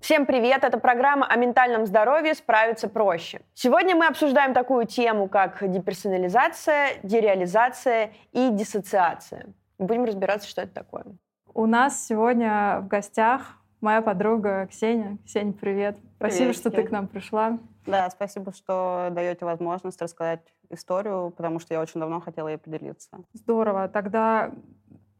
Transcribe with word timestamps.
Всем 0.00 0.26
привет! 0.26 0.64
Это 0.64 0.78
программа 0.78 1.26
о 1.26 1.36
ментальном 1.36 1.86
здоровье 1.86 2.34
«Справиться 2.34 2.88
проще». 2.88 3.42
Сегодня 3.54 3.94
мы 3.94 4.06
обсуждаем 4.06 4.54
такую 4.54 4.86
тему, 4.86 5.28
как 5.28 5.70
деперсонализация, 5.70 6.94
дереализация 7.04 8.10
и 8.32 8.50
диссоциация. 8.50 9.54
Будем 9.78 10.04
разбираться, 10.04 10.48
что 10.48 10.62
это 10.62 10.74
такое. 10.74 11.04
У 11.54 11.66
нас 11.66 12.04
сегодня 12.06 12.80
в 12.80 12.88
гостях 12.88 13.56
моя 13.80 14.02
подруга 14.02 14.66
Ксения. 14.66 15.18
Ксения, 15.24 15.52
привет. 15.52 15.96
Спасибо, 16.16 16.52
что 16.54 16.70
ты 16.70 16.82
к 16.82 16.90
нам 16.90 17.06
пришла. 17.06 17.58
Да, 17.86 18.10
спасибо, 18.10 18.52
что 18.52 19.10
даете 19.12 19.44
возможность 19.44 20.02
рассказать 20.02 20.40
историю, 20.70 21.32
потому 21.36 21.58
что 21.58 21.74
я 21.74 21.80
очень 21.80 22.00
давно 22.00 22.20
хотела 22.20 22.48
ей 22.48 22.58
поделиться. 22.58 23.10
Здорово. 23.32 23.88
Тогда 23.88 24.52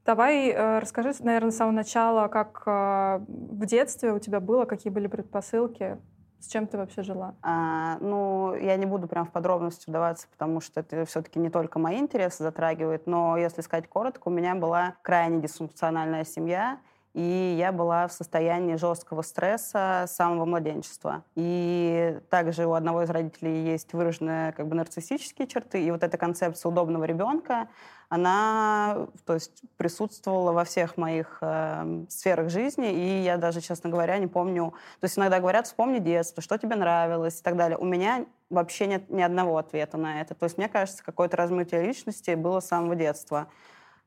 Давай 0.07 0.49
э, 0.49 0.79
расскажи, 0.79 1.13
наверное, 1.21 1.51
с 1.51 1.57
самого 1.57 1.75
начала, 1.75 2.29
как 2.29 2.63
э, 2.67 3.21
в 3.29 3.67
детстве 3.67 4.13
у 4.13 4.19
тебя 4.19 4.41
было, 4.41 4.65
какие 4.65 4.91
были 4.91 5.07
предпосылки, 5.09 5.99
с 6.41 6.49
чем 6.49 6.67
ты 6.67 6.79
вообще 6.79 7.03
жила? 7.03 7.35
А, 7.43 7.99
ну, 8.01 8.55
я 8.55 8.77
не 8.77 8.87
буду 8.87 9.07
прям 9.07 9.27
в 9.27 9.31
подробности 9.31 9.89
вдаваться, 9.89 10.27
потому 10.31 10.61
что 10.63 10.81
это 10.81 11.05
все-таки 11.05 11.39
не 11.39 11.51
только 11.51 11.79
мои 11.79 11.99
интересы 11.99 12.43
затрагивает, 12.43 13.07
но 13.07 13.37
если 13.37 13.61
сказать 13.61 13.89
коротко, 13.89 14.29
у 14.29 14.31
меня 14.31 14.55
была 14.55 14.95
крайне 15.03 15.43
дисфункциональная 15.43 16.25
семья, 16.25 16.81
и 17.15 17.57
я 17.59 17.73
была 17.73 18.07
в 18.07 18.13
состоянии 18.13 18.77
жесткого 18.77 19.23
стресса 19.23 20.05
с 20.07 20.15
самого 20.15 20.45
младенчества. 20.45 21.25
И 21.35 22.19
также 22.31 22.67
у 22.67 22.73
одного 22.75 23.03
из 23.03 23.11
родителей 23.11 23.65
есть 23.65 23.93
выраженные 23.93 24.53
как 24.53 24.69
бы 24.69 24.77
нарциссические 24.77 25.49
черты, 25.49 25.83
и 25.83 25.91
вот 25.91 26.03
эта 26.03 26.17
концепция 26.17 26.71
удобного 26.71 27.05
ребенка, 27.05 27.69
она 28.09 29.07
то 29.25 29.35
есть, 29.35 29.63
присутствовала 29.77 30.53
во 30.53 30.65
всех 30.65 30.97
моих 30.97 31.39
э, 31.41 32.05
сферах 32.09 32.51
жизни, 32.51 32.93
и 32.93 33.23
я 33.23 33.37
даже, 33.37 33.61
честно 33.61 33.89
говоря, 33.89 34.19
не 34.19 34.27
помню... 34.27 34.75
То 34.99 35.05
есть 35.05 35.17
иногда 35.17 35.39
говорят, 35.39 35.67
вспомни 35.67 36.01
детство, 36.01 36.43
что 36.43 36.59
тебе 36.59 36.75
нравилось 36.75 37.39
и 37.39 37.43
так 37.43 37.57
далее. 37.57 37.79
У 37.79 37.85
меня 37.85 38.27
вообще 38.51 38.87
нет 38.87 39.11
ни 39.11 39.23
одного 39.23 39.59
ответа 39.59 39.97
на 39.97 40.21
это. 40.21 40.35
То 40.35 40.45
есть 40.45 40.59
мне 40.59 40.69
кажется, 40.69 41.05
какое-то 41.05 41.37
размытие 41.37 41.87
личности 41.87 42.35
было 42.35 42.59
с 42.59 42.67
самого 42.67 42.97
детства. 42.97 43.47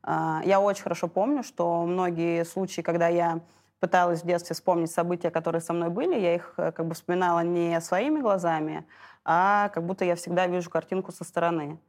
Э, 0.05 0.41
я 0.45 0.59
очень 0.59 0.83
хорошо 0.83 1.07
помню, 1.07 1.43
что 1.43 1.83
многие 1.85 2.45
случаи, 2.45 2.81
когда 2.81 3.07
я 3.07 3.41
пыталась 3.79 4.23
в 4.23 4.25
детстве 4.25 4.55
вспомнить 4.55 4.91
события, 4.91 5.29
которые 5.29 5.61
со 5.61 5.73
мной 5.73 5.89
были, 5.89 6.17
я 6.19 6.35
их 6.35 6.53
э, 6.57 6.71
как 6.71 6.87
бы 6.87 6.95
вспоминала 6.95 7.41
не 7.41 7.79
своими 7.81 8.19
глазами, 8.21 8.85
а 9.25 9.69
как 9.69 9.85
будто 9.85 10.05
я 10.05 10.15
всегда 10.15 10.47
вижу 10.47 10.69
картинку 10.69 11.11
со 11.11 11.23
стороны. 11.23 11.79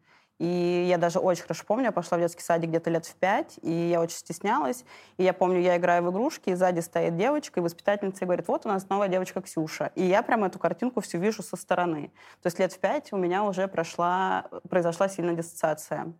И 0.41 0.87
я 0.89 0.99
даже 0.99 1.21
очень 1.21 1.43
хорошо 1.43 1.65
помню, 1.65 1.87
я 1.87 1.93
пошла 1.93 2.19
в 2.19 2.21
детский 2.21 2.43
садик 2.43 2.71
где-то 2.71 2.91
лет 2.91 3.07
в 3.07 3.15
пять, 3.15 3.59
и 3.63 3.71
я 3.71 4.01
очень 4.01 4.17
стеснялась. 4.17 4.85
И 5.17 5.23
я 5.23 5.33
помню, 5.33 5.61
я 5.61 5.77
играю 5.77 6.03
в 6.03 6.11
игрушки, 6.11 6.51
и 6.51 6.55
сзади 6.55 6.81
стоит 6.81 7.17
девочка, 7.17 7.61
и 7.61 7.63
воспитательница 7.63 8.25
говорит, 8.25 8.49
вот 8.49 8.67
у 8.67 8.69
нас 8.69 8.89
новая 8.89 9.07
девочка 9.07 9.41
Ксюша. 9.41 9.93
И 9.95 10.05
я 10.05 10.23
прям 10.23 10.43
эту 10.43 10.59
картинку 10.59 11.01
всю 11.01 11.19
вижу 11.19 11.45
со 11.45 11.57
стороны. 11.57 12.11
То 12.43 12.49
есть 12.49 12.59
лет 12.59 12.73
в 12.73 12.81
пять 12.81 13.13
у 13.13 13.17
меня 13.17 13.45
уже 13.45 13.69
прошла, 13.69 14.47
произошла 14.69 15.09
сильная 15.09 15.35
диссоциация. 15.35 16.13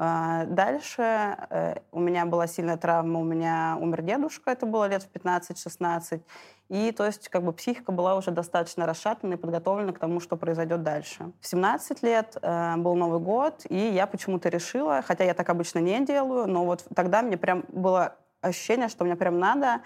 А, 0.00 0.44
дальше 0.44 1.02
э, 1.50 1.74
у 1.90 1.98
меня 1.98 2.24
была 2.24 2.46
сильная 2.46 2.76
травма, 2.76 3.18
у 3.18 3.24
меня 3.24 3.76
умер 3.80 4.02
дедушка, 4.02 4.52
это 4.52 4.64
было 4.64 4.86
лет 4.86 5.02
в 5.02 5.10
15-16. 5.12 6.22
И 6.68 6.92
то 6.92 7.04
есть 7.04 7.28
как 7.28 7.42
бы 7.42 7.52
психика 7.52 7.90
была 7.90 8.14
уже 8.14 8.30
достаточно 8.30 8.86
расшатана 8.86 9.34
и 9.34 9.36
подготовлена 9.36 9.92
к 9.92 9.98
тому, 9.98 10.20
что 10.20 10.36
произойдет 10.36 10.84
дальше. 10.84 11.32
В 11.40 11.48
17 11.48 12.04
лет 12.04 12.36
э, 12.40 12.76
был 12.76 12.94
Новый 12.94 13.18
год, 13.18 13.66
и 13.68 13.76
я 13.76 14.06
почему-то 14.06 14.48
решила, 14.48 15.02
хотя 15.02 15.24
я 15.24 15.34
так 15.34 15.48
обычно 15.48 15.80
не 15.80 16.04
делаю, 16.06 16.46
но 16.46 16.64
вот 16.64 16.86
тогда 16.94 17.22
мне 17.22 17.36
прям 17.36 17.64
было 17.68 18.14
ощущение, 18.40 18.88
что 18.88 19.04
мне 19.04 19.16
прям 19.16 19.40
надо. 19.40 19.80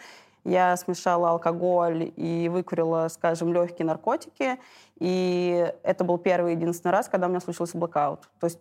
Я 0.45 0.77
смешала 0.77 1.31
алкоголь 1.31 2.13
и 2.17 2.51
выкурила, 2.53 3.09
скажем, 3.09 3.55
легкие 3.55 3.87
наркотики. 3.87 4.59
И 4.99 5.73
это 5.85 6.05
был 6.05 6.19
первый 6.19 6.53
единственный 6.55 6.91
раз, 6.91 7.09
когда 7.09 7.29
у 7.29 7.31
меня 7.31 7.41
случился 7.41 7.79
блокаут. 7.79 8.29
То 8.41 8.49
есть 8.49 8.59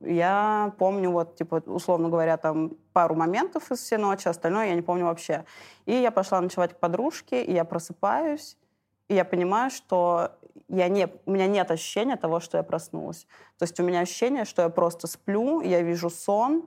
я 0.00 0.72
помню, 0.78 1.10
вот, 1.10 1.36
типа, 1.36 1.62
условно 1.66 2.08
говоря, 2.08 2.36
там 2.36 2.72
пару 2.92 3.14
моментов 3.14 3.70
из 3.70 3.80
всей 3.80 3.98
ночи, 3.98 4.28
остальное 4.28 4.68
я 4.68 4.74
не 4.74 4.82
помню 4.82 5.04
вообще. 5.04 5.44
И 5.86 5.92
я 5.92 6.10
пошла 6.10 6.40
ночевать 6.40 6.74
к 6.74 6.78
подружке, 6.78 7.44
и 7.44 7.52
я 7.52 7.64
просыпаюсь, 7.64 8.56
и 9.08 9.14
я 9.14 9.24
понимаю, 9.24 9.70
что 9.70 10.32
я 10.68 10.88
не, 10.88 11.08
у 11.26 11.32
меня 11.32 11.46
нет 11.46 11.70
ощущения 11.70 12.16
того, 12.16 12.40
что 12.40 12.56
я 12.56 12.62
проснулась. 12.62 13.26
То 13.58 13.64
есть 13.64 13.78
у 13.80 13.82
меня 13.82 14.00
ощущение, 14.00 14.44
что 14.44 14.62
я 14.62 14.68
просто 14.68 15.06
сплю, 15.06 15.60
я 15.60 15.82
вижу 15.82 16.10
сон, 16.10 16.64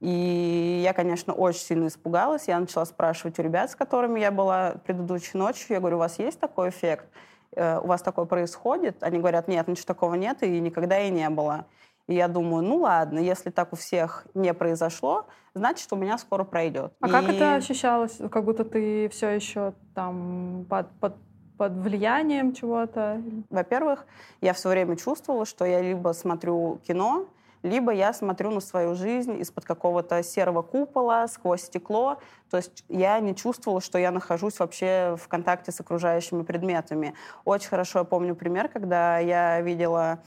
и 0.00 0.80
я, 0.82 0.94
конечно, 0.94 1.34
очень 1.34 1.60
сильно 1.60 1.88
испугалась. 1.88 2.48
Я 2.48 2.58
начала 2.58 2.86
спрашивать 2.86 3.38
у 3.38 3.42
ребят, 3.42 3.70
с 3.70 3.76
которыми 3.76 4.18
я 4.18 4.30
была 4.30 4.76
предыдущей 4.86 5.36
ночью. 5.36 5.66
Я 5.70 5.80
говорю, 5.80 5.96
у 5.96 6.00
вас 6.00 6.18
есть 6.18 6.40
такой 6.40 6.70
эффект? 6.70 7.06
Э, 7.52 7.78
у 7.80 7.86
вас 7.86 8.00
такое 8.00 8.24
происходит? 8.24 9.02
Они 9.02 9.18
говорят, 9.18 9.46
нет, 9.46 9.68
ничего 9.68 9.84
такого 9.84 10.14
нет, 10.14 10.42
и 10.42 10.60
никогда 10.60 10.98
и 11.00 11.10
не 11.10 11.28
было. 11.28 11.66
И 12.10 12.14
я 12.16 12.26
думаю, 12.26 12.64
ну 12.64 12.78
ладно, 12.78 13.20
если 13.20 13.50
так 13.50 13.72
у 13.72 13.76
всех 13.76 14.26
не 14.34 14.52
произошло, 14.52 15.26
значит, 15.54 15.92
у 15.92 15.96
меня 15.96 16.18
скоро 16.18 16.42
пройдет. 16.42 16.92
А 17.00 17.06
и... 17.06 17.10
как 17.10 17.28
это 17.28 17.54
ощущалось? 17.54 18.18
Как 18.32 18.44
будто 18.44 18.64
ты 18.64 19.08
все 19.10 19.28
еще 19.28 19.74
там 19.94 20.66
под, 20.68 20.90
под 20.98 21.14
под 21.56 21.72
влиянием 21.74 22.54
чего-то? 22.54 23.22
Во-первых, 23.50 24.06
я 24.40 24.54
все 24.54 24.70
время 24.70 24.96
чувствовала, 24.96 25.44
что 25.44 25.66
я 25.66 25.82
либо 25.82 26.12
смотрю 26.14 26.80
кино, 26.86 27.26
либо 27.62 27.92
я 27.92 28.14
смотрю 28.14 28.50
на 28.50 28.60
свою 28.60 28.94
жизнь 28.94 29.38
из-под 29.42 29.66
какого-то 29.66 30.22
серого 30.22 30.62
купола, 30.62 31.28
сквозь 31.28 31.64
стекло. 31.64 32.18
То 32.50 32.56
есть 32.56 32.84
я 32.88 33.20
не 33.20 33.36
чувствовала, 33.36 33.82
что 33.82 33.98
я 33.98 34.10
нахожусь 34.10 34.58
вообще 34.58 35.16
в 35.20 35.28
контакте 35.28 35.70
с 35.70 35.78
окружающими 35.80 36.42
предметами. 36.42 37.14
Очень 37.44 37.68
хорошо 37.68 37.98
я 38.00 38.04
помню 38.04 38.34
пример, 38.34 38.68
когда 38.68 39.18
я 39.18 39.60
видела 39.60 40.20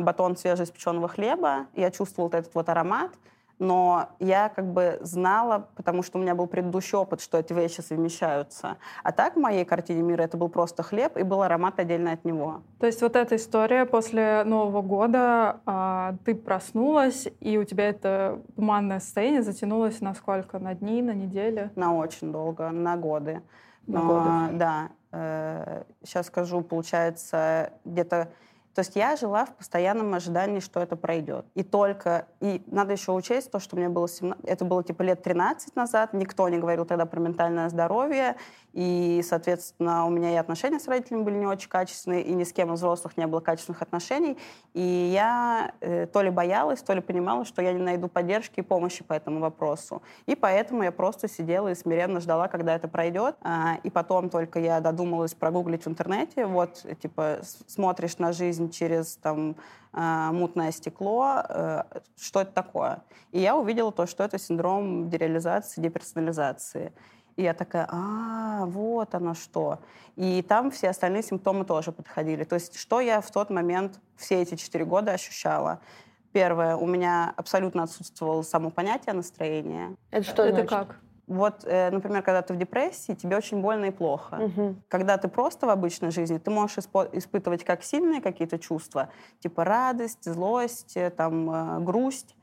батон 0.00 0.36
свежеиспеченного 0.36 1.08
хлеба, 1.08 1.66
я 1.74 1.90
чувствовала 1.90 2.28
вот 2.28 2.34
этот 2.34 2.54
вот 2.54 2.68
аромат, 2.68 3.10
но 3.60 4.08
я 4.18 4.48
как 4.48 4.72
бы 4.72 4.98
знала, 5.02 5.68
потому 5.76 6.02
что 6.02 6.18
у 6.18 6.22
меня 6.22 6.34
был 6.34 6.46
предыдущий 6.46 6.96
опыт, 6.96 7.20
что 7.20 7.38
эти 7.38 7.52
вещи 7.52 7.82
совмещаются. 7.82 8.78
А 9.04 9.12
так 9.12 9.36
в 9.36 9.38
моей 9.38 9.66
картине 9.66 10.02
мира 10.02 10.22
это 10.22 10.38
был 10.38 10.48
просто 10.48 10.82
хлеб, 10.82 11.16
и 11.18 11.22
был 11.22 11.42
аромат 11.42 11.78
отдельно 11.78 12.12
от 12.12 12.24
него. 12.24 12.62
То 12.80 12.86
есть 12.86 13.02
вот 13.02 13.16
эта 13.16 13.36
история 13.36 13.84
после 13.84 14.44
Нового 14.44 14.80
года, 14.80 15.60
а, 15.66 16.14
ты 16.24 16.34
проснулась, 16.34 17.28
и 17.40 17.58
у 17.58 17.64
тебя 17.64 17.90
это 17.90 18.40
туманное 18.56 18.98
состояние 18.98 19.42
затянулось 19.42 20.00
на 20.00 20.14
сколько? 20.14 20.58
На 20.58 20.74
дни, 20.74 21.02
на 21.02 21.12
недели? 21.12 21.70
На 21.76 21.94
очень 21.94 22.32
долго, 22.32 22.70
на 22.70 22.96
годы. 22.96 23.42
На 23.86 24.00
годы? 24.00 24.58
Да. 24.58 24.88
Э, 25.12 25.82
сейчас 26.02 26.28
скажу, 26.28 26.62
получается, 26.62 27.72
где-то 27.84 28.28
то 28.74 28.80
есть 28.80 28.94
я 28.94 29.16
жила 29.16 29.46
в 29.46 29.54
постоянном 29.56 30.14
ожидании, 30.14 30.60
что 30.60 30.80
это 30.80 30.94
пройдет. 30.94 31.44
И 31.54 31.64
только... 31.64 32.26
И 32.40 32.62
надо 32.66 32.92
еще 32.92 33.10
учесть 33.12 33.50
то, 33.50 33.58
что 33.58 33.76
мне 33.76 33.88
было 33.88 34.08
17... 34.08 34.44
Это 34.44 34.64
было 34.64 34.84
типа 34.84 35.02
лет 35.02 35.22
13 35.22 35.74
назад. 35.74 36.12
Никто 36.12 36.48
не 36.48 36.58
говорил 36.58 36.84
тогда 36.84 37.04
про 37.04 37.18
ментальное 37.18 37.68
здоровье. 37.68 38.36
И, 38.72 39.20
соответственно, 39.24 40.06
у 40.06 40.10
меня 40.10 40.32
и 40.32 40.36
отношения 40.36 40.78
с 40.78 40.86
родителями 40.86 41.22
были 41.22 41.36
не 41.36 41.46
очень 41.46 41.68
качественные, 41.68 42.22
и 42.22 42.32
ни 42.32 42.44
с 42.44 42.52
кем 42.52 42.72
из 42.72 42.78
взрослых 42.78 43.16
не 43.16 43.26
было 43.26 43.40
качественных 43.40 43.82
отношений. 43.82 44.38
И 44.74 45.10
я 45.12 45.72
э, 45.80 46.06
то 46.06 46.22
ли 46.22 46.30
боялась, 46.30 46.80
то 46.82 46.92
ли 46.92 47.00
понимала, 47.00 47.44
что 47.44 47.62
я 47.62 47.72
не 47.72 47.82
найду 47.82 48.08
поддержки 48.08 48.60
и 48.60 48.62
помощи 48.62 49.02
по 49.02 49.12
этому 49.12 49.40
вопросу. 49.40 50.02
И 50.26 50.34
поэтому 50.34 50.82
я 50.82 50.92
просто 50.92 51.28
сидела 51.28 51.68
и 51.68 51.74
смиренно 51.74 52.20
ждала, 52.20 52.48
когда 52.48 52.74
это 52.74 52.88
пройдет. 52.88 53.36
А, 53.42 53.78
и 53.82 53.90
потом 53.90 54.30
только 54.30 54.60
я 54.60 54.80
додумалась 54.80 55.34
прогуглить 55.34 55.84
в 55.84 55.88
интернете. 55.88 56.46
Вот, 56.46 56.84
типа, 57.00 57.40
смотришь 57.66 58.18
на 58.18 58.32
жизнь 58.32 58.70
через, 58.70 59.16
там, 59.16 59.56
э, 59.92 60.28
мутное 60.32 60.70
стекло, 60.70 61.42
э, 61.48 61.82
что 62.16 62.42
это 62.42 62.52
такое. 62.52 63.02
И 63.32 63.40
я 63.40 63.56
увидела 63.56 63.92
то, 63.92 64.06
что 64.06 64.24
это 64.24 64.38
синдром 64.38 65.08
дереализации, 65.08 65.80
деперсонализации. 65.80 66.92
И 67.40 67.42
я 67.42 67.54
такая, 67.54 67.88
а, 67.90 68.66
вот 68.66 69.14
оно 69.14 69.32
что. 69.32 69.78
И 70.14 70.44
там 70.46 70.70
все 70.70 70.90
остальные 70.90 71.22
симптомы 71.22 71.64
тоже 71.64 71.90
подходили. 71.90 72.44
То 72.44 72.56
есть 72.56 72.78
что 72.78 73.00
я 73.00 73.22
в 73.22 73.30
тот 73.30 73.48
момент 73.48 73.98
все 74.16 74.42
эти 74.42 74.56
четыре 74.56 74.84
года 74.84 75.12
ощущала? 75.12 75.80
Первое, 76.32 76.76
у 76.76 76.86
меня 76.86 77.32
абсолютно 77.38 77.84
отсутствовало 77.84 78.42
само 78.42 78.68
понятие 78.68 79.14
настроения. 79.14 79.96
Это 80.10 80.22
что 80.22 80.42
Это 80.42 80.52
значит? 80.52 80.68
как? 80.68 80.96
Вот, 81.26 81.64
э, 81.64 81.90
например, 81.90 82.22
когда 82.22 82.42
ты 82.42 82.52
в 82.52 82.58
депрессии, 82.58 83.14
тебе 83.14 83.38
очень 83.38 83.62
больно 83.62 83.86
и 83.86 83.90
плохо. 83.90 84.34
Угу. 84.34 84.74
Когда 84.88 85.16
ты 85.16 85.28
просто 85.28 85.66
в 85.66 85.70
обычной 85.70 86.10
жизни, 86.10 86.36
ты 86.36 86.50
можешь 86.50 86.76
испо- 86.76 87.08
испытывать 87.10 87.64
как 87.64 87.82
сильные 87.82 88.20
какие-то 88.20 88.58
чувства, 88.58 89.08
типа 89.38 89.64
радость, 89.64 90.30
злость, 90.30 90.94
э, 90.94 91.08
там, 91.08 91.50
э, 91.50 91.80
грусть, 91.80 92.36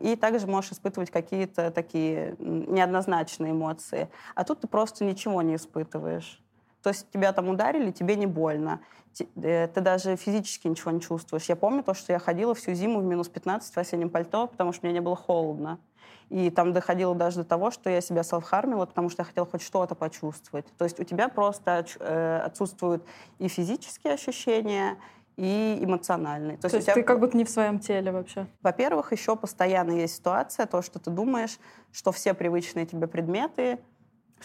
и 0.00 0.16
также 0.16 0.46
можешь 0.46 0.72
испытывать 0.72 1.10
какие-то 1.10 1.70
такие 1.70 2.36
неоднозначные 2.38 3.52
эмоции. 3.52 4.08
А 4.34 4.44
тут 4.44 4.60
ты 4.60 4.68
просто 4.68 5.04
ничего 5.04 5.42
не 5.42 5.56
испытываешь. 5.56 6.40
То 6.82 6.90
есть 6.90 7.10
тебя 7.10 7.32
там 7.32 7.48
ударили, 7.48 7.90
тебе 7.90 8.14
не 8.14 8.26
больно. 8.26 8.80
Э, 9.42 9.66
ты 9.66 9.80
даже 9.80 10.14
физически 10.14 10.68
ничего 10.68 10.92
не 10.92 11.00
чувствуешь. 11.00 11.46
Я 11.46 11.56
помню 11.56 11.82
то, 11.82 11.94
что 11.94 12.12
я 12.12 12.20
ходила 12.20 12.54
всю 12.54 12.74
зиму 12.74 13.00
в 13.00 13.04
минус 13.04 13.28
15 13.28 13.74
в 13.74 13.78
осеннем 13.78 14.08
пальто, 14.08 14.46
потому 14.46 14.72
что 14.72 14.86
мне 14.86 14.92
не 14.92 15.00
было 15.00 15.16
холодно. 15.16 15.80
И 16.28 16.50
там 16.50 16.72
доходило 16.72 17.14
даже 17.14 17.38
до 17.38 17.44
того, 17.44 17.72
что 17.72 17.90
я 17.90 18.00
себя 18.00 18.22
селфхармила, 18.22 18.86
потому 18.86 19.08
что 19.10 19.22
я 19.22 19.24
хотела 19.24 19.46
хоть 19.46 19.62
что-то 19.62 19.96
почувствовать. 19.96 20.66
То 20.76 20.84
есть 20.84 21.00
у 21.00 21.04
тебя 21.04 21.28
просто 21.28 21.84
э, 21.98 22.40
отсутствуют 22.44 23.04
и 23.38 23.48
физические 23.48 24.14
ощущения, 24.14 24.96
и 25.36 25.78
эмоциональные. 25.80 26.56
То, 26.56 26.68
то 26.68 26.76
есть, 26.76 26.88
есть 26.88 26.94
ты 26.94 27.02
как 27.02 27.20
будто 27.20 27.36
не 27.36 27.44
в 27.44 27.50
своем 27.50 27.78
теле 27.78 28.10
вообще? 28.10 28.46
Во-первых, 28.62 29.12
еще 29.12 29.36
постоянно 29.36 29.92
есть 29.92 30.16
ситуация, 30.16 30.66
то, 30.66 30.82
что 30.82 30.98
ты 30.98 31.10
думаешь, 31.10 31.58
что 31.92 32.12
все 32.12 32.32
привычные 32.34 32.86
тебе 32.86 33.06
предметы 33.06 33.78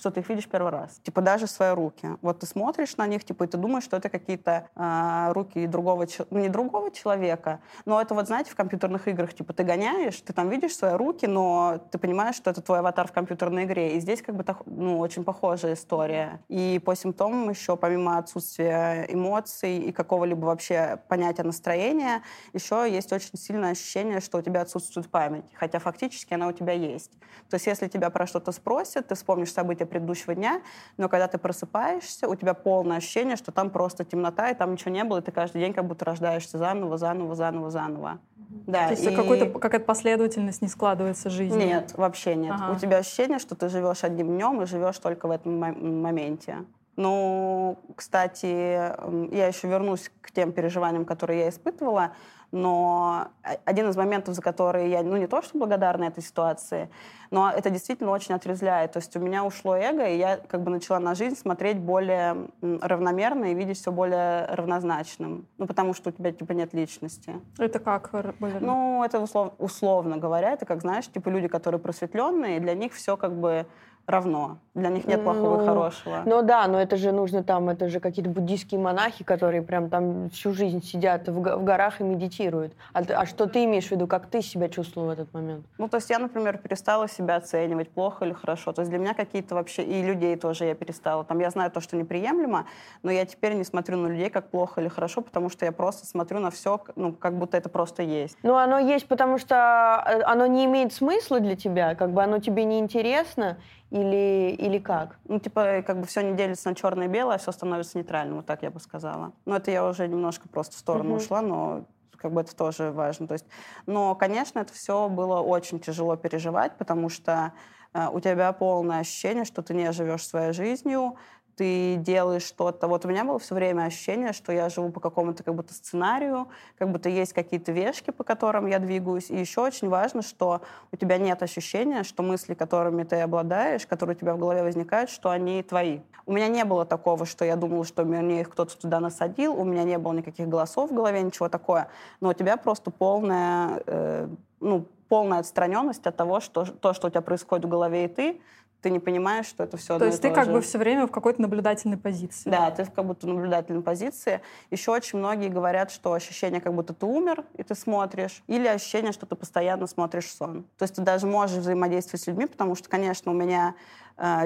что 0.02 0.10
ты 0.10 0.22
их 0.22 0.30
видишь 0.30 0.48
первый 0.48 0.72
раз. 0.72 1.00
Типа 1.04 1.22
даже 1.22 1.46
свои 1.46 1.74
руки. 1.74 2.08
Вот 2.22 2.40
ты 2.40 2.48
смотришь 2.48 2.98
на 2.98 3.06
них, 3.06 3.24
типа, 3.24 3.44
и 3.44 3.48
ты 3.48 3.58
думаешь, 3.58 3.84
что 3.84 3.98
это 3.98 4.10
какие-то 4.10 4.68
э, 4.76 5.32
руки 5.34 5.68
другого, 5.68 6.08
не 6.32 6.50
другого 6.50 6.90
человека, 6.90 7.60
но 7.86 8.02
это 8.02 8.16
вот, 8.16 8.26
знаете, 8.26 8.50
в 8.50 8.56
компьютерных 8.56 9.08
играх, 9.08 9.34
типа, 9.34 9.54
ты 9.54 9.64
гоняешь, 9.64 10.20
ты 10.22 10.34
там 10.34 10.50
видишь 10.50 10.76
свои 10.76 10.94
руки, 10.94 11.28
но 11.28 11.80
ты 11.92 12.00
понимаешь, 12.00 12.36
что 12.36 12.50
это 12.50 12.62
твой 12.62 12.80
аватар 12.80 13.08
в 13.08 13.12
компьютерной 13.12 13.66
игре. 13.66 13.96
И 13.96 14.00
здесь 14.00 14.24
как 14.24 14.36
бы, 14.36 14.44
ну, 14.66 14.98
очень 14.98 15.24
похожая 15.24 15.74
история. 15.74 16.42
И 16.50 16.82
по 16.84 16.96
симптомам 16.96 17.50
еще, 17.50 17.78
помимо 17.78 18.18
отсутствия 18.18 19.06
эмоций 19.08 19.78
и 19.78 19.92
какого-либо 19.92 20.46
вообще 20.46 21.00
понятия 21.10 21.44
настроения, 21.44 22.24
еще 22.54 22.92
есть 22.92 23.14
очень 23.14 23.38
сильное 23.38 23.72
ощущение, 23.72 24.20
что 24.20 24.40
у 24.40 24.42
тебя 24.42 24.62
отсутствует 24.62 25.10
память, 25.10 25.46
хотя 25.54 25.78
фактически 25.78 26.34
она 26.34 26.48
у 26.48 26.52
тебя 26.52 26.74
есть. 26.74 27.12
То 27.50 27.56
есть 27.56 27.68
если 27.68 27.88
тебя 27.88 28.10
про 28.10 28.26
что-то 28.26 28.52
спросят, 28.52 29.08
ты 29.08 29.16
вспомнишь 29.16 29.52
события 29.52 29.86
предыдущего 29.92 30.34
дня, 30.34 30.62
но 30.98 31.08
когда 31.10 31.28
ты 31.28 31.38
просыпаешься, 31.38 32.28
у 32.28 32.36
тебя 32.36 32.56
полное 32.56 32.98
ощущение, 32.98 33.36
что 33.36 33.52
там 33.52 33.70
просто 33.70 34.04
темнота, 34.04 34.50
и 34.50 34.56
там 34.56 34.72
ничего 34.72 34.92
не 34.92 35.04
было, 35.04 35.20
и 35.20 35.22
ты 35.22 35.32
каждый 35.32 35.62
день 35.62 35.74
как 35.74 35.86
будто 35.86 36.06
рождаешься 36.06 36.58
заново, 36.58 36.98
заново, 36.98 37.36
заново, 37.36 37.70
заново. 37.70 38.20
Да, 38.68 38.88
То 38.88 38.92
есть 38.94 39.06
и... 39.06 39.16
какой-то, 39.16 39.60
какая-то 39.60 39.86
последовательность 39.86 40.62
не 40.62 40.68
складывается 40.68 41.30
в 41.30 41.32
жизни? 41.32 41.64
Нет, 41.66 41.94
вообще 41.96 42.36
нет. 42.36 42.56
Ага. 42.56 42.74
У 42.74 42.80
тебя 42.80 42.98
ощущение, 42.98 43.40
что 43.40 43.56
ты 43.56 43.70
живешь 43.70 44.04
одним 44.04 44.28
днем 44.28 44.62
и 44.62 44.66
живешь 44.66 44.98
только 44.98 45.28
в 45.28 45.32
этом 45.32 45.58
моменте. 45.58 46.58
Ну, 46.96 47.80
кстати, 47.96 48.46
я 48.46 49.48
еще 49.48 49.68
вернусь 49.68 50.12
к 50.22 50.32
тем 50.32 50.52
переживаниям, 50.52 51.06
которые 51.06 51.42
я 51.42 51.50
испытывала 51.50 52.12
но 52.52 53.30
один 53.64 53.90
из 53.90 53.96
моментов, 53.96 54.36
за 54.36 54.42
которые 54.42 54.92
я, 54.92 55.04
ну, 55.04 55.16
не 55.16 55.28
то, 55.28 55.42
что 55.42 55.58
благодарна 55.58 56.06
этой 56.06 56.22
ситуации, 56.22 56.90
но 57.30 57.50
это 57.50 57.70
действительно 57.70 58.12
очень 58.12 58.36
отрезляет. 58.36 58.92
То 58.92 59.00
есть 59.00 59.16
у 59.16 59.20
меня 59.20 59.46
ушло 59.46 59.76
эго, 59.76 60.06
и 60.06 60.18
я 60.18 60.38
как 60.38 60.62
бы 60.62 60.70
начала 60.70 61.00
на 61.00 61.16
жизнь 61.16 61.38
смотреть 61.38 61.80
более 61.80 62.50
равномерно 62.62 63.52
и 63.52 63.56
видеть 63.56 63.78
все 63.78 63.92
более 63.92 64.46
равнозначным. 64.48 65.48
Ну, 65.58 65.66
потому 65.66 65.94
что 65.94 66.10
у 66.10 66.12
тебя, 66.12 66.34
типа, 66.34 66.52
нет 66.52 66.74
личности. 66.74 67.40
Это 67.58 67.80
как? 67.80 68.12
Более... 68.40 68.60
Ну, 68.60 69.04
это 69.04 69.20
услов, 69.20 69.54
условно 69.58 70.18
говоря, 70.18 70.52
это 70.52 70.66
как, 70.66 70.82
знаешь, 70.82 71.08
типа 71.08 71.30
люди, 71.30 71.48
которые 71.48 71.80
просветленные, 71.80 72.60
для 72.60 72.74
них 72.74 72.94
все 72.94 73.16
как 73.16 73.34
бы 73.34 73.66
равно. 74.08 74.58
Для 74.74 74.88
них 74.88 75.06
нет 75.06 75.22
плохого 75.22 75.58
ну, 75.58 75.64
и 75.64 75.66
хорошего. 75.66 76.24
Ну 76.26 76.42
да, 76.44 76.66
но 76.68 76.82
это 76.82 76.96
же 76.96 77.12
нужно 77.12 77.44
там, 77.44 77.68
это 77.70 77.90
же 77.90 78.00
какие-то 78.00 78.32
буддийские 78.32 78.80
монахи, 78.80 79.26
которые 79.26 79.62
прям 79.62 79.90
там 79.90 80.30
всю 80.30 80.54
жизнь 80.54 80.82
сидят 80.82 81.28
в, 81.28 81.34
в 81.34 81.64
горах 81.64 82.00
и 82.00 82.06
медитируют. 82.06 82.74
А, 82.94 83.02
а 83.02 83.26
что 83.26 83.48
ты 83.48 83.66
имеешь 83.66 83.88
в 83.88 83.92
виду, 83.92 84.08
как 84.08 84.28
ты 84.28 84.42
себя 84.42 84.70
чувствовал 84.70 85.08
в 85.08 85.10
этот 85.12 85.34
момент? 85.34 85.66
Ну, 85.78 85.90
то 85.90 85.98
есть 85.98 86.10
я, 86.10 86.20
например, 86.20 86.58
перестала 86.58 87.10
себя 87.10 87.36
оценивать, 87.36 87.90
плохо 87.90 88.24
или 88.24 88.32
хорошо. 88.32 88.72
То 88.72 88.82
есть 88.82 88.90
для 88.90 88.98
меня 88.98 89.14
какие-то 89.14 89.56
вообще, 89.56 89.84
и 89.84 90.02
людей 90.02 90.38
тоже 90.38 90.64
я 90.64 90.74
перестала. 90.74 91.26
Там 91.26 91.40
я 91.40 91.50
знаю 91.50 91.70
то, 91.70 91.82
что 91.82 91.98
неприемлемо, 91.98 92.66
но 93.04 93.12
я 93.12 93.26
теперь 93.26 93.56
не 93.56 93.66
смотрю 93.66 93.98
на 93.98 94.08
людей 94.08 94.30
как 94.30 94.52
плохо 94.52 94.80
или 94.80 94.88
хорошо, 94.88 95.22
потому 95.22 95.50
что 95.50 95.66
я 95.66 95.74
просто 95.74 96.06
смотрю 96.06 96.40
на 96.40 96.50
все, 96.50 96.80
ну, 96.96 97.12
как 97.12 97.38
будто 97.38 97.58
это 97.58 97.68
просто 97.68 98.04
есть. 98.04 98.38
Ну, 98.42 98.56
оно 98.56 98.80
есть, 98.80 99.08
потому 99.08 99.38
что 99.38 100.02
э, 100.08 100.22
оно 100.22 100.46
не 100.46 100.64
имеет 100.64 100.94
смысла 100.94 101.42
для 101.42 101.58
тебя, 101.58 101.96
как 101.96 102.12
бы 102.12 102.24
оно 102.24 102.40
тебе 102.40 102.64
не 102.64 102.80
интересно, 102.80 103.58
или, 103.92 104.56
или 104.62 104.78
как? 104.78 105.18
Ну, 105.26 105.40
типа, 105.40 105.84
как 105.86 106.00
бы 106.00 106.06
все 106.06 106.22
не 106.22 106.36
делится 106.36 106.70
на 106.70 106.76
черное 106.76 107.08
и 107.08 107.10
белое, 107.10 107.36
а 107.36 107.38
все 107.40 107.52
становится 107.52 107.98
нейтральным, 107.98 108.38
вот 108.38 108.46
так 108.46 108.62
я 108.62 108.70
бы 108.70 108.80
сказала. 108.80 109.34
Но 109.46 109.56
это 109.56 109.72
я 109.72 109.86
уже 109.86 110.08
немножко 110.08 110.48
просто 110.48 110.76
в 110.76 110.80
сторону 110.80 111.12
угу. 111.12 111.18
ушла, 111.18 111.42
но 111.42 111.86
как 112.18 112.32
бы 112.32 112.42
это 112.42 112.56
тоже 112.56 112.92
важно. 112.92 113.28
То 113.28 113.34
есть, 113.34 113.46
но, 113.88 114.14
конечно, 114.16 114.60
это 114.60 114.72
все 114.74 115.10
было 115.10 115.42
очень 115.42 115.80
тяжело 115.80 116.16
переживать, 116.16 116.78
потому 116.78 117.10
что 117.10 117.54
э, 117.94 118.08
у 118.12 118.20
тебя 118.20 118.54
полное 118.54 119.00
ощущение, 119.00 119.46
что 119.46 119.64
ты 119.64 119.74
не 119.74 119.92
живешь 119.92 120.28
своей 120.28 120.54
жизнью, 120.54 121.18
ты 121.56 121.96
делаешь 121.96 122.44
что-то. 122.44 122.88
Вот 122.88 123.06
у 123.06 123.08
меня 123.08 123.24
было 123.24 123.40
все 123.40 123.56
время 123.56 123.84
ощущение, 123.84 124.34
что 124.34 124.52
я 124.52 124.70
живу 124.70 124.92
по 124.92 125.00
какому-то 125.00 125.44
как 125.44 125.56
будто 125.56 125.74
сценарию, 125.74 126.48
как 126.78 126.92
будто 126.92 127.10
есть 127.10 127.34
какие-то 127.34 127.72
вешки, 127.72 128.12
по 128.12 128.24
которым 128.24 128.68
я 128.68 128.80
двигаюсь. 128.80 129.30
И 129.30 129.38
еще 129.38 129.62
очень 129.62 129.90
важно, 129.90 130.22
что 130.22 130.62
у 130.92 130.96
тебя 130.96 131.18
нет 131.18 131.44
ощущения, 131.44 132.04
что 132.04 132.24
мысли, 132.24 132.54
которыми 132.54 133.04
ты 133.04 133.22
обладаешь, 133.22 133.86
которые 133.86 134.16
у 134.16 134.20
тебя 134.20 134.34
в 134.36 134.40
голове 134.40 134.64
возникают, 134.64 135.10
что 135.10 135.30
они 135.30 135.64
твои. 135.64 136.00
У 136.26 136.34
меня 136.34 136.48
не 136.48 136.66
было 136.66 136.86
такого, 136.86 137.26
что 137.26 137.46
я 137.46 137.56
думала, 137.56 137.84
что 137.86 138.04
мне 138.06 138.42
их 138.42 138.50
кто-то 138.50 138.78
туда 138.78 139.00
насадил, 139.00 139.54
у 139.54 139.64
меня 139.64 139.84
не 139.84 139.98
было 139.98 140.14
никаких 140.14 140.48
голосов 140.48 140.92
в 140.92 140.94
голове, 140.94 141.22
ничего 141.22 141.50
такое. 141.50 141.88
Но 142.20 142.30
у 142.30 142.34
тебя 142.34 142.58
просто 142.58 142.92
полная, 142.92 143.82
э, 143.86 144.28
ну, 144.60 144.86
полная 145.10 145.40
отстраненность 145.40 146.08
от 146.08 146.16
того, 146.16 146.40
что 146.40 146.64
то, 146.66 146.94
что 146.94 147.08
у 147.08 147.10
тебя 147.10 147.22
происходит 147.22 147.66
в 147.66 147.70
голове 147.70 148.06
и 148.06 148.08
ты, 148.08 148.42
ты 148.82 148.90
не 148.90 149.00
понимаешь, 149.00 149.46
что 149.46 149.64
это 149.64 149.78
все 149.78 150.00
То 150.00 150.06
есть 150.06 150.22
ты 150.22 150.32
как 150.32 150.46
же. 150.46 150.52
бы 150.52 150.62
все 150.62 150.78
время 150.78 151.06
в 151.08 151.12
какой-то 151.12 151.42
наблюдательной 151.42 151.98
позиции. 151.98 152.50
Да, 152.50 152.72
ты 152.72 152.84
в 152.84 152.92
как 152.92 153.06
будто 153.06 153.28
наблюдательной 153.28 153.82
позиции. 153.82 154.42
Еще 154.72 154.92
очень 154.92 155.20
многие 155.20 155.50
говорят, 155.50 155.92
что 155.92 156.14
ощущение, 156.14 156.62
как 156.62 156.74
будто 156.74 156.94
ты 156.94 157.06
умер, 157.06 157.44
и 157.56 157.64
ты 157.64 157.76
смотришь, 157.76 158.44
или 158.48 158.68
ощущение, 158.68 159.12
что 159.12 159.26
ты 159.26 159.36
постоянно 159.36 159.88
смотришь 159.88 160.32
сон. 160.32 160.66
То 160.78 160.84
есть 160.84 160.96
ты 160.96 161.02
даже 161.02 161.28
можешь 161.28 161.58
взаимодействовать 161.58 162.24
с 162.24 162.28
людьми, 162.28 162.48
потому 162.48 162.76
что, 162.76 162.90
конечно, 162.90 163.32
у 163.32 163.36
меня 163.36 163.76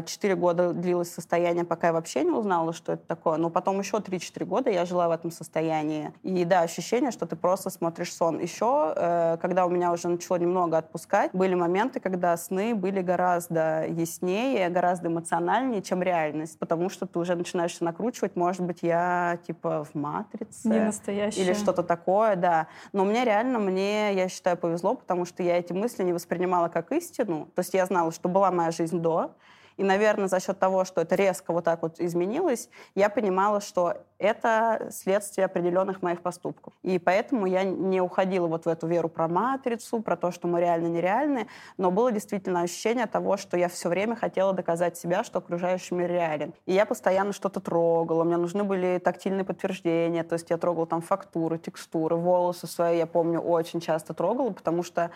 четыре 0.06 0.35
года 0.35 0.73
длилось 0.73 1.12
состояние, 1.12 1.65
пока 1.65 1.88
я 1.88 1.94
вообще 1.94 2.23
не 2.23 2.31
узнала, 2.31 2.73
что 2.73 2.94
это 2.94 3.06
такое. 3.06 3.38
Но 3.38 3.50
потом 3.50 3.79
еще 3.79 3.97
3-4 3.97 4.45
года 4.45 4.69
я 4.69 4.85
жила 4.85 5.07
в 5.07 5.12
этом 5.12 5.31
состоянии. 5.31 6.13
И 6.23 6.45
да, 6.45 6.62
ощущение, 6.62 7.12
что 7.12 7.25
ты 7.25 7.35
просто 7.35 7.69
смотришь 7.69 8.13
сон. 8.13 8.39
Еще, 8.39 8.94
э, 8.95 9.38
когда 9.41 9.65
у 9.65 9.69
меня 9.69 9.91
уже 9.91 10.07
начало 10.07 10.38
немного 10.38 10.77
отпускать, 10.77 11.31
были 11.33 11.56
моменты, 11.56 12.00
когда 12.00 12.35
сны 12.38 12.75
были 12.75 13.01
гораздо 13.01 13.85
яснее, 13.88 14.69
гораздо 14.69 15.07
эмоциональнее, 15.07 15.81
чем 15.81 16.01
реальность. 16.01 16.57
Потому 16.59 16.89
что 16.89 17.06
ты 17.06 17.19
уже 17.19 17.35
начинаешь 17.35 17.79
накручивать, 17.79 18.35
может 18.35 18.62
быть, 18.62 18.79
я 18.81 19.39
типа 19.45 19.85
в 19.85 19.95
матрице. 19.95 20.69
Не 20.69 20.79
настоящая. 20.79 21.41
Или 21.41 21.53
что-то 21.53 21.83
такое, 21.83 22.35
да. 22.35 22.67
Но 22.94 23.06
мне 23.06 23.25
реально, 23.25 23.59
мне, 23.59 24.13
я 24.13 24.29
считаю, 24.29 24.57
повезло, 24.57 24.95
потому 24.95 25.25
что 25.25 25.44
я 25.44 25.57
эти 25.57 25.73
мысли 25.73 26.03
не 26.03 26.13
воспринимала 26.13 26.69
как 26.69 26.91
истину. 26.91 27.50
То 27.56 27.59
есть 27.59 27.73
я 27.73 27.85
знала, 27.85 28.12
что 28.12 28.29
была 28.29 28.51
моя 28.51 28.72
жизнь 28.72 29.00
до, 29.00 29.31
и, 29.77 29.84
наверное, 29.84 30.27
за 30.27 30.39
счет 30.39 30.60
того, 30.60 30.86
что 30.86 31.01
это 31.01 31.15
резко 31.15 31.51
вот 31.51 31.65
так 31.65 31.82
вот 31.82 32.00
изменилось, 32.00 32.70
я 32.96 33.10
понимала, 33.10 33.62
что 33.62 33.98
это 34.17 34.88
следствие 34.91 35.46
определенных 35.46 36.01
моих 36.01 36.22
поступков. 36.22 36.74
И 36.84 37.00
поэтому 37.00 37.46
я 37.46 37.63
не 37.63 38.00
уходила 38.00 38.48
вот 38.48 38.65
в 38.65 38.70
эту 38.70 38.88
веру 38.88 39.10
про 39.10 39.27
матрицу, 39.27 40.01
про 40.01 40.15
то, 40.15 40.32
что 40.32 40.48
мы 40.48 40.62
реально 40.62 40.88
нереальны, 40.88 41.48
но 41.77 41.91
было 41.91 42.12
действительно 42.12 42.62
ощущение 42.62 43.08
того, 43.08 43.38
что 43.38 43.58
я 43.58 43.67
все 43.67 43.89
время 43.89 44.15
хотела 44.15 44.53
доказать 44.53 44.98
себя, 44.98 45.24
что 45.24 45.39
окружающий 45.39 45.96
мир 45.96 46.10
реален. 46.10 46.53
И 46.65 46.74
я 46.74 46.86
постоянно 46.86 47.34
что-то 47.34 47.60
трогала, 47.60 48.24
мне 48.24 48.38
нужны 48.38 48.63
были 48.63 49.00
тактильные 49.03 49.44
подтверждения, 49.44 50.24
то 50.24 50.34
есть 50.34 50.50
я 50.50 50.58
трогала 50.58 50.88
там 50.88 51.01
фактуры, 51.01 51.58
текстуры, 51.58 52.15
волосы 52.15 52.67
свои, 52.67 52.98
я 52.98 53.08
помню, 53.08 53.39
очень 53.41 53.82
часто 53.82 54.13
трогала, 54.13 54.51
потому 54.51 54.84
что 54.84 55.12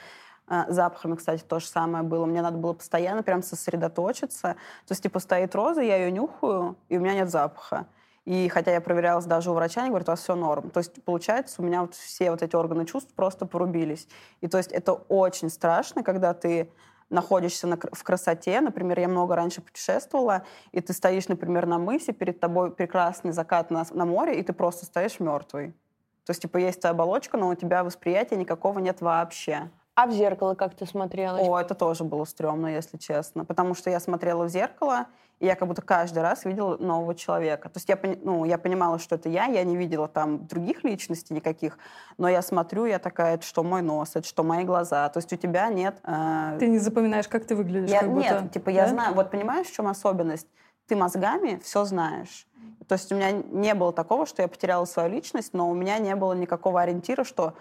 запахами, 0.68 1.16
кстати, 1.16 1.44
то 1.44 1.60
же 1.60 1.68
самое 1.68 2.04
было. 2.04 2.26
Мне 2.26 2.42
надо 2.42 2.58
было 2.58 2.74
постоянно 2.74 3.24
прям 3.24 3.44
сосредоточиться. 3.44 4.56
То 4.88 4.92
есть, 4.92 5.04
типа, 5.04 5.20
стоит 5.20 5.56
роза, 5.56 5.82
я 5.82 5.98
ее 5.98 6.12
нюхаю, 6.12 6.76
и 6.90 6.98
у 6.98 7.02
меня 7.02 7.14
нет 7.14 7.30
запаха. 7.30 7.88
И 8.26 8.48
хотя 8.50 8.72
я 8.72 8.82
проверялась 8.82 9.26
даже 9.26 9.50
у 9.50 9.54
врача, 9.54 9.82
они 9.82 9.90
говорят, 9.90 10.10
у 10.10 10.12
вас 10.12 10.22
все 10.22 10.36
норм. 10.36 10.70
То 10.70 10.80
есть, 10.80 11.04
получается, 11.04 11.62
у 11.62 11.66
меня 11.66 11.82
вот 11.82 11.96
все 11.96 12.32
вот 12.32 12.44
эти 12.44 12.56
органы 12.56 12.86
чувств 12.86 13.14
просто 13.16 13.46
порубились. 13.46 14.08
И 14.42 14.48
то 14.48 14.58
есть 14.58 14.72
это 14.72 14.94
очень 14.94 15.50
страшно, 15.50 16.04
когда 16.04 16.34
ты 16.34 16.72
находишься 17.10 17.68
на, 17.68 17.78
в 17.78 18.04
красоте. 18.04 18.62
Например, 18.62 19.00
я 19.00 19.08
много 19.08 19.36
раньше 19.36 19.62
путешествовала, 19.62 20.44
и 20.72 20.82
ты 20.82 20.94
стоишь, 20.94 21.28
например, 21.28 21.66
на 21.66 21.80
мысе, 21.80 22.14
перед 22.14 22.40
тобой 22.40 22.72
прекрасный 22.72 23.32
закат 23.32 23.72
на, 23.72 23.86
на 23.92 24.06
море, 24.06 24.40
и 24.40 24.44
ты 24.44 24.54
просто 24.54 24.86
стоишь 24.86 25.20
мертвый. 25.20 25.72
То 26.26 26.32
есть, 26.32 26.44
типа, 26.44 26.58
есть 26.58 26.86
оболочка, 26.86 27.38
но 27.38 27.50
у 27.50 27.56
тебя 27.56 27.84
восприятия 27.84 28.36
никакого 28.36 28.78
нет 28.78 29.02
вообще. 29.02 29.72
А 30.00 30.06
в 30.06 30.12
зеркало 30.12 30.56
как 30.56 30.76
ты 30.76 30.86
смотрелась? 30.86 31.46
О, 31.46 31.60
это 31.60 31.76
тоже 31.76 32.06
было 32.06 32.24
стрёмно, 32.24 32.68
если 32.68 32.96
честно. 32.96 33.44
Потому 33.44 33.74
что 33.74 33.90
я 33.90 34.00
смотрела 34.00 34.46
в 34.46 34.48
зеркало, 34.48 35.08
и 35.40 35.46
я 35.46 35.56
как 35.56 35.68
будто 35.68 35.82
каждый 35.82 36.20
раз 36.20 36.46
видела 36.46 36.78
нового 36.78 37.14
человека. 37.16 37.68
То 37.68 37.80
есть 37.80 37.90
я, 37.90 38.00
ну, 38.24 38.46
я 38.46 38.58
понимала, 38.58 38.98
что 38.98 39.16
это 39.16 39.28
я, 39.28 39.48
я 39.48 39.62
не 39.66 39.76
видела 39.76 40.08
там 40.08 40.48
других 40.48 40.86
личностей 40.86 41.34
никаких, 41.34 41.78
но 42.18 42.30
я 42.30 42.42
смотрю, 42.42 42.86
я 42.86 42.98
такая, 42.98 43.36
это 43.36 43.46
что 43.46 43.62
мой 43.62 43.82
нос, 43.82 44.12
это 44.16 44.26
что 44.26 44.44
мои 44.44 44.64
глаза. 44.64 45.10
То 45.10 45.18
есть 45.18 45.34
у 45.34 45.36
тебя 45.36 45.68
нет... 45.68 46.00
Э... 46.06 46.56
Ты 46.60 46.68
не 46.68 46.80
запоминаешь, 46.80 47.28
как 47.28 47.44
ты 47.44 47.58
выглядишь? 47.58 47.90
Я, 47.90 48.00
как 48.00 48.14
будто, 48.14 48.42
нет, 48.42 48.54
типа 48.54 48.68
да? 48.68 48.72
я 48.72 48.88
знаю, 48.88 49.16
вот 49.16 49.30
понимаешь, 49.32 49.68
в 49.68 49.74
чем 49.74 49.88
особенность? 49.88 50.48
ты 50.90 50.96
мозгами 50.96 51.62
все 51.64 51.86
знаешь. 51.86 52.48
То 52.88 52.94
есть 52.94 53.12
у 53.12 53.16
меня 53.16 53.32
не 53.32 53.76
было 53.76 53.94
такого, 53.94 54.26
что 54.26 54.42
я 54.42 54.48
потеряла 54.48 54.86
свою 54.86 55.10
личность, 55.10 55.54
но 55.54 55.70
у 55.70 55.76
меня 55.76 56.00
не 56.00 56.16
было 56.16 56.34
никакого 56.34 56.82
ориентира, 56.82 57.24
что 57.24 57.54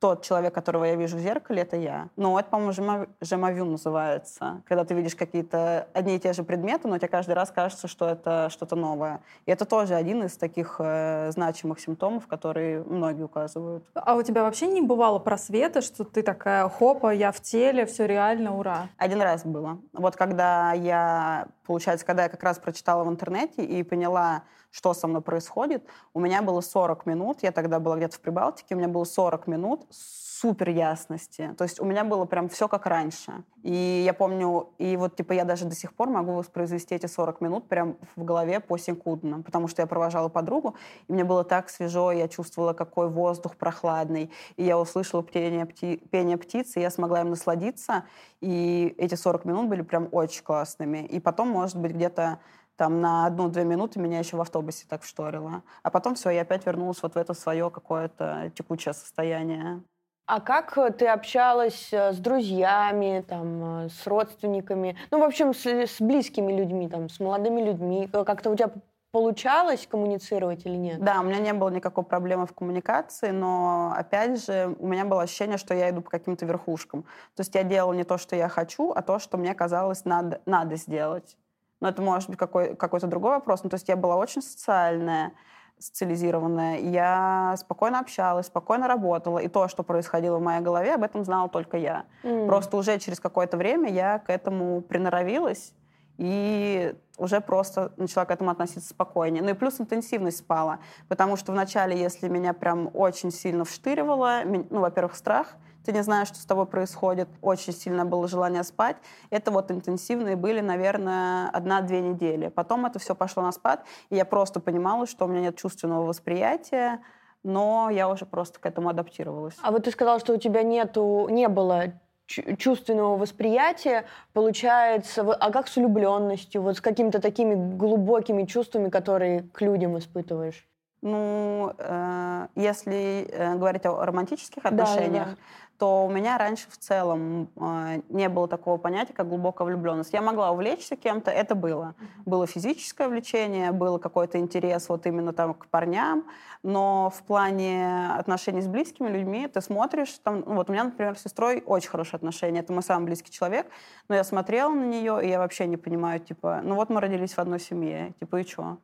тот 0.00 0.22
человек, 0.22 0.54
которого 0.54 0.84
я 0.84 0.96
вижу 0.96 1.16
в 1.16 1.20
зеркале, 1.20 1.62
это 1.62 1.76
я. 1.76 2.08
Ну, 2.16 2.38
это, 2.38 2.48
по-моему, 2.50 3.06
жемавю 3.20 3.64
называется. 3.64 4.62
Когда 4.66 4.84
ты 4.84 4.94
видишь 4.94 5.14
какие-то 5.14 5.88
одни 5.92 6.16
и 6.16 6.18
те 6.18 6.32
же 6.32 6.42
предметы, 6.42 6.88
но 6.88 6.98
тебе 6.98 7.08
каждый 7.08 7.32
раз 7.32 7.50
кажется, 7.50 7.88
что 7.88 8.08
это 8.08 8.48
что-то 8.50 8.76
новое. 8.76 9.20
И 9.46 9.50
это 9.50 9.64
тоже 9.64 9.94
один 9.94 10.24
из 10.24 10.36
таких 10.36 10.76
э, 10.78 11.30
значимых 11.32 11.80
симптомов, 11.80 12.26
которые 12.26 12.82
многие 12.84 13.22
указывают. 13.22 13.84
А 13.94 14.14
у 14.14 14.22
тебя 14.22 14.42
вообще 14.42 14.66
не 14.66 14.82
бывало 14.82 15.18
просвета, 15.18 15.80
что 15.80 16.04
ты 16.04 16.22
такая, 16.22 16.68
хопа, 16.68 17.14
я 17.14 17.32
в 17.32 17.40
теле, 17.40 17.86
все 17.86 18.06
реально, 18.06 18.56
ура? 18.56 18.88
Один 18.98 19.22
раз 19.22 19.44
было. 19.44 19.78
Вот 19.92 20.16
когда 20.16 20.72
я, 20.72 21.48
получается, 21.66 22.04
когда 22.04 22.24
я 22.24 22.28
как 22.28 22.42
раз 22.42 22.58
прочитала 22.58 23.04
в 23.04 23.08
интернете 23.08 23.64
и 23.64 23.82
поняла, 23.82 24.42
что 24.74 24.92
со 24.92 25.06
мной 25.06 25.22
происходит. 25.22 25.84
У 26.14 26.20
меня 26.20 26.42
было 26.42 26.60
40 26.60 27.06
минут, 27.06 27.38
я 27.42 27.52
тогда 27.52 27.78
была 27.78 27.96
где-то 27.96 28.16
в 28.16 28.20
Прибалтике, 28.20 28.74
у 28.74 28.78
меня 28.78 28.88
было 28.88 29.04
40 29.04 29.46
минут 29.46 29.83
супер 29.90 30.68
ясности. 30.68 31.54
То 31.56 31.64
есть 31.64 31.80
у 31.80 31.84
меня 31.84 32.04
было 32.04 32.26
прям 32.26 32.48
все 32.48 32.68
как 32.68 32.86
раньше. 32.86 33.44
И 33.62 34.02
я 34.04 34.12
помню, 34.12 34.68
и 34.76 34.96
вот 34.96 35.16
типа 35.16 35.32
я 35.32 35.44
даже 35.44 35.64
до 35.64 35.74
сих 35.74 35.94
пор 35.94 36.10
могу 36.10 36.34
воспроизвести 36.34 36.94
эти 36.94 37.06
40 37.06 37.40
минут 37.40 37.68
прям 37.68 37.96
в 38.14 38.24
голове 38.24 38.60
по 38.60 38.76
секундно, 38.76 39.40
потому 39.40 39.68
что 39.68 39.80
я 39.80 39.86
провожала 39.86 40.28
подругу, 40.28 40.74
и 41.08 41.12
мне 41.12 41.24
было 41.24 41.44
так 41.44 41.70
свежо, 41.70 42.12
я 42.12 42.28
чувствовала, 42.28 42.74
какой 42.74 43.08
воздух 43.08 43.56
прохладный, 43.56 44.30
и 44.56 44.64
я 44.64 44.78
услышала 44.78 45.22
пение, 45.22 45.64
пти, 45.64 45.96
пение 46.10 46.36
птиц, 46.36 46.76
и 46.76 46.80
я 46.80 46.90
смогла 46.90 47.22
им 47.22 47.30
насладиться, 47.30 48.04
и 48.42 48.94
эти 48.98 49.14
40 49.14 49.46
минут 49.46 49.68
были 49.68 49.80
прям 49.80 50.08
очень 50.12 50.42
классными. 50.42 51.06
И 51.06 51.20
потом, 51.20 51.48
может 51.48 51.78
быть, 51.78 51.92
где-то 51.92 52.38
там 52.76 53.00
на 53.00 53.26
одну-две 53.26 53.64
минуты 53.64 54.00
меня 54.00 54.18
еще 54.18 54.36
в 54.36 54.40
автобусе 54.40 54.86
так 54.88 55.02
вшторило. 55.02 55.62
А 55.82 55.90
потом 55.90 56.14
все, 56.14 56.30
я 56.30 56.42
опять 56.42 56.66
вернулась 56.66 57.02
вот 57.02 57.14
в 57.14 57.16
это 57.16 57.34
свое 57.34 57.70
какое-то 57.70 58.50
текучее 58.54 58.94
состояние. 58.94 59.82
А 60.26 60.40
как 60.40 60.78
э, 60.78 60.90
ты 60.90 61.06
общалась 61.06 61.92
э, 61.92 62.12
с 62.12 62.18
друзьями, 62.18 63.24
там, 63.28 63.84
э, 63.84 63.88
с 63.90 64.06
родственниками, 64.06 64.96
ну, 65.10 65.20
в 65.20 65.22
общем, 65.22 65.52
с, 65.52 65.66
с 65.66 66.00
близкими 66.00 66.52
людьми, 66.52 66.88
там, 66.88 67.10
с 67.10 67.20
молодыми 67.20 67.60
людьми? 67.60 68.08
Как-то 68.10 68.50
у 68.50 68.56
тебя 68.56 68.70
получалось 69.12 69.86
коммуницировать 69.86 70.64
или 70.64 70.76
нет? 70.76 71.04
Да, 71.04 71.20
у 71.20 71.24
меня 71.24 71.40
не 71.40 71.52
было 71.52 71.68
никакой 71.68 72.04
проблемы 72.04 72.46
в 72.46 72.54
коммуникации, 72.54 73.30
но, 73.30 73.92
опять 73.94 74.44
же, 74.44 74.74
у 74.78 74.86
меня 74.86 75.04
было 75.04 75.22
ощущение, 75.22 75.58
что 75.58 75.74
я 75.74 75.90
иду 75.90 76.00
по 76.00 76.10
каким-то 76.10 76.46
верхушкам. 76.46 77.02
То 77.36 77.40
есть 77.42 77.54
я 77.54 77.62
делала 77.62 77.92
не 77.92 78.04
то, 78.04 78.16
что 78.16 78.34
я 78.34 78.48
хочу, 78.48 78.92
а 78.92 79.02
то, 79.02 79.18
что 79.18 79.36
мне 79.36 79.54
казалось 79.54 80.06
надо, 80.06 80.40
надо 80.46 80.76
сделать 80.76 81.36
но 81.84 81.90
это 81.90 82.00
может 82.00 82.30
быть 82.30 82.38
какой, 82.38 82.74
какой-то 82.76 83.06
другой 83.08 83.32
вопрос. 83.32 83.62
Ну, 83.62 83.68
то 83.68 83.74
есть 83.74 83.90
я 83.90 83.96
была 83.96 84.16
очень 84.16 84.40
социальная, 84.40 85.32
социализированная, 85.78 86.78
я 86.78 87.54
спокойно 87.58 88.00
общалась, 88.00 88.46
спокойно 88.46 88.88
работала, 88.88 89.38
и 89.38 89.48
то, 89.48 89.68
что 89.68 89.82
происходило 89.82 90.38
в 90.38 90.42
моей 90.42 90.62
голове, 90.62 90.94
об 90.94 91.02
этом 91.02 91.26
знала 91.26 91.50
только 91.50 91.76
я. 91.76 92.06
Mm. 92.22 92.46
Просто 92.46 92.78
уже 92.78 92.98
через 92.98 93.20
какое-то 93.20 93.58
время 93.58 93.92
я 93.92 94.18
к 94.18 94.30
этому 94.30 94.80
приноровилась, 94.80 95.74
и 96.16 96.94
уже 97.18 97.42
просто 97.42 97.92
начала 97.98 98.24
к 98.24 98.30
этому 98.30 98.50
относиться 98.50 98.88
спокойнее. 98.88 99.42
Ну 99.42 99.50
и 99.50 99.52
плюс 99.52 99.78
интенсивность 99.78 100.38
спала, 100.38 100.78
потому 101.08 101.36
что 101.36 101.52
вначале, 101.52 102.00
если 102.00 102.28
меня 102.28 102.54
прям 102.54 102.88
очень 102.94 103.30
сильно 103.30 103.66
вштыривало, 103.66 104.40
ну, 104.46 104.80
во-первых, 104.80 105.16
страх, 105.16 105.56
ты 105.84 105.92
не 105.92 106.02
знаешь, 106.02 106.28
что 106.28 106.38
с 106.38 106.44
тобой 106.44 106.66
происходит, 106.66 107.28
очень 107.42 107.72
сильно 107.72 108.04
было 108.04 108.26
желание 108.28 108.64
спать. 108.64 108.96
Это 109.30 109.50
вот 109.50 109.70
интенсивные 109.70 110.36
были, 110.36 110.60
наверное, 110.60 111.48
одна-две 111.50 112.00
недели. 112.00 112.48
Потом 112.48 112.86
это 112.86 112.98
все 112.98 113.14
пошло 113.14 113.42
на 113.42 113.52
спад, 113.52 113.84
и 114.10 114.16
я 114.16 114.24
просто 114.24 114.60
понимала, 114.60 115.06
что 115.06 115.26
у 115.26 115.28
меня 115.28 115.40
нет 115.40 115.56
чувственного 115.56 116.04
восприятия, 116.04 117.00
но 117.42 117.90
я 117.90 118.08
уже 118.08 118.24
просто 118.24 118.58
к 118.58 118.66
этому 118.66 118.88
адаптировалась. 118.88 119.56
А 119.62 119.70
вот 119.70 119.84
ты 119.84 119.90
сказала, 119.90 120.18
что 120.18 120.32
у 120.32 120.38
тебя 120.38 120.62
нету, 120.62 121.28
не 121.30 121.48
было 121.48 121.92
чувственного 122.26 123.18
восприятия, 123.18 124.06
получается, 124.32 125.20
а 125.20 125.50
как 125.50 125.68
с 125.68 125.76
влюбленностью, 125.76 126.62
вот 126.62 126.78
с 126.78 126.80
какими-то 126.80 127.20
такими 127.20 127.54
глубокими 127.76 128.44
чувствами, 128.44 128.88
которые 128.88 129.42
к 129.52 129.60
людям 129.60 129.98
испытываешь? 129.98 130.66
Ну, 131.02 131.74
э, 131.76 132.46
если 132.54 133.28
э, 133.30 133.56
говорить 133.56 133.84
о 133.84 134.06
романтических 134.06 134.64
отношениях, 134.64 135.26
да, 135.26 135.32
да 135.32 135.36
то 135.84 136.06
у 136.06 136.10
меня 136.10 136.38
раньше 136.38 136.64
в 136.70 136.78
целом 136.78 137.50
э, 137.56 138.00
не 138.08 138.30
было 138.30 138.48
такого 138.48 138.78
понятия, 138.78 139.12
как 139.12 139.28
глубокая 139.28 139.66
влюбленность. 139.66 140.14
Я 140.14 140.22
могла 140.22 140.50
увлечься 140.50 140.96
кем-то, 140.96 141.30
это 141.30 141.54
было. 141.54 141.94
Было 142.24 142.46
физическое 142.46 143.06
влечение, 143.06 143.70
был 143.70 143.98
какой-то 143.98 144.38
интерес 144.38 144.88
вот 144.88 145.04
именно 145.04 145.34
там 145.34 145.52
к 145.52 145.66
парням, 145.66 146.24
но 146.62 147.12
в 147.14 147.22
плане 147.24 148.08
отношений 148.16 148.62
с 148.62 148.66
близкими 148.66 149.10
людьми 149.10 149.46
ты 149.46 149.60
смотришь, 149.60 150.18
там, 150.22 150.42
ну, 150.46 150.54
вот 150.54 150.70
у 150.70 150.72
меня, 150.72 150.84
например, 150.84 151.18
с 151.18 151.22
сестрой 151.24 151.62
очень 151.66 151.90
хорошие 151.90 152.16
отношения, 152.16 152.60
это 152.60 152.72
мой 152.72 152.82
самый 152.82 153.04
близкий 153.04 153.30
человек, 153.30 153.66
но 154.08 154.14
я 154.14 154.24
смотрела 154.24 154.70
на 154.70 154.86
нее, 154.86 155.20
и 155.22 155.28
я 155.28 155.38
вообще 155.38 155.66
не 155.66 155.76
понимаю, 155.76 156.18
типа, 156.18 156.62
ну 156.64 156.76
вот 156.76 156.88
мы 156.88 156.98
родились 157.02 157.34
в 157.34 157.38
одной 157.38 157.60
семье, 157.60 158.14
типа, 158.20 158.36
и 158.36 158.44
что? 158.46 158.78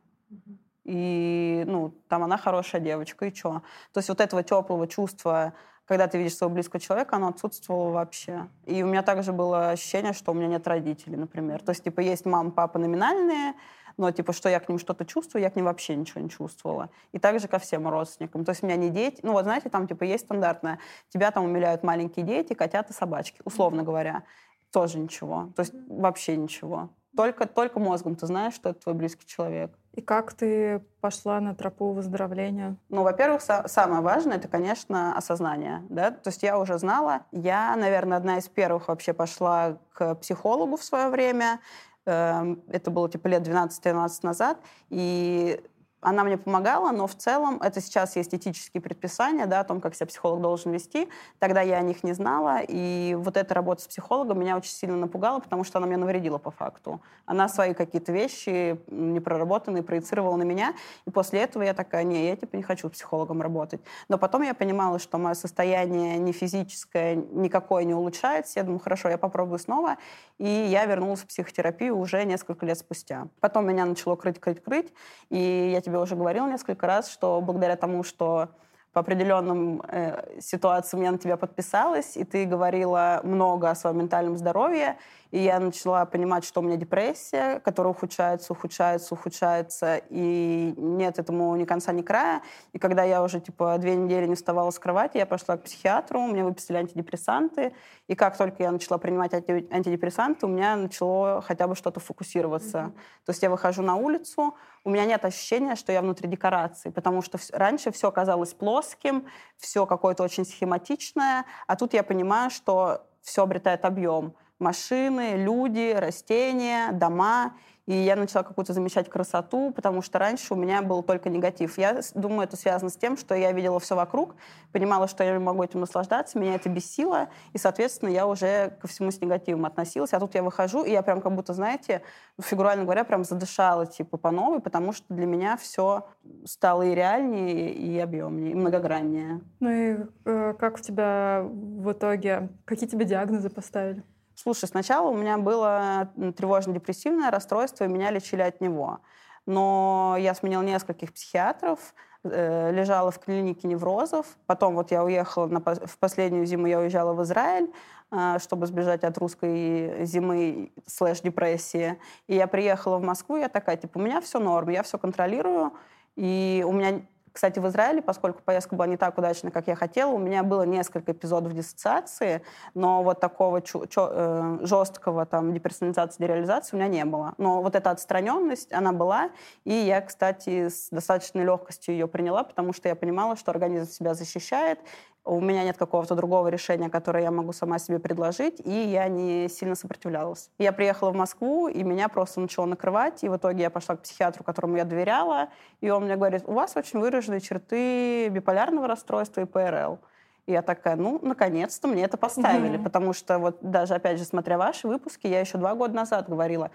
И, 0.83 1.63
ну, 1.65 1.95
там 2.07 2.21
она 2.21 2.37
хорошая 2.37 2.79
девочка, 2.79 3.25
и 3.25 3.33
что? 3.33 3.63
То 3.91 3.97
есть 3.97 4.09
вот 4.09 4.21
этого 4.21 4.43
теплого 4.43 4.87
чувства 4.87 5.53
когда 5.85 6.07
ты 6.07 6.17
видишь 6.17 6.35
своего 6.35 6.53
близкого 6.53 6.79
человека, 6.79 7.15
оно 7.15 7.27
отсутствовало 7.29 7.91
вообще. 7.91 8.47
И 8.65 8.83
у 8.83 8.87
меня 8.87 9.03
также 9.03 9.33
было 9.33 9.71
ощущение, 9.71 10.13
что 10.13 10.31
у 10.31 10.33
меня 10.33 10.47
нет 10.47 10.67
родителей, 10.67 11.17
например. 11.17 11.61
То 11.61 11.71
есть, 11.71 11.83
типа, 11.83 11.99
есть 11.99 12.25
мама, 12.25 12.51
папа 12.51 12.79
номинальные, 12.79 13.55
но, 13.97 14.11
типа, 14.11 14.33
что 14.33 14.49
я 14.49 14.59
к 14.59 14.69
ним 14.69 14.79
что-то 14.79 15.05
чувствую, 15.05 15.41
я 15.41 15.49
к 15.49 15.55
ним 15.55 15.65
вообще 15.65 15.95
ничего 15.95 16.21
не 16.21 16.29
чувствовала. 16.29 16.89
И 17.11 17.19
также 17.19 17.47
ко 17.47 17.59
всем 17.59 17.87
родственникам. 17.87 18.45
То 18.45 18.51
есть 18.51 18.63
у 18.63 18.65
меня 18.65 18.77
не 18.77 18.89
дети, 18.89 19.19
ну 19.23 19.33
вот 19.33 19.43
знаете, 19.43 19.69
там, 19.69 19.87
типа, 19.87 20.03
есть 20.03 20.25
стандартное, 20.25 20.79
тебя 21.09 21.31
там 21.31 21.45
умиляют 21.45 21.83
маленькие 21.83 22.25
дети, 22.25 22.53
котята, 22.53 22.93
собачки, 22.93 23.41
условно 23.43 23.83
говоря. 23.83 24.23
Тоже 24.71 24.99
ничего. 24.99 25.51
То 25.55 25.63
есть 25.63 25.73
вообще 25.89 26.37
ничего. 26.37 26.89
Только, 27.15 27.45
только 27.45 27.79
мозгом 27.79 28.15
ты 28.15 28.25
знаешь, 28.25 28.53
что 28.53 28.69
это 28.69 28.81
твой 28.81 28.95
близкий 28.95 29.25
человек. 29.27 29.71
И 29.93 30.01
как 30.01 30.33
ты 30.33 30.81
пошла 31.01 31.41
на 31.41 31.53
тропу 31.53 31.91
выздоровления? 31.91 32.77
Ну, 32.87 33.03
во-первых, 33.03 33.41
са- 33.41 33.67
самое 33.67 34.01
важное 34.01 34.37
это, 34.37 34.47
конечно, 34.47 35.17
осознание. 35.17 35.83
Да? 35.89 36.11
То 36.11 36.29
есть 36.29 36.43
я 36.43 36.57
уже 36.57 36.77
знала. 36.77 37.25
Я, 37.33 37.75
наверное, 37.75 38.17
одна 38.17 38.37
из 38.37 38.47
первых 38.47 38.87
вообще 38.87 39.11
пошла 39.13 39.77
к 39.93 40.15
психологу 40.15 40.77
в 40.77 40.83
свое 40.83 41.09
время. 41.09 41.59
Эм, 42.05 42.63
это 42.69 42.89
было 42.89 43.09
типа 43.09 43.27
лет 43.27 43.45
12-13 43.45 44.09
назад. 44.23 44.57
И 44.89 45.61
она 46.01 46.23
мне 46.23 46.37
помогала, 46.37 46.91
но 46.91 47.05
в 47.05 47.15
целом 47.15 47.61
это 47.61 47.79
сейчас 47.79 48.15
есть 48.15 48.33
этические 48.33 48.81
предписания 48.81 49.45
да, 49.45 49.59
о 49.59 49.63
том, 49.63 49.79
как 49.79 49.95
себя 49.95 50.07
психолог 50.07 50.41
должен 50.41 50.71
вести. 50.71 51.07
Тогда 51.39 51.61
я 51.61 51.77
о 51.77 51.81
них 51.81 52.03
не 52.03 52.13
знала, 52.13 52.59
и 52.67 53.15
вот 53.19 53.37
эта 53.37 53.53
работа 53.53 53.83
с 53.83 53.87
психологом 53.87 54.39
меня 54.39 54.57
очень 54.57 54.71
сильно 54.71 54.97
напугала, 54.97 55.39
потому 55.39 55.63
что 55.63 55.77
она 55.77 55.87
мне 55.87 55.97
навредила 55.97 56.39
по 56.39 56.49
факту. 56.49 57.01
Она 57.25 57.47
свои 57.47 57.73
какие-то 57.73 58.11
вещи 58.11 58.79
непроработанные 58.87 59.83
проецировала 59.83 60.35
на 60.37 60.43
меня, 60.43 60.73
и 61.05 61.11
после 61.11 61.41
этого 61.41 61.63
я 61.63 61.73
такая, 61.73 62.03
не, 62.03 62.27
я 62.29 62.35
типа 62.35 62.55
не 62.55 62.63
хочу 62.63 62.87
с 62.89 62.91
психологом 62.91 63.41
работать. 63.41 63.81
Но 64.09 64.17
потом 64.17 64.41
я 64.41 64.55
понимала, 64.55 64.97
что 64.97 65.19
мое 65.19 65.35
состояние 65.35 66.17
не 66.17 66.31
физическое 66.31 67.15
никакое 67.15 67.83
не 67.83 67.93
улучшается. 67.93 68.59
Я 68.59 68.63
думаю, 68.63 68.79
хорошо, 68.79 69.09
я 69.09 69.19
попробую 69.19 69.59
снова, 69.59 69.97
и 70.39 70.47
я 70.47 70.85
вернулась 70.85 71.21
в 71.21 71.27
психотерапию 71.27 71.95
уже 71.95 72.23
несколько 72.25 72.65
лет 72.65 72.79
спустя. 72.79 73.27
Потом 73.39 73.67
меня 73.67 73.85
начало 73.85 74.15
крыть, 74.15 74.39
крыть, 74.39 74.63
крыть, 74.63 74.91
и 75.29 75.69
я 75.71 75.81
тебе 75.81 75.90
уже 75.99 76.15
говорила 76.15 76.47
несколько 76.47 76.87
раз, 76.87 77.09
что 77.09 77.41
благодаря 77.41 77.75
тому, 77.75 78.03
что 78.03 78.49
по 78.93 79.01
определенным 79.01 79.81
э, 79.87 80.39
ситуациям 80.41 81.03
я 81.03 81.11
на 81.11 81.17
тебя 81.17 81.37
подписалась, 81.37 82.17
и 82.17 82.23
ты 82.23 82.45
говорила 82.45 83.21
много 83.23 83.69
о 83.69 83.75
своем 83.75 83.99
ментальном 83.99 84.37
здоровье, 84.37 84.97
и 85.31 85.39
я 85.39 85.59
начала 85.59 86.05
понимать, 86.05 86.43
что 86.43 86.59
у 86.59 86.63
меня 86.63 86.75
депрессия, 86.75 87.59
которая 87.61 87.93
ухудшается, 87.93 88.51
ухудшается, 88.53 89.13
ухудшается, 89.13 90.01
и 90.09 90.73
нет 90.77 91.19
этому 91.19 91.55
ни 91.55 91.63
конца, 91.63 91.93
ни 91.93 92.01
края. 92.01 92.41
И 92.73 92.79
когда 92.79 93.03
я 93.03 93.23
уже, 93.23 93.39
типа, 93.39 93.77
две 93.77 93.95
недели 93.95 94.27
не 94.27 94.35
вставала 94.35 94.71
с 94.71 94.79
кровати, 94.79 95.17
я 95.17 95.25
пошла 95.25 95.57
к 95.57 95.63
психиатру, 95.63 96.19
мне 96.21 96.43
выписали 96.43 96.77
антидепрессанты, 96.77 97.73
и 98.07 98.15
как 98.15 98.37
только 98.37 98.63
я 98.63 98.71
начала 98.71 98.97
принимать 98.97 99.33
антидепрессанты, 99.33 100.45
у 100.45 100.49
меня 100.49 100.75
начало 100.75 101.41
хотя 101.41 101.67
бы 101.67 101.75
что-то 101.75 102.01
фокусироваться. 102.01 102.77
Mm-hmm. 102.77 103.25
То 103.25 103.29
есть 103.29 103.41
я 103.41 103.49
выхожу 103.49 103.81
на 103.81 103.95
улицу, 103.95 104.55
у 104.83 104.89
меня 104.89 105.05
нет 105.05 105.23
ощущения, 105.23 105.75
что 105.75 105.93
я 105.93 106.01
внутри 106.01 106.27
декорации, 106.27 106.89
потому 106.89 107.21
что 107.21 107.37
раньше 107.53 107.91
все 107.91 108.11
казалось 108.11 108.53
плоским, 108.53 109.27
все 109.55 109.85
какое-то 109.85 110.23
очень 110.23 110.45
схематичное, 110.45 111.45
а 111.67 111.75
тут 111.77 111.93
я 111.93 112.03
понимаю, 112.03 112.49
что 112.49 113.07
все 113.21 113.43
обретает 113.43 113.85
объем 113.85 114.33
машины, 114.61 115.33
люди, 115.35 115.93
растения, 115.93 116.91
дома 116.91 117.53
и 117.87 117.93
я 117.93 118.15
начала 118.15 118.43
какую-то 118.43 118.73
замечать 118.73 119.09
красоту, 119.09 119.71
потому 119.71 120.01
что 120.01 120.19
раньше 120.19 120.53
у 120.53 120.57
меня 120.57 120.81
был 120.81 121.01
только 121.01 121.29
негатив. 121.29 121.77
Я 121.77 122.01
думаю, 122.13 122.43
это 122.43 122.55
связано 122.55 122.89
с 122.89 122.95
тем, 122.95 123.17
что 123.17 123.33
я 123.33 123.51
видела 123.51 123.79
все 123.79 123.95
вокруг, 123.95 124.35
понимала, 124.71 125.07
что 125.07 125.23
я 125.23 125.33
не 125.33 125.39
могу 125.39 125.63
этим 125.63 125.79
наслаждаться, 125.79 126.39
меня 126.39 126.55
это 126.55 126.69
бесило, 126.69 127.29
и, 127.53 127.57
соответственно, 127.57 128.09
я 128.09 128.27
уже 128.27 128.77
ко 128.81 128.87
всему 128.87 129.11
с 129.11 129.19
негативом 129.19 129.65
относилась. 129.65 130.13
А 130.13 130.19
тут 130.19 130.35
я 130.35 130.43
выхожу, 130.43 130.83
и 130.83 130.91
я 130.91 131.01
прям 131.01 131.21
как 131.21 131.33
будто, 131.33 131.53
знаете, 131.53 132.03
фигурально 132.39 132.83
говоря, 132.83 133.03
прям 133.03 133.23
задышала 133.23 133.85
типа 133.87 134.17
по 134.17 134.31
новой, 134.31 134.61
потому 134.61 134.93
что 134.93 135.13
для 135.13 135.25
меня 135.25 135.57
все 135.57 136.07
стало 136.45 136.83
и 136.83 136.93
реальнее, 136.93 137.73
и 137.73 137.99
объемнее, 137.99 138.51
и 138.51 138.55
многограннее. 138.55 139.41
Ну 139.59 139.69
и 139.69 139.97
э, 140.25 140.53
как 140.53 140.77
у 140.77 140.79
тебя 140.79 141.43
в 141.43 141.91
итоге, 141.91 142.49
какие 142.65 142.87
тебе 142.87 143.05
диагнозы 143.05 143.49
поставили? 143.49 144.03
Слушай, 144.41 144.65
сначала 144.65 145.07
у 145.07 145.15
меня 145.15 145.37
было 145.37 146.09
тревожно-депрессивное 146.17 147.29
расстройство, 147.29 147.83
и 147.83 147.87
меня 147.87 148.09
лечили 148.09 148.41
от 148.41 148.59
него. 148.59 149.01
Но 149.45 150.15
я 150.17 150.33
сменила 150.33 150.63
нескольких 150.63 151.13
психиатров, 151.13 151.93
э, 152.23 152.71
лежала 152.71 153.11
в 153.11 153.19
клинике 153.19 153.67
неврозов. 153.67 154.25
Потом 154.47 154.73
вот 154.73 154.89
я 154.89 155.03
уехала, 155.03 155.45
на, 155.45 155.59
в 155.59 155.95
последнюю 155.99 156.47
зиму 156.47 156.65
я 156.65 156.79
уезжала 156.79 157.13
в 157.13 157.21
Израиль, 157.21 157.71
э, 158.11 158.39
чтобы 158.39 158.65
сбежать 158.65 159.03
от 159.03 159.15
русской 159.19 160.05
зимы 160.05 160.71
слэш-депрессии. 160.87 161.99
И 162.25 162.33
я 162.33 162.47
приехала 162.47 162.97
в 162.97 163.03
Москву, 163.03 163.37
я 163.37 163.47
такая, 163.47 163.77
типа, 163.77 163.99
у 163.99 164.01
меня 164.01 164.21
все 164.21 164.39
норм, 164.39 164.69
я 164.69 164.81
все 164.81 164.97
контролирую, 164.97 165.71
и 166.15 166.65
у 166.67 166.71
меня 166.71 167.01
кстати, 167.33 167.59
в 167.59 167.67
Израиле, 167.67 168.01
поскольку 168.01 168.41
поездка 168.43 168.75
была 168.75 168.87
не 168.87 168.97
так 168.97 169.17
удачна, 169.17 169.51
как 169.51 169.67
я 169.67 169.75
хотела, 169.75 170.11
у 170.11 170.17
меня 170.17 170.43
было 170.43 170.63
несколько 170.63 171.11
эпизодов 171.13 171.53
диссоциации, 171.53 172.41
но 172.73 173.03
вот 173.03 173.19
такого 173.19 173.61
чу- 173.61 173.85
чё, 173.87 174.09
э, 174.11 174.57
жесткого 174.65 175.25
там 175.25 175.53
деперсонализации, 175.53 176.21
дереализации 176.23 176.75
у 176.75 176.79
меня 176.79 176.89
не 176.89 177.05
было. 177.05 177.33
Но 177.37 177.61
вот 177.61 177.75
эта 177.75 177.91
отстраненность, 177.91 178.73
она 178.73 178.91
была, 178.91 179.29
и 179.65 179.73
я, 179.73 180.01
кстати, 180.01 180.69
с 180.69 180.89
достаточной 180.89 181.43
легкостью 181.45 181.93
ее 181.95 182.07
приняла, 182.07 182.43
потому 182.43 182.73
что 182.73 182.89
я 182.89 182.95
понимала, 182.95 183.35
что 183.35 183.51
организм 183.51 183.89
себя 183.91 184.13
защищает, 184.13 184.79
у 185.23 185.39
меня 185.39 185.63
нет 185.63 185.77
какого-то 185.77 186.15
другого 186.15 186.47
решения, 186.47 186.89
которое 186.89 187.23
я 187.23 187.31
могу 187.31 187.53
сама 187.53 187.79
себе 187.79 187.99
предложить, 187.99 188.59
и 188.59 188.71
я 188.71 189.07
не 189.07 189.47
сильно 189.49 189.75
сопротивлялась. 189.75 190.49
Я 190.57 190.71
приехала 190.71 191.11
в 191.11 191.15
Москву, 191.15 191.67
и 191.67 191.83
меня 191.83 192.09
просто 192.09 192.41
начало 192.41 192.65
накрывать, 192.65 193.23
и 193.23 193.29
в 193.29 193.37
итоге 193.37 193.63
я 193.63 193.69
пошла 193.69 193.95
к 193.95 194.01
психиатру, 194.01 194.43
которому 194.43 194.77
я 194.77 194.85
доверяла, 194.85 195.49
и 195.79 195.89
он 195.89 196.05
мне 196.05 196.15
говорит, 196.15 196.43
у 196.47 196.53
вас 196.53 196.75
очень 196.75 196.99
выраженные 196.99 197.39
черты 197.39 198.29
биполярного 198.29 198.87
расстройства 198.87 199.41
и 199.41 199.45
ПРЛ. 199.45 199.99
И 200.47 200.53
я 200.53 200.63
такая, 200.63 200.95
ну, 200.95 201.19
наконец-то 201.21 201.87
мне 201.87 202.03
это 202.03 202.17
поставили, 202.17 202.79
mm-hmm. 202.79 202.83
потому 202.83 203.13
что 203.13 203.37
вот 203.37 203.57
даже, 203.61 203.93
опять 203.93 204.17
же, 204.17 204.25
смотря 204.25 204.57
ваши 204.57 204.87
выпуски, 204.87 205.27
я 205.27 205.39
еще 205.39 205.59
два 205.59 205.75
года 205.75 205.93
назад 205.93 206.27
говорила, 206.27 206.71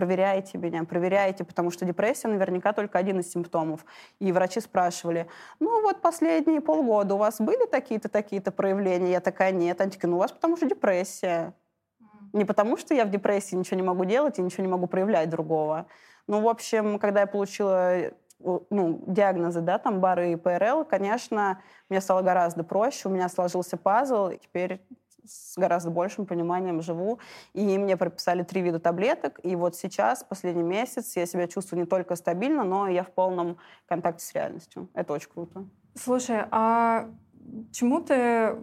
проверяйте 0.00 0.56
меня, 0.56 0.84
проверяйте, 0.84 1.44
потому 1.44 1.70
что 1.70 1.84
депрессия 1.84 2.28
наверняка 2.28 2.72
только 2.72 2.98
один 2.98 3.20
из 3.20 3.30
симптомов. 3.30 3.84
И 4.18 4.32
врачи 4.32 4.58
спрашивали, 4.60 5.26
ну 5.58 5.82
вот 5.82 6.00
последние 6.00 6.62
полгода 6.62 7.16
у 7.16 7.18
вас 7.18 7.38
были 7.38 7.66
такие-то, 7.66 8.08
такие-то 8.08 8.50
проявления? 8.50 9.12
Я 9.12 9.20
такая, 9.20 9.52
нет. 9.52 9.78
Они 9.82 9.90
такие, 9.90 10.08
ну 10.08 10.16
у 10.16 10.20
вас 10.20 10.32
потому 10.32 10.56
что 10.56 10.66
депрессия. 10.66 11.52
Не 12.32 12.46
потому 12.46 12.78
что 12.78 12.94
я 12.94 13.04
в 13.04 13.10
депрессии 13.10 13.56
ничего 13.56 13.76
не 13.76 13.82
могу 13.82 14.06
делать 14.06 14.38
и 14.38 14.42
ничего 14.42 14.64
не 14.64 14.70
могу 14.70 14.86
проявлять 14.86 15.28
другого. 15.28 15.84
Ну, 16.26 16.40
в 16.40 16.48
общем, 16.48 16.98
когда 16.98 17.20
я 17.20 17.26
получила 17.26 18.12
ну, 18.70 19.04
диагнозы, 19.06 19.60
да, 19.60 19.78
там 19.78 20.00
бары 20.00 20.32
и 20.32 20.36
ПРЛ, 20.36 20.86
конечно, 20.86 21.60
мне 21.90 22.00
стало 22.00 22.22
гораздо 22.22 22.64
проще, 22.64 23.08
у 23.08 23.10
меня 23.10 23.28
сложился 23.28 23.76
пазл, 23.76 24.28
и 24.28 24.38
теперь 24.38 24.80
с 25.24 25.56
гораздо 25.56 25.90
большим 25.90 26.26
пониманием 26.26 26.82
живу. 26.82 27.18
И 27.52 27.78
мне 27.78 27.96
прописали 27.96 28.42
три 28.42 28.62
вида 28.62 28.78
таблеток. 28.78 29.40
И 29.42 29.56
вот 29.56 29.76
сейчас, 29.76 30.24
последний 30.24 30.62
месяц, 30.62 31.16
я 31.16 31.26
себя 31.26 31.48
чувствую 31.48 31.80
не 31.80 31.86
только 31.86 32.16
стабильно, 32.16 32.64
но 32.64 32.88
и 32.88 32.94
я 32.94 33.04
в 33.04 33.10
полном 33.10 33.58
контакте 33.86 34.24
с 34.24 34.34
реальностью. 34.34 34.88
Это 34.94 35.12
очень 35.12 35.30
круто. 35.30 35.64
Слушай, 35.94 36.44
а 36.50 37.10
чему 37.72 38.00
ты... 38.00 38.56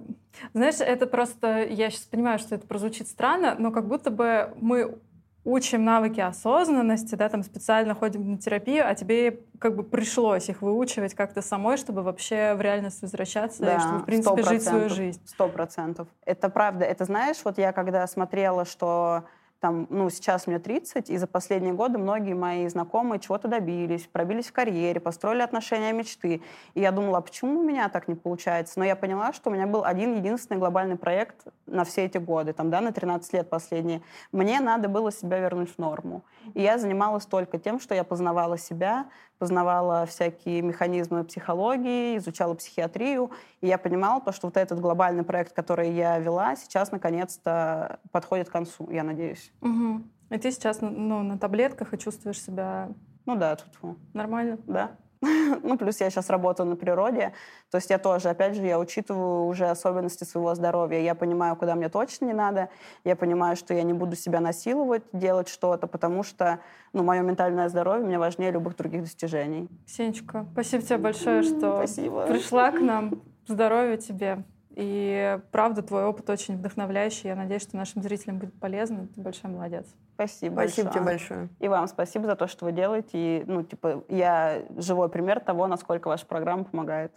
Знаешь, 0.54 0.80
это 0.80 1.08
просто... 1.08 1.66
Я 1.66 1.90
сейчас 1.90 2.04
понимаю, 2.04 2.40
что 2.40 2.56
это 2.56 2.68
прозвучит 2.68 3.08
странно, 3.08 3.56
но 3.58 3.72
как 3.72 3.88
будто 3.88 4.12
бы 4.12 4.54
мы 4.56 5.00
учим 5.48 5.86
навыки 5.86 6.20
осознанности, 6.20 7.16
да, 7.16 7.30
там 7.30 7.42
специально 7.42 7.96
ходим 7.96 8.32
на 8.32 8.38
терапию, 8.38 8.84
а 8.86 8.94
тебе 8.96 9.40
как 9.60 9.78
бы 9.78 9.84
пришлось 9.84 10.50
их 10.50 10.62
выучивать 10.62 11.14
как-то 11.14 11.42
самой, 11.42 11.78
чтобы 11.78 12.04
вообще 12.04 12.54
в 12.54 12.62
реальность 12.62 13.02
возвращаться 13.02 13.64
да, 13.64 13.76
и 13.76 13.80
чтобы, 13.80 14.00
в 14.00 14.06
принципе, 14.06 14.44
жить 14.44 14.64
свою 14.64 14.90
жизнь. 14.90 15.22
Сто 15.26 15.48
процентов. 15.48 16.10
Это 16.26 16.50
правда. 16.50 16.84
Это 16.84 17.06
знаешь, 17.06 17.38
вот 17.46 17.58
я 17.58 17.72
когда 17.72 18.06
смотрела, 18.08 18.66
что 18.66 19.24
там, 19.60 19.88
ну, 19.90 20.10
сейчас 20.10 20.48
мне 20.48 20.60
30, 20.60 21.10
и 21.10 21.18
за 21.18 21.28
последние 21.28 21.74
годы 21.74 21.98
многие 21.98 22.34
мои 22.34 22.68
знакомые 22.68 23.20
чего-то 23.20 23.48
добились, 23.48 24.08
пробились 24.08 24.48
в 24.48 24.54
карьере, 24.54 25.00
построили 25.00 25.42
отношения 25.42 25.92
мечты. 25.94 26.42
И 26.74 26.82
я 26.82 26.92
думала, 26.92 27.18
а 27.18 27.22
почему 27.22 27.62
у 27.62 27.64
меня 27.64 27.90
так 27.90 28.08
не 28.08 28.16
получается? 28.16 28.80
Но 28.80 28.86
я 28.86 28.96
поняла, 28.96 29.34
что 29.34 29.50
у 29.50 29.54
меня 29.54 29.66
был 29.66 29.84
один 29.84 30.16
единственный 30.16 30.58
глобальный 30.58 30.96
проект 30.96 31.48
на 31.66 31.84
все 31.84 32.06
эти 32.06 32.18
годы, 32.18 32.54
там, 32.54 32.70
да, 32.70 32.82
на 32.82 32.92
13 32.92 33.34
лет 33.34 33.50
последние. 33.50 34.02
Мне 34.32 34.60
надо 34.60 34.90
было 34.90 35.12
себя 35.12 35.40
вернуть 35.40 35.74
в 35.74 35.78
норму. 35.80 36.24
И 36.54 36.62
я 36.62 36.78
занималась 36.78 37.26
только 37.26 37.58
тем, 37.58 37.80
что 37.80 37.96
я 37.96 38.04
познавала 38.04 38.58
себя, 38.58 39.08
познавала 39.40 40.06
всякие 40.06 40.62
механизмы 40.62 41.24
психологии, 41.24 42.18
изучала 42.18 42.54
психиатрию, 42.54 43.32
и 43.62 43.68
я 43.68 43.78
понимала 43.78 44.22
то, 44.22 44.32
что 44.32 44.48
вот 44.48 44.58
этот 44.58 44.80
глобальный 44.80 45.24
проект, 45.24 45.54
который 45.54 45.92
я 45.92 46.18
вела, 46.20 46.56
сейчас 46.56 46.92
наконец-то 46.92 48.00
подходит 48.12 48.50
к 48.50 48.52
концу, 48.52 48.90
я 48.92 49.04
надеюсь. 49.04 49.52
Угу. 49.62 50.02
И 50.32 50.38
ты 50.38 50.52
сейчас 50.52 50.82
ну, 50.82 51.24
на 51.24 51.38
таблетках 51.38 51.94
и 51.94 51.98
чувствуешь 51.98 52.42
себя... 52.42 52.90
Ну 53.26 53.36
да, 53.36 53.56
тут 53.56 53.98
Нормально? 54.14 54.58
Да. 54.68 54.92
Ну, 55.64 55.78
плюс 55.78 56.00
я 56.00 56.10
сейчас 56.10 56.30
работаю 56.30 56.70
на 56.70 56.76
природе. 56.76 57.34
То 57.72 57.78
есть 57.78 57.90
я 57.90 57.98
тоже, 57.98 58.30
опять 58.30 58.56
же, 58.56 58.66
я 58.66 58.80
учитываю 58.80 59.46
уже 59.46 59.66
особенности 59.66 60.24
своего 60.24 60.54
здоровья. 60.56 61.00
Я 61.00 61.16
понимаю, 61.16 61.56
куда 61.56 61.76
мне 61.76 61.90
точно 61.90 62.26
не 62.26 62.34
надо. 62.34 62.70
Я 63.04 63.16
понимаю, 63.16 63.56
что 63.56 63.74
я 63.74 63.84
не 63.84 63.94
буду 63.94 64.16
себя 64.16 64.40
насиловать, 64.40 65.04
делать 65.14 65.50
что-то, 65.50 65.88
потому 65.88 66.24
что, 66.24 66.60
ну, 66.94 67.04
мое 67.04 67.22
ментальное 67.22 67.70
здоровье 67.70 68.06
мне 68.06 68.20
важнее 68.20 68.52
любых 68.52 68.76
других 68.76 69.02
достижений. 69.02 69.68
Сенечка, 69.86 70.46
спасибо 70.54 70.84
тебе 70.84 70.98
большое, 70.98 71.44
что 71.44 71.78
спасибо. 71.78 72.28
пришла 72.28 72.72
к 72.72 72.80
нам. 72.80 73.22
Здоровья 73.48 73.98
тебе. 73.98 74.44
И 74.72 75.40
правда, 75.52 75.82
твой 75.82 76.06
опыт 76.06 76.30
очень 76.30 76.58
вдохновляющий. 76.58 77.30
Я 77.30 77.36
надеюсь, 77.36 77.64
что 77.64 77.78
нашим 77.78 78.04
зрителям 78.04 78.38
будет 78.38 78.60
полезно. 78.60 79.08
Ты 79.08 79.22
большой 79.22 79.50
молодец. 79.50 79.88
Спасибо. 80.18 80.54
Спасибо 80.54 80.90
большое. 80.90 80.90
тебе 80.90 81.02
большое. 81.04 81.50
И 81.60 81.68
вам 81.68 81.88
спасибо 81.88 82.26
за 82.26 82.36
то, 82.36 82.48
что 82.48 82.66
вы 82.66 82.72
делаете. 82.72 83.10
И, 83.14 83.44
ну, 83.46 83.62
типа, 83.62 84.04
я 84.10 84.64
живой 84.76 85.10
пример 85.10 85.40
того, 85.40 85.68
насколько 85.68 86.08
ваша 86.08 86.26
программа 86.26 86.64
помогает. 86.64 87.14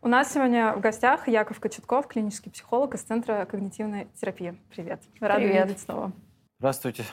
У 0.00 0.08
нас 0.08 0.32
сегодня 0.32 0.72
в 0.72 0.80
гостях 0.80 1.28
Яков 1.28 1.60
Кочетков, 1.60 2.06
клинический 2.06 2.50
психолог 2.50 2.94
из 2.94 3.02
Центра 3.02 3.44
когнитивной 3.44 4.08
терапии. 4.18 4.58
Привет. 4.74 5.02
Рада 5.20 5.40
Привет. 5.40 5.66
видеть 5.66 5.80
снова. 5.80 6.10
Здравствуйте. 6.58 7.04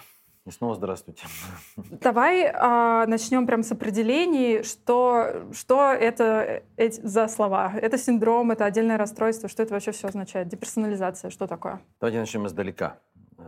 И 0.46 0.52
снова 0.52 0.74
здравствуйте. 0.74 1.28
Давай 1.76 2.46
э, 2.46 3.06
начнем 3.08 3.46
прямо 3.46 3.62
с 3.62 3.72
определений, 3.72 4.64
что, 4.64 5.46
что 5.54 5.92
это 5.92 6.64
эти, 6.78 7.00
за 7.02 7.28
слова. 7.28 7.74
Это 7.76 7.98
синдром, 7.98 8.50
это 8.50 8.66
отдельное 8.66 8.98
расстройство, 8.98 9.50
что 9.50 9.62
это 9.62 9.74
вообще 9.74 9.92
все 9.92 10.08
означает? 10.08 10.48
Деперсонализация, 10.48 11.30
что 11.30 11.46
такое? 11.46 11.82
Давайте 12.00 12.20
начнем 12.20 12.48
издалека, 12.48 12.98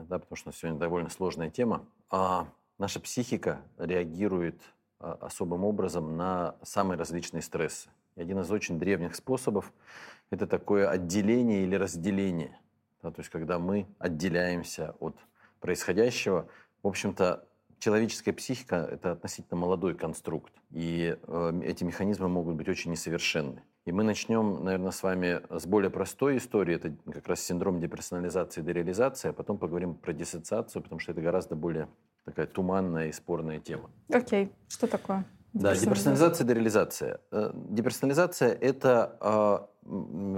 да, 0.08 0.20
потому 0.20 0.36
что 0.36 0.52
сегодня 0.52 0.80
довольно 0.80 1.10
сложная 1.10 1.50
тема. 1.50 1.86
А, 2.10 2.48
наша 2.78 3.00
психика 3.00 3.62
реагирует 3.78 4.62
а, 5.00 5.18
особым 5.22 5.64
образом 5.64 6.18
на 6.18 6.56
самые 6.64 6.98
различные 6.98 7.42
стрессы. 7.42 7.90
И 8.16 8.22
один 8.22 8.40
из 8.40 8.52
очень 8.52 8.80
древних 8.80 9.16
способов– 9.16 9.72
это 10.30 10.48
такое 10.48 10.90
отделение 10.90 11.64
или 11.64 11.76
разделение. 11.76 12.60
Да, 13.04 13.12
то 13.12 13.22
есть 13.22 13.30
когда 13.32 13.60
мы 13.60 13.88
отделяемся 14.00 14.96
от 15.00 15.16
происходящего– 15.60 16.48
в 16.84 16.88
общем-то, 16.88 17.48
человеческая 17.78 18.34
психика– 18.34 18.76
это 18.92 19.12
относительно 19.12 19.60
молодой 19.60 19.94
конструкт, 19.94 20.52
и 20.72 21.16
э, 21.22 21.62
эти 21.64 21.84
механизмы 21.84 22.28
могут 22.28 22.56
быть 22.56 22.68
очень 22.68 22.92
несовершенны. 22.92 23.62
И 23.86 23.92
мы 23.92 24.04
начнем, 24.04 24.64
наверное, 24.64 24.92
с 24.92 25.02
вами 25.02 25.42
с 25.50 25.66
более 25.66 25.90
простой 25.90 26.38
истории, 26.38 26.76
это 26.76 26.94
как 27.12 27.28
раз 27.28 27.42
синдром 27.42 27.80
деперсонализации 27.80 28.62
и 28.62 28.64
дереализации, 28.64 29.30
а 29.30 29.34
потом 29.34 29.58
поговорим 29.58 29.96
про 29.96 30.14
диссоциацию, 30.14 30.84
потому 30.84 31.00
что 31.00 31.14
это 31.14 31.22
гораздо 31.22 31.56
более 31.56 31.88
такая 32.24 32.46
туманная 32.46 33.08
и 33.08 33.12
спорная 33.12 33.60
тема. 33.60 33.90
Окей, 34.10 34.46
okay. 34.46 34.52
что 34.70 34.88
такое? 34.88 35.26
Да, 35.54 35.76
деперсонализация 35.76 36.46
и 36.46 36.48
дереализация. 36.48 37.20
Э, 37.32 37.52
деперсонализация– 37.54 38.54
это 38.62 39.71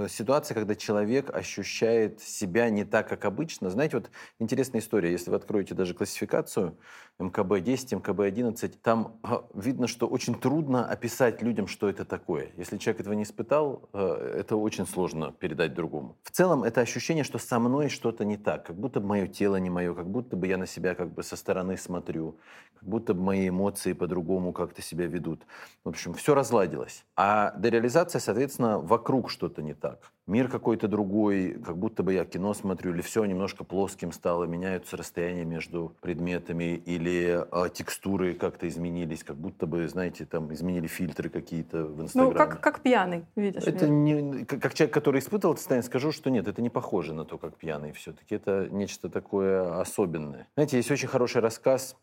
ситуация, 0.07 0.55
когда 0.55 0.75
человек 0.75 1.35
ощущает 1.35 2.21
себя 2.21 2.69
не 2.69 2.85
так, 2.85 3.09
как 3.09 3.25
обычно. 3.25 3.69
Знаете, 3.69 3.97
вот 3.97 4.09
интересная 4.39 4.79
история. 4.79 5.11
Если 5.11 5.29
вы 5.29 5.35
откроете 5.35 5.75
даже 5.75 5.93
классификацию 5.93 6.77
МКБ-10, 7.19 8.01
МКБ-11, 8.01 8.75
там 8.81 9.19
а, 9.21 9.43
видно, 9.53 9.87
что 9.87 10.07
очень 10.07 10.35
трудно 10.35 10.85
описать 10.85 11.41
людям, 11.41 11.67
что 11.67 11.89
это 11.89 12.05
такое. 12.05 12.51
Если 12.57 12.77
человек 12.77 13.01
этого 13.01 13.13
не 13.13 13.23
испытал, 13.23 13.89
э, 13.93 14.35
это 14.39 14.55
очень 14.55 14.87
сложно 14.87 15.31
передать 15.31 15.73
другому. 15.73 16.17
В 16.23 16.31
целом, 16.31 16.63
это 16.63 16.81
ощущение, 16.81 17.23
что 17.23 17.37
со 17.37 17.59
мной 17.59 17.89
что-то 17.89 18.23
не 18.25 18.37
так, 18.37 18.65
как 18.65 18.77
будто 18.77 19.01
бы 19.01 19.07
мое 19.07 19.27
тело 19.27 19.57
не 19.57 19.69
мое, 19.69 19.93
как 19.93 20.09
будто 20.09 20.37
бы 20.37 20.47
я 20.47 20.57
на 20.57 20.65
себя 20.65 20.95
как 20.95 21.13
бы 21.13 21.21
со 21.21 21.35
стороны 21.35 21.77
смотрю, 21.77 22.37
как 22.75 22.87
будто 22.87 23.13
бы 23.13 23.21
мои 23.21 23.49
эмоции 23.49 23.93
по-другому 23.93 24.53
как-то 24.53 24.81
себя 24.81 25.05
ведут. 25.05 25.45
В 25.83 25.89
общем, 25.89 26.13
все 26.13 26.33
разладилось. 26.33 27.05
А 27.15 27.53
дереализация, 27.57 28.19
соответственно, 28.19 28.79
вокруг 28.79 29.29
что-то 29.33 29.61
не 29.61 29.73
так. 29.73 30.11
Мир 30.27 30.47
какой-то 30.47 30.87
другой, 30.87 31.59
как 31.65 31.77
будто 31.77 32.03
бы 32.03 32.13
я 32.13 32.23
кино 32.23 32.53
смотрю, 32.53 32.93
или 32.93 33.01
все 33.01 33.25
немножко 33.25 33.65
плоским 33.65 34.13
стало, 34.13 34.45
меняются 34.45 34.95
расстояния 34.95 35.43
между 35.43 35.93
предметами, 35.99 36.75
или 36.75 37.45
э, 37.51 37.69
текстуры 37.73 38.33
как-то 38.33 38.67
изменились, 38.67 39.23
как 39.23 39.35
будто 39.35 39.67
бы, 39.67 39.87
знаете, 39.89 40.25
там 40.25 40.53
изменили 40.53 40.87
фильтры 40.87 41.29
какие-то 41.29 41.83
в 41.83 42.01
Инстаграме. 42.01 42.31
Ну, 42.31 42.37
как, 42.37 42.61
как 42.61 42.79
пьяный, 42.81 43.25
видишь. 43.35 43.63
Это 43.63 43.89
не, 43.89 44.45
как 44.45 44.73
человек, 44.73 44.93
который 44.93 45.19
испытывал 45.19 45.53
это 45.53 45.61
состояние, 45.61 45.85
скажу, 45.85 46.11
что 46.13 46.29
нет, 46.29 46.47
это 46.47 46.61
не 46.61 46.69
похоже 46.69 47.13
на 47.13 47.25
то, 47.25 47.37
как 47.37 47.57
пьяный 47.57 47.91
все-таки. 47.91 48.35
Это 48.35 48.69
нечто 48.71 49.09
такое 49.09 49.81
особенное. 49.81 50.47
Знаете, 50.55 50.77
есть 50.77 50.91
очень 50.91 51.09
хороший 51.09 51.41
рассказ 51.41 51.97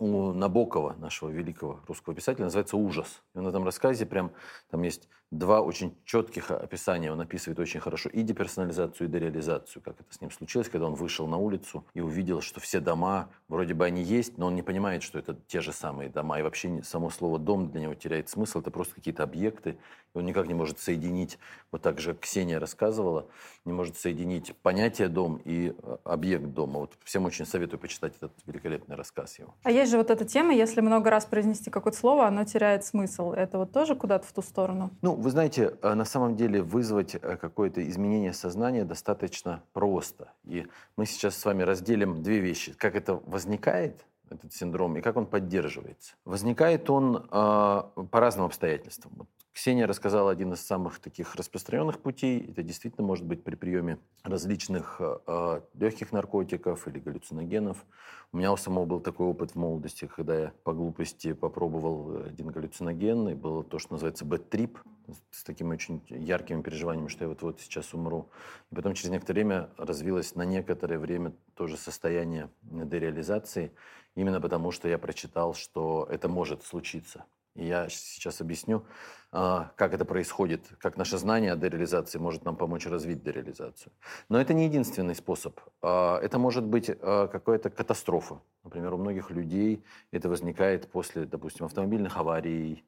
у 0.00 0.32
Набокова, 0.32 0.96
нашего 0.98 1.28
великого 1.28 1.80
русского 1.86 2.14
писателя, 2.14 2.44
называется 2.44 2.76
«Ужас». 2.76 3.22
И 3.34 3.38
он 3.38 3.44
в 3.44 3.48
этом 3.48 3.64
рассказе 3.64 4.06
прям, 4.06 4.32
там 4.70 4.82
есть 4.82 5.08
два 5.30 5.60
очень 5.60 5.96
четких 6.04 6.50
описания. 6.50 7.12
Он 7.12 7.20
описывает 7.20 7.58
очень 7.58 7.80
хорошо 7.80 8.08
и 8.08 8.22
деперсонализацию, 8.22 9.08
и 9.08 9.10
дереализацию, 9.10 9.82
как 9.82 10.00
это 10.00 10.12
с 10.12 10.20
ним 10.20 10.30
случилось, 10.30 10.68
когда 10.68 10.86
он 10.86 10.94
вышел 10.94 11.26
на 11.26 11.36
улицу 11.36 11.84
и 11.94 12.00
увидел, 12.00 12.40
что 12.40 12.60
все 12.60 12.80
дома, 12.80 13.30
вроде 13.48 13.74
бы 13.74 13.84
они 13.84 14.02
есть, 14.02 14.38
но 14.38 14.46
он 14.46 14.54
не 14.54 14.62
понимает, 14.62 15.02
что 15.02 15.18
это 15.18 15.36
те 15.46 15.60
же 15.60 15.72
самые 15.72 16.08
дома. 16.08 16.38
И 16.38 16.42
вообще 16.42 16.82
само 16.82 17.10
слово 17.10 17.38
«дом» 17.38 17.70
для 17.70 17.82
него 17.82 17.94
теряет 17.94 18.28
смысл. 18.28 18.60
Это 18.60 18.70
просто 18.70 18.94
какие-то 18.94 19.22
объекты. 19.22 19.78
И 20.14 20.18
он 20.18 20.26
никак 20.26 20.48
не 20.48 20.54
может 20.54 20.80
соединить, 20.80 21.38
вот 21.70 21.82
так 21.82 22.00
же 22.00 22.14
Ксения 22.14 22.58
рассказывала, 22.58 23.28
не 23.64 23.72
может 23.72 23.96
соединить 23.96 24.56
понятие 24.56 25.08
«дом» 25.08 25.40
и 25.44 25.72
э, 25.76 25.96
объект 26.02 26.46
дома. 26.46 26.80
Вот 26.80 26.94
всем 27.04 27.26
очень 27.26 27.46
советую 27.46 27.78
почитать 27.78 28.16
этот 28.16 28.32
великолепный 28.44 28.96
рассказ 28.96 29.38
его. 29.38 29.54
А 29.62 29.70
есть 29.70 29.92
же 29.92 29.98
вот 29.98 30.10
эта 30.10 30.24
тема, 30.24 30.52
если 30.52 30.80
много 30.80 31.10
раз 31.10 31.26
произнести 31.26 31.70
какое-то 31.70 31.96
слово, 31.96 32.26
оно 32.26 32.44
теряет 32.44 32.84
смысл. 32.84 33.30
Это 33.30 33.58
вот 33.58 33.72
тоже 33.72 33.94
куда-то 33.94 34.26
в 34.26 34.32
ту 34.32 34.42
сторону? 34.42 34.90
Ну, 35.00 35.19
вы 35.20 35.30
знаете, 35.30 35.76
э, 35.82 35.94
на 35.94 36.04
самом 36.04 36.36
деле 36.36 36.62
вызвать 36.62 37.14
э, 37.14 37.36
какое-то 37.36 37.86
изменение 37.88 38.32
сознания 38.32 38.84
достаточно 38.84 39.62
просто. 39.72 40.32
И 40.44 40.66
мы 40.96 41.06
сейчас 41.06 41.36
с 41.36 41.44
вами 41.44 41.62
разделим 41.62 42.22
две 42.22 42.40
вещи. 42.40 42.72
Как 42.72 42.96
это 42.96 43.14
возникает, 43.14 44.04
этот 44.30 44.52
синдром, 44.52 44.96
и 44.96 45.00
как 45.00 45.16
он 45.16 45.26
поддерживается. 45.26 46.14
Возникает 46.24 46.88
он 46.90 47.16
э, 47.16 47.20
по 47.30 48.08
разным 48.12 48.46
обстоятельствам. 48.46 49.12
Вот 49.16 49.28
Ксения 49.52 49.86
рассказала 49.86 50.30
один 50.30 50.52
из 50.52 50.60
самых 50.60 51.00
таких 51.00 51.34
распространенных 51.34 51.98
путей. 51.98 52.50
Это 52.50 52.62
действительно 52.62 53.06
может 53.06 53.26
быть 53.26 53.42
при 53.42 53.56
приеме 53.56 53.98
различных 54.22 55.00
э, 55.00 55.60
легких 55.74 56.12
наркотиков 56.12 56.86
или 56.86 57.00
галлюциногенов. 57.00 57.84
У 58.32 58.36
меня 58.36 58.52
у 58.52 58.56
самого 58.56 58.84
был 58.84 59.00
такой 59.00 59.26
опыт 59.26 59.50
в 59.50 59.56
молодости, 59.56 60.06
когда 60.06 60.38
я 60.38 60.52
по 60.62 60.72
глупости 60.72 61.32
попробовал 61.32 62.22
один 62.24 62.46
галлюциноген, 62.48 63.28
и 63.30 63.34
было 63.34 63.64
то, 63.64 63.80
что 63.80 63.94
называется 63.94 64.24
бэт-трип, 64.24 64.78
с 65.32 65.42
такими 65.42 65.72
очень 65.72 66.00
яркими 66.08 66.62
переживаниями, 66.62 67.08
что 67.08 67.24
я 67.24 67.28
вот-вот 67.28 67.60
сейчас 67.60 67.92
умру. 67.92 68.30
И 68.70 68.74
потом 68.76 68.94
через 68.94 69.10
некоторое 69.10 69.40
время 69.40 69.70
развилось 69.76 70.36
на 70.36 70.44
некоторое 70.44 70.98
время 70.98 71.32
тоже 71.54 71.76
состояние 71.76 72.50
дереализации, 72.62 73.72
именно 74.14 74.40
потому 74.40 74.70
что 74.70 74.88
я 74.88 74.98
прочитал, 74.98 75.54
что 75.54 76.06
это 76.10 76.28
может 76.28 76.64
случиться. 76.64 77.24
И 77.56 77.66
я 77.66 77.88
сейчас 77.88 78.40
объясню, 78.40 78.84
а, 79.32 79.72
как 79.76 79.92
это 79.92 80.04
происходит, 80.04 80.66
как 80.78 80.96
наше 80.96 81.18
знание 81.18 81.52
о 81.52 81.56
дереализации 81.56 82.18
может 82.18 82.44
нам 82.44 82.56
помочь 82.56 82.86
развить 82.86 83.22
дереализацию. 83.24 83.92
Но 84.28 84.40
это 84.40 84.54
не 84.54 84.66
единственный 84.66 85.14
способ. 85.16 85.58
А, 85.82 86.18
это 86.20 86.38
может 86.38 86.64
быть 86.64 86.90
а, 86.90 87.26
какая-то 87.26 87.70
катастрофа. 87.70 88.40
Например, 88.62 88.94
у 88.94 88.98
многих 88.98 89.30
людей 89.30 89.84
это 90.12 90.28
возникает 90.28 90.90
после, 90.90 91.26
допустим, 91.26 91.66
автомобильных 91.66 92.16
аварий, 92.16 92.84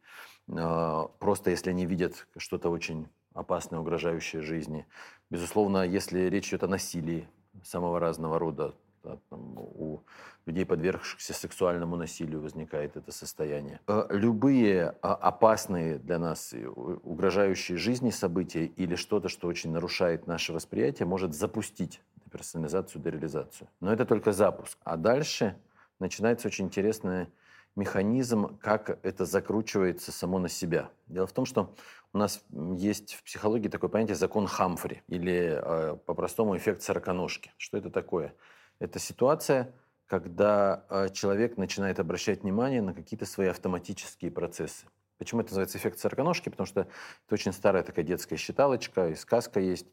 просто 0.47 1.51
если 1.51 1.71
они 1.71 1.87
видят 1.87 2.27
что-то 2.37 2.69
очень 2.69 3.09
опасное, 3.33 3.79
угрожающее 3.79 4.43
жизни. 4.43 4.87
Безусловно, 5.31 5.87
если 5.87 6.29
речь 6.29 6.49
идет 6.49 6.65
о 6.65 6.69
насилии 6.69 7.29
самого 7.65 8.01
разного 8.01 8.39
рода, 8.39 8.69
да, 8.69 8.75
там, 9.03 9.59
у 9.59 10.03
людей, 10.47 10.65
подвергшихся 10.65 11.35
сексуальному 11.35 11.97
насилию, 11.97 12.41
возникает 12.41 12.97
это 12.97 13.13
состояние. 13.13 13.81
Э, 13.87 14.07
любые 14.11 14.97
а, 15.03 15.15
опасные 15.15 15.99
для 15.99 16.19
нас, 16.19 16.55
угрожающие 16.55 17.79
жизни 17.79 18.11
события 18.11 18.67
или 18.67 18.95
что-то, 18.95 19.29
что 19.29 19.49
очень 19.49 19.73
нарушает 19.73 20.27
наше 20.27 20.53
восприятие, 20.53 21.07
может 21.07 21.35
запустить 21.35 22.01
персонализацию, 22.31 23.03
дереализацию. 23.03 23.69
Но 23.81 23.93
это 23.93 24.05
только 24.05 24.33
запуск. 24.33 24.79
А 24.85 24.97
дальше 24.97 25.57
начинается 25.99 26.49
очень 26.49 26.67
интересный 26.67 27.29
механизм, 27.77 28.59
как 28.59 28.99
это 29.03 29.25
закручивается 29.25 30.13
само 30.13 30.39
на 30.39 30.49
себя. 30.49 30.91
Дело 31.07 31.27
в 31.27 31.33
том, 31.33 31.47
что 31.47 31.75
у 32.13 32.19
нас 32.19 32.45
есть 32.51 33.15
в 33.15 33.23
психологии 33.23 33.69
такое 33.69 33.89
понятие 33.89 34.17
закон 34.17 34.47
Хамфри 34.47 35.03
или 35.09 35.59
э, 35.63 35.97
по-простому 36.05 36.57
эффект 36.57 36.83
сороконожки. 36.83 37.53
Что 37.57 37.79
это 37.79 37.91
такое? 37.91 38.35
Это 38.83 38.99
ситуация, 38.99 39.73
когда 40.09 40.85
э, 40.91 41.09
человек 41.11 41.57
начинает 41.57 42.01
обращать 42.01 42.43
внимание 42.43 42.83
на 42.83 42.93
какие-то 42.93 43.27
свои 43.27 43.47
автоматические 43.47 44.33
процессы. 44.33 44.87
Почему 45.19 45.41
это 45.41 45.51
называется 45.51 45.79
эффект 45.79 46.01
сороконожки? 46.01 46.49
Потому 46.49 46.67
что 46.67 46.81
это 46.81 47.35
очень 47.35 47.53
старая 47.53 47.85
такая 47.85 48.05
детская 48.05 48.37
считалочка, 48.37 49.11
и 49.11 49.15
сказка 49.15 49.61
есть, 49.61 49.87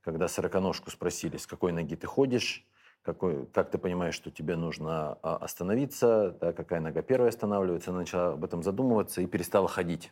когда 0.00 0.26
сороконожку 0.26 0.90
спросили, 0.90 1.36
с 1.36 1.46
какой 1.46 1.70
ноги 1.70 1.94
ты 1.94 2.08
ходишь, 2.08 2.66
какой, 3.02 3.46
как 3.46 3.70
ты 3.70 3.78
понимаешь, 3.78 4.16
что 4.16 4.32
тебе 4.32 4.56
нужно 4.56 5.20
а, 5.22 5.36
остановиться, 5.36 6.36
да, 6.40 6.52
какая 6.52 6.80
нога 6.80 7.00
первая 7.02 7.28
останавливается, 7.28 7.90
она 7.90 8.00
начала 8.00 8.32
об 8.32 8.44
этом 8.44 8.64
задумываться 8.64 9.22
и 9.22 9.26
перестала 9.28 9.68
ходить. 9.68 10.10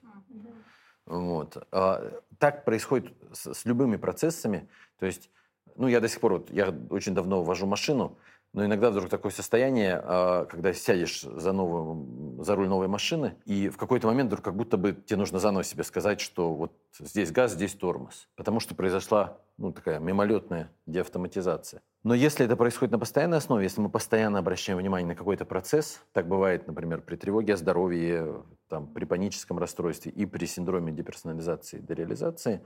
Вот. 1.05 1.67
А, 1.73 2.23
так 2.39 2.65
происходит 2.65 3.13
с, 3.33 3.53
с 3.55 3.65
любыми 3.65 3.97
процессами. 3.97 4.69
То 5.01 5.07
есть 5.07 5.31
ну, 5.77 5.89
я 5.89 6.01
до 6.01 6.09
сих 6.09 6.21
пор, 6.21 6.33
вот, 6.35 6.51
я 6.51 6.75
очень 6.91 7.15
давно 7.15 7.43
вожу 7.43 7.67
машину, 7.67 8.19
но 8.53 8.65
иногда 8.65 8.91
вдруг 8.91 9.09
такое 9.09 9.31
состояние, 9.31 10.01
а, 10.03 10.45
когда 10.47 10.73
сядешь 10.73 11.23
за, 11.23 11.53
новую, 11.53 12.43
за 12.43 12.57
руль 12.57 12.69
новой 12.69 12.89
машины, 12.89 13.37
и 13.45 13.69
в 13.69 13.77
какой-то 13.77 14.09
момент 14.09 14.27
вдруг 14.27 14.45
как 14.45 14.57
будто 14.57 14.77
бы 14.77 14.93
тебе 14.93 15.19
нужно 15.19 15.39
заново 15.39 15.63
себе 15.63 15.85
сказать, 15.85 16.21
что 16.21 16.53
вот 16.53 16.73
здесь 16.99 17.31
газ, 17.31 17.53
здесь 17.53 17.75
тормоз. 17.75 18.29
Потому 18.35 18.59
что 18.59 18.75
произошла 18.75 19.39
ну, 19.57 19.73
такая 19.73 20.01
мимолетная 20.01 20.73
деавтоматизация. 20.87 21.81
Но 22.03 22.15
если 22.15 22.45
это 22.45 22.57
происходит 22.57 22.93
на 22.93 22.99
постоянной 22.99 23.39
основе, 23.39 23.63
если 23.63 23.83
мы 23.83 23.89
постоянно 23.89 24.41
обращаем 24.41 24.79
внимание 24.79 25.07
на 25.07 25.15
какой-то 25.15 25.45
процесс, 25.45 26.01
так 26.13 26.27
бывает, 26.27 26.67
например, 26.67 27.03
при 27.03 27.15
тревоге 27.17 27.55
о 27.55 27.57
здоровье, 27.57 28.43
там, 28.69 28.89
при 28.89 29.05
паническом 29.05 29.59
расстройстве 29.59 30.11
и 30.11 30.27
при 30.27 30.47
синдроме 30.47 30.93
деперсонализации 30.93 31.79
и 31.79 31.83
дереализации, 31.83 32.63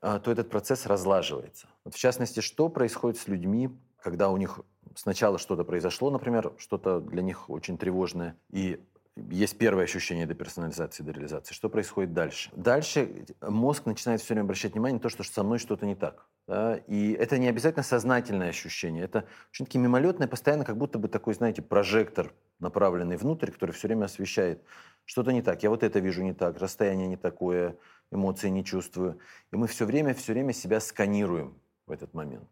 то 0.00 0.30
этот 0.30 0.50
процесс 0.50 0.86
разлаживается. 0.86 1.68
Вот 1.84 1.94
в 1.94 1.98
частности, 1.98 2.40
что 2.40 2.68
происходит 2.68 3.18
с 3.18 3.28
людьми, 3.28 3.70
когда 4.02 4.30
у 4.30 4.36
них 4.36 4.60
сначала 4.96 5.38
что-то 5.38 5.64
произошло, 5.64 6.10
например, 6.10 6.52
что-то 6.58 7.00
для 7.00 7.22
них 7.22 7.50
очень 7.50 7.76
тревожное, 7.78 8.36
и 8.50 8.80
есть 9.16 9.58
первое 9.58 9.84
ощущение 9.84 10.26
деперсонализации, 10.26 11.02
дереализации. 11.02 11.52
Что 11.52 11.68
происходит 11.68 12.14
дальше? 12.14 12.50
Дальше 12.54 13.26
мозг 13.42 13.84
начинает 13.84 14.20
все 14.20 14.34
время 14.34 14.44
обращать 14.44 14.72
внимание 14.72 14.94
на 14.94 15.00
то, 15.00 15.08
что 15.08 15.22
со 15.24 15.42
мной 15.42 15.58
что-то 15.58 15.84
не 15.84 15.94
так. 15.94 16.26
Да? 16.46 16.76
И 16.86 17.12
это 17.12 17.36
не 17.38 17.48
обязательно 17.48 17.82
сознательное 17.82 18.48
ощущение. 18.48 19.04
Это 19.04 19.26
очень 19.52 19.66
таки 19.66 19.78
мимолетное, 19.78 20.28
постоянно 20.28 20.64
как 20.64 20.78
будто 20.78 20.98
бы 20.98 21.08
такой, 21.08 21.34
знаете, 21.34 21.60
прожектор, 21.60 22.32
направленный 22.60 23.16
внутрь, 23.16 23.50
который 23.50 23.72
все 23.72 23.88
время 23.88 24.04
освещает. 24.06 24.62
Что-то 25.04 25.32
не 25.32 25.42
так. 25.42 25.62
Я 25.62 25.70
вот 25.70 25.82
это 25.82 25.98
вижу 25.98 26.22
не 26.22 26.32
так, 26.32 26.58
расстояние 26.58 27.08
не 27.08 27.16
такое, 27.16 27.76
эмоции 28.10 28.48
не 28.48 28.64
чувствую. 28.64 29.18
И 29.52 29.56
мы 29.56 29.66
все 29.66 29.84
время, 29.84 30.14
все 30.14 30.32
время 30.32 30.52
себя 30.52 30.80
сканируем 30.80 31.54
в 31.86 31.92
этот 31.92 32.14
момент. 32.14 32.48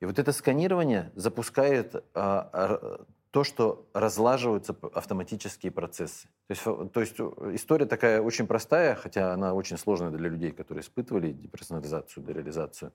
И 0.00 0.06
вот 0.06 0.18
это 0.18 0.32
сканирование 0.32 1.12
запускает 1.14 1.94
а, 2.14 3.04
то, 3.30 3.44
что 3.44 3.88
разлаживаются 3.92 4.74
автоматические 4.92 5.70
процессы. 5.70 6.28
То 6.48 6.52
есть, 6.54 6.92
то 6.92 7.00
есть 7.00 7.14
э, 7.18 7.54
история 7.54 7.86
такая 7.86 8.20
очень 8.20 8.46
простая, 8.46 8.96
хотя 8.96 9.32
она 9.32 9.54
очень 9.54 9.78
сложная 9.78 10.10
для 10.10 10.28
людей, 10.28 10.50
которые 10.50 10.82
испытывали 10.82 11.30
деперсонализацию, 11.30 12.24
дереализацию. 12.24 12.92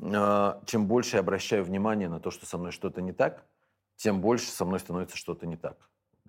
А, 0.00 0.62
чем 0.66 0.86
больше 0.86 1.16
я 1.16 1.20
обращаю 1.20 1.64
внимание 1.64 2.08
на 2.08 2.20
то, 2.20 2.30
что 2.30 2.46
со 2.46 2.58
мной 2.58 2.70
что-то 2.70 3.02
не 3.02 3.12
так, 3.12 3.44
тем 3.96 4.20
больше 4.20 4.50
со 4.50 4.64
мной 4.64 4.78
становится 4.78 5.16
что-то 5.16 5.46
не 5.46 5.56
так. 5.56 5.76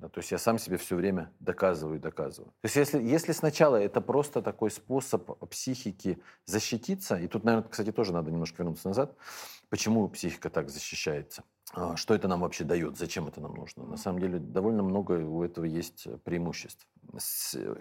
Да, 0.03 0.09
то 0.09 0.19
есть 0.19 0.31
я 0.33 0.37
сам 0.37 0.59
себе 0.59 0.75
все 0.75 0.97
время 0.97 1.31
доказываю 1.39 1.95
и 1.95 1.99
доказываю. 1.99 2.51
То 2.59 2.65
есть 2.65 2.75
если, 2.75 3.01
если 3.01 3.31
сначала 3.31 3.77
это 3.77 4.01
просто 4.01 4.41
такой 4.41 4.69
способ 4.69 5.31
психики 5.49 6.21
защититься, 6.45 7.15
и 7.15 7.27
тут, 7.29 7.45
наверное, 7.45 7.69
кстати, 7.69 7.93
тоже 7.93 8.11
надо 8.11 8.29
немножко 8.29 8.57
вернуться 8.63 8.89
назад, 8.89 9.15
почему 9.69 10.09
психика 10.09 10.49
так 10.49 10.69
защищается, 10.69 11.45
а, 11.71 11.95
что 11.95 12.13
это 12.13 12.27
нам 12.27 12.41
вообще 12.41 12.65
дает, 12.65 12.97
зачем 12.97 13.29
это 13.29 13.39
нам 13.39 13.53
нужно. 13.53 13.85
На 13.85 13.95
самом 13.95 14.19
деле 14.19 14.39
довольно 14.39 14.83
много 14.83 15.13
у 15.13 15.41
этого 15.41 15.63
есть 15.63 16.05
преимуществ. 16.25 16.85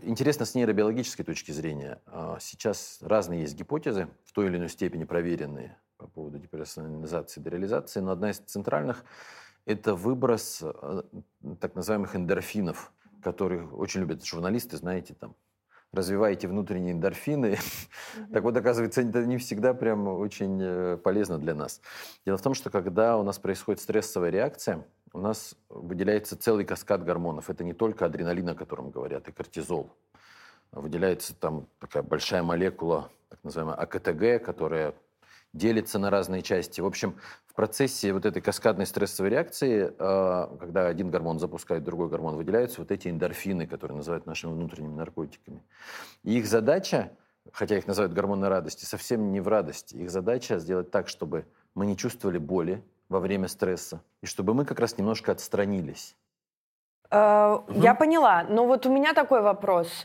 Интересно 0.02 0.46
с 0.46 0.54
нейробиологической 0.54 1.24
точки 1.24 1.50
зрения. 1.50 2.00
А, 2.06 2.38
сейчас 2.40 2.98
разные 3.00 3.40
есть 3.40 3.56
гипотезы, 3.56 4.06
в 4.24 4.32
той 4.32 4.46
или 4.46 4.58
иной 4.58 4.68
степени 4.68 5.02
проверенные 5.02 5.76
по 5.96 6.06
поводу 6.06 6.38
деперсонализации 6.38 7.40
и 7.40 7.42
дереализации, 7.42 7.98
но 7.98 8.12
одна 8.12 8.30
из 8.30 8.38
центральных 8.38 9.04
это 9.64 9.94
выброс 9.94 10.62
э, 10.62 11.02
так 11.60 11.74
называемых 11.74 12.16
эндорфинов, 12.16 12.92
которых 13.22 13.72
очень 13.72 14.00
любят 14.00 14.24
журналисты, 14.24 14.76
знаете, 14.76 15.14
там, 15.14 15.36
развиваете 15.92 16.48
внутренние 16.48 16.92
эндорфины. 16.92 17.58
Так 18.32 18.42
вот, 18.42 18.56
оказывается, 18.56 19.00
это 19.02 19.24
не 19.24 19.38
всегда 19.38 19.74
прям 19.74 20.06
очень 20.08 20.58
э, 20.60 20.96
полезно 20.96 21.38
для 21.38 21.54
нас. 21.54 21.80
Дело 22.26 22.36
в 22.36 22.42
том, 22.42 22.54
что 22.54 22.70
когда 22.70 23.16
у 23.16 23.22
нас 23.22 23.38
происходит 23.38 23.80
стрессовая 23.80 24.30
реакция, 24.30 24.86
у 25.12 25.18
нас 25.18 25.54
выделяется 25.68 26.36
целый 26.36 26.64
каскад 26.64 27.04
гормонов. 27.04 27.50
Это 27.50 27.64
не 27.64 27.72
только 27.72 28.06
адреналин, 28.06 28.50
о 28.50 28.54
котором 28.54 28.90
говорят, 28.90 29.28
и 29.28 29.32
кортизол. 29.32 29.94
Выделяется 30.72 31.34
там 31.34 31.68
такая 31.78 32.02
большая 32.02 32.42
молекула, 32.42 33.10
так 33.28 33.44
называемая 33.44 33.76
АКТГ, 33.76 34.44
которая 34.44 34.94
делится 35.52 35.98
на 35.98 36.10
разные 36.10 36.42
части. 36.42 36.80
В 36.80 36.86
общем, 36.86 37.16
в 37.46 37.54
процессе 37.54 38.12
вот 38.12 38.24
этой 38.24 38.40
каскадной 38.40 38.86
стрессовой 38.86 39.30
реакции, 39.30 39.92
а, 39.98 40.56
когда 40.58 40.86
один 40.86 41.10
гормон 41.10 41.38
запускает, 41.38 41.84
другой 41.84 42.08
гормон 42.08 42.36
выделяются 42.36 42.80
вот 42.80 42.90
эти 42.90 43.08
эндорфины, 43.08 43.66
которые 43.66 43.96
называют 43.96 44.26
нашими 44.26 44.52
внутренними 44.52 44.94
наркотиками. 44.94 45.62
И 46.22 46.38
их 46.38 46.46
задача, 46.46 47.12
хотя 47.52 47.76
их 47.76 47.86
называют 47.86 48.14
гормоны 48.14 48.48
радости, 48.48 48.84
совсем 48.84 49.32
не 49.32 49.40
в 49.40 49.48
радости. 49.48 49.96
Их 49.96 50.10
задача 50.10 50.58
сделать 50.58 50.90
так, 50.90 51.08
чтобы 51.08 51.46
мы 51.74 51.86
не 51.86 51.96
чувствовали 51.96 52.38
боли 52.38 52.82
во 53.08 53.20
время 53.20 53.48
стресса, 53.48 54.02
и 54.22 54.26
чтобы 54.26 54.54
мы 54.54 54.64
как 54.64 54.80
раз 54.80 54.96
немножко 54.96 55.32
отстранились. 55.32 56.16
Угу. 57.10 57.74
Я 57.74 57.94
поняла, 57.94 58.44
но 58.48 58.66
вот 58.66 58.86
у 58.86 58.90
меня 58.90 59.12
такой 59.12 59.42
вопрос. 59.42 60.02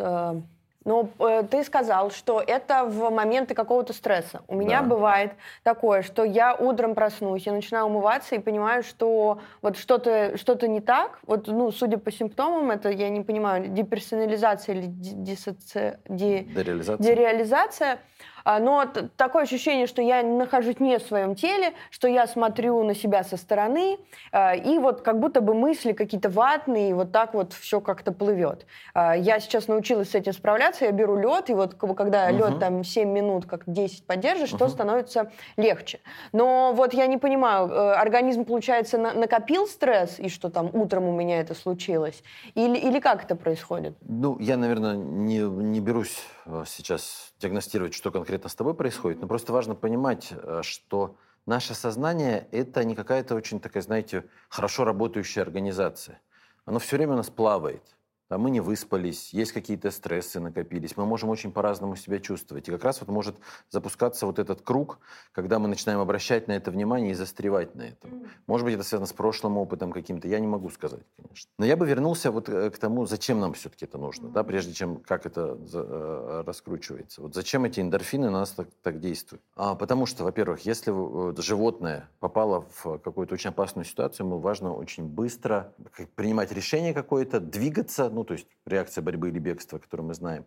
Но 0.86 1.10
э, 1.20 1.44
ты 1.50 1.64
сказал, 1.64 2.12
что 2.12 2.42
это 2.46 2.86
в 2.86 3.10
моменты 3.10 3.54
какого-то 3.54 3.94
стресса. 3.94 4.42
У 4.48 4.56
меня 4.56 4.82
да. 4.82 4.88
бывает 4.88 5.34
такое, 5.64 6.02
что 6.02 6.24
я 6.24 6.56
утром 6.56 6.96
проснусь, 6.96 7.46
я 7.46 7.54
начинаю 7.54 7.86
умываться 7.86 8.36
и 8.36 8.40
понимаю, 8.40 8.84
что 8.84 9.40
вот 9.62 9.78
что-то 9.78 10.38
что 10.38 10.56
не 10.68 10.82
так. 10.82 11.20
Вот, 11.24 11.48
ну, 11.48 11.72
судя 11.72 11.98
по 11.98 12.12
симптомам, 12.12 12.72
это, 12.72 12.90
я 12.90 13.10
не 13.10 13.22
понимаю, 13.22 13.68
деперсонализация 13.68 14.76
или 14.76 14.86
дисоци... 14.88 16.00
де... 16.08 16.44
дереализация. 16.44 17.06
дереализация. 17.06 18.00
А, 18.48 18.60
но 18.60 18.86
такое 19.18 19.44
ощущение, 19.44 19.88
что 19.88 20.02
я 20.02 20.24
нахожусь 20.24 20.80
не 20.80 21.00
в 21.00 21.02
своем 21.02 21.36
теле, 21.36 21.74
что 21.90 22.08
я 22.08 22.26
смотрю 22.28 22.82
на 22.84 22.96
себя 22.96 23.26
со 23.26 23.36
стороны, 23.36 23.98
а, 24.32 24.56
и 24.56 24.78
вот 24.80 25.02
как 25.02 25.20
будто 25.20 25.42
бы 25.42 25.54
мысли 25.54 25.92
какие-то 25.92 26.30
ватные, 26.30 26.92
и 26.92 26.94
вот 26.94 27.12
так 27.12 27.34
вот 27.34 27.52
все 27.52 27.82
как-то 27.82 28.14
плывет. 28.14 28.66
А, 28.94 29.18
я 29.18 29.42
сейчас 29.42 29.68
научилась 29.68 30.12
с 30.12 30.16
этим 30.16 30.32
справляться, 30.32 30.86
я 30.86 30.92
беру 30.94 31.18
лед, 31.18 31.50
и 31.50 31.54
вот 31.54 31.76
когда 31.76 32.28
угу. 32.28 32.38
лед 32.38 32.60
там 32.62 32.86
7 32.86 33.10
минут, 33.10 33.48
как 33.48 33.64
10 33.66 34.08
поддержишь, 34.08 34.54
угу. 34.54 34.60
то 34.60 34.70
становится 34.70 35.30
легче. 35.58 36.00
Но 36.32 36.72
вот 36.74 36.94
я 36.94 37.08
не 37.08 37.18
понимаю, 37.18 37.68
э, 37.68 37.96
организм, 37.96 38.46
получается, 38.46 38.98
накопил 38.98 39.68
стресс, 39.68 40.20
и 40.20 40.30
что 40.30 40.50
там 40.50 40.70
утром 40.72 41.10
у 41.10 41.12
меня 41.12 41.42
это 41.42 41.54
случилось? 41.54 42.24
Или, 42.56 42.78
или 42.78 43.02
как 43.02 43.26
это 43.26 43.36
происходит? 43.36 43.98
Ну, 44.08 44.40
я, 44.40 44.56
наверное, 44.56 44.96
не, 44.96 45.40
не 45.40 45.82
берусь 45.82 46.24
сейчас 46.66 47.34
диагностировать, 47.40 47.94
что 47.94 48.12
конкретно 48.12 48.50
с 48.50 48.56
тобой 48.56 48.74
происходит, 48.74 49.20
но 49.22 49.28
просто 49.28 49.54
важно 49.54 49.76
понимать, 49.76 50.30
э, 50.32 50.62
что 50.64 51.18
наше 51.46 51.74
сознание— 51.74 52.48
это 52.52 52.84
не 52.84 52.96
какая-то 52.96 53.36
очень 53.36 53.60
такая, 53.60 53.84
знаете, 53.84 54.26
хорошо 54.50 54.86
работающая 54.86 55.42
организация. 55.42 56.22
Оно 56.66 56.80
все 56.80 56.98
время 56.98 57.14
у 57.14 57.18
нас 57.18 57.30
плавает 57.30 57.97
а 58.30 58.38
мы 58.38 58.50
не 58.50 58.60
выспались, 58.60 59.34
есть 59.34 59.52
какие-то 59.52 59.92
стрессы 59.92 60.40
накопились, 60.40 60.98
мы 60.98 61.06
можем 61.06 61.30
очень 61.30 61.52
по-разному 61.52 61.96
себя 61.96 62.20
чувствовать. 62.20 62.68
И 62.68 62.72
как 62.72 62.84
раз 62.84 63.00
вот 63.02 63.10
может 63.10 63.38
запускаться 63.70 64.26
вот 64.26 64.40
этот 64.40 64.62
круг, 64.62 65.00
когда 65.32 65.60
мы 65.60 65.68
начинаем 65.68 66.00
обращать 66.00 66.48
на 66.48 66.54
это 66.54 66.72
внимание 66.72 67.12
и 67.12 67.14
застревать 67.14 67.76
на 67.76 67.84
этом. 67.84 68.28
Может 68.48 68.66
быть, 68.66 68.76
это 68.76 68.84
связано 68.84 69.08
с 69.08 69.14
прошлым 69.14 69.58
опытом 69.58 69.92
каким-то, 69.92 70.28
я 70.28 70.40
не 70.40 70.48
могу 70.48 70.70
сказать, 70.70 71.04
конечно. 71.16 71.52
Но 71.58 71.66
я 71.66 71.78
бы 71.78 71.88
вернулся 71.88 72.32
вот 72.32 72.50
э, 72.50 72.70
к 72.70 72.78
тому, 72.78 73.06
зачем 73.06 73.40
нам 73.40 73.54
все-таки 73.54 73.86
это 73.86 73.98
нужно, 73.98 74.30
да, 74.30 74.44
прежде 74.44 74.74
чем 74.74 74.98
как 74.98 75.26
это 75.26 75.58
э, 75.74 76.44
раскручивается. 76.46 77.22
Вот 77.22 77.34
зачем 77.34 77.66
эти 77.66 77.80
эндорфины 77.80 78.30
на 78.30 78.40
нас 78.40 78.52
так, 78.52 78.68
так 78.82 79.00
действуют? 79.00 79.42
А, 79.56 79.76
потому 79.76 80.06
что, 80.06 80.24
во-первых, 80.24 80.62
если 80.66 80.92
животное 81.42 82.10
попало 82.20 82.66
в 82.84 82.98
какую-то 83.00 83.34
очень 83.34 83.50
опасную 83.50 83.86
ситуацию, 83.86 84.26
ему 84.26 84.40
важно 84.40 84.74
очень 84.74 85.06
быстро 85.06 85.74
принимать 86.16 86.52
решение 86.52 86.94
какое-то, 86.94 87.40
двигаться, 87.40 88.10
ну, 88.18 88.24
то 88.24 88.34
есть 88.34 88.48
реакция 88.66 89.04
борьбы 89.04 89.30
или 89.30 89.38
бегства, 89.38 89.78
которую 89.78 90.08
мы 90.08 90.16
знаем, 90.16 90.46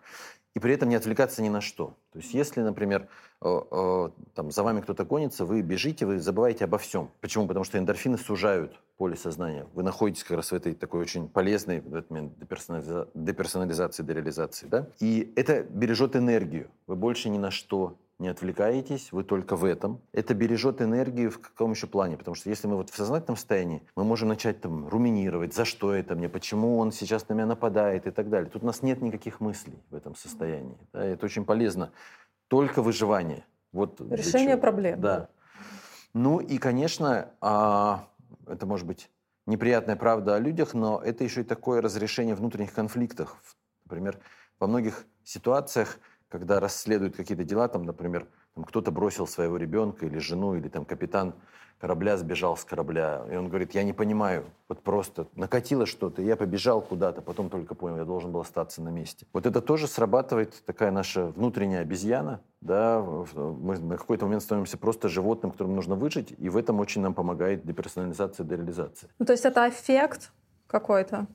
и 0.54 0.58
при 0.58 0.74
этом 0.74 0.88
не 0.88 0.96
отвлекаться 0.96 1.40
ни 1.40 1.48
на 1.48 1.60
что. 1.60 1.94
То 2.12 2.18
есть 2.18 2.34
если, 2.34 2.62
например, 2.62 3.06
э, 3.40 3.60
э, 3.70 4.10
там, 4.34 4.50
за 4.50 4.64
вами 4.64 4.80
кто-то 4.80 5.04
гонится, 5.04 5.44
вы 5.44 5.62
бежите, 5.62 6.04
вы 6.04 6.18
забываете 6.18 6.64
обо 6.64 6.78
всем. 6.78 7.10
Почему? 7.20 7.46
Потому 7.46 7.64
что 7.64 7.78
эндорфины 7.78 8.18
сужают 8.18 8.80
поле 8.96 9.14
сознания. 9.14 9.68
Вы 9.74 9.84
находитесь 9.84 10.24
как 10.24 10.38
раз 10.38 10.50
в 10.50 10.54
этой 10.54 10.74
такой 10.74 11.00
очень 11.00 11.28
полезной 11.28 11.80
в 11.80 11.94
этот 11.94 12.10
момент 12.10 12.36
деперсонализа... 12.40 13.08
деперсонализации, 13.14 14.02
дереализации. 14.02 14.66
Да? 14.66 14.88
И 14.98 15.32
это 15.36 15.62
бережет 15.62 16.16
энергию. 16.16 16.68
Вы 16.88 16.96
больше 16.96 17.28
ни 17.28 17.38
на 17.38 17.52
что 17.52 17.96
не 18.20 18.28
отвлекаетесь, 18.28 19.12
вы 19.12 19.24
только 19.24 19.56
в 19.56 19.64
этом. 19.64 20.00
Это 20.12 20.34
бережет 20.34 20.82
энергию 20.82 21.30
в 21.30 21.40
каком 21.40 21.72
еще 21.72 21.86
плане? 21.86 22.16
Потому 22.16 22.34
что 22.34 22.50
если 22.50 22.66
мы 22.66 22.76
вот 22.76 22.90
в 22.90 22.94
сознательном 22.94 23.36
состоянии, 23.36 23.82
мы 23.96 24.04
можем 24.04 24.28
начать 24.28 24.60
там 24.60 24.86
руминировать, 24.88 25.54
за 25.54 25.64
что 25.64 25.92
это 25.92 26.14
мне, 26.14 26.28
почему 26.28 26.78
он 26.78 26.92
сейчас 26.92 27.28
на 27.28 27.34
меня 27.34 27.46
нападает 27.46 28.06
и 28.06 28.10
так 28.10 28.28
далее. 28.28 28.50
Тут 28.50 28.62
у 28.62 28.66
нас 28.66 28.82
нет 28.82 29.00
никаких 29.00 29.40
мыслей 29.40 29.82
в 29.90 29.94
этом 29.94 30.14
состоянии. 30.14 30.76
Да, 30.92 31.04
это 31.04 31.24
очень 31.24 31.44
полезно. 31.44 31.92
Только 32.48 32.82
выживание. 32.82 33.44
Вот 33.72 34.00
Решение 34.00 34.56
проблем. 34.56 35.00
Да. 35.00 35.28
Ну 36.12 36.40
и, 36.40 36.58
конечно, 36.58 37.30
а, 37.40 38.06
это 38.46 38.66
может 38.66 38.86
быть 38.86 39.10
неприятная 39.46 39.96
правда 39.96 40.36
о 40.36 40.38
людях, 40.38 40.74
но 40.74 41.00
это 41.02 41.24
еще 41.24 41.40
и 41.40 41.44
такое 41.44 41.80
разрешение 41.80 42.34
внутренних 42.34 42.72
конфликтов. 42.74 43.36
Например, 43.84 44.18
во 44.58 44.66
многих 44.66 45.06
ситуациях 45.24 45.98
когда 46.30 46.60
расследуют 46.60 47.16
какие-то 47.16 47.44
дела, 47.44 47.68
там, 47.68 47.84
например, 47.84 48.26
там, 48.54 48.64
кто-то 48.64 48.90
бросил 48.90 49.26
своего 49.26 49.56
ребенка 49.56 50.06
или 50.06 50.18
жену, 50.18 50.54
или 50.54 50.68
там 50.68 50.84
капитан 50.84 51.34
корабля 51.78 52.18
сбежал 52.18 52.58
с 52.58 52.64
корабля, 52.64 53.24
и 53.32 53.36
он 53.36 53.48
говорит, 53.48 53.74
я 53.74 53.82
не 53.82 53.94
понимаю, 53.94 54.44
вот 54.68 54.82
просто 54.82 55.28
накатило 55.34 55.86
что-то, 55.86 56.20
я 56.20 56.36
побежал 56.36 56.82
куда-то, 56.82 57.22
потом 57.22 57.48
только 57.48 57.74
понял, 57.74 57.96
я 57.96 58.04
должен 58.04 58.32
был 58.32 58.40
остаться 58.40 58.82
на 58.82 58.90
месте. 58.90 59.26
Вот 59.32 59.46
это 59.46 59.62
тоже 59.62 59.86
срабатывает 59.86 60.62
такая 60.66 60.90
наша 60.90 61.28
внутренняя 61.28 61.80
обезьяна, 61.80 62.42
да, 62.60 63.00
мы 63.00 63.78
на 63.78 63.96
какой-то 63.96 64.26
момент 64.26 64.42
становимся 64.42 64.76
просто 64.76 65.08
животным, 65.08 65.52
которым 65.52 65.74
нужно 65.74 65.94
выжить, 65.94 66.34
и 66.36 66.50
в 66.50 66.58
этом 66.58 66.80
очень 66.80 67.00
нам 67.00 67.14
помогает 67.14 67.64
деперсонализация, 67.64 68.44
дереализация. 68.44 69.08
Ну, 69.18 69.24
то 69.24 69.32
есть 69.32 69.46
это 69.46 69.66
эффект 69.66 70.32
какой-то? 70.66 71.26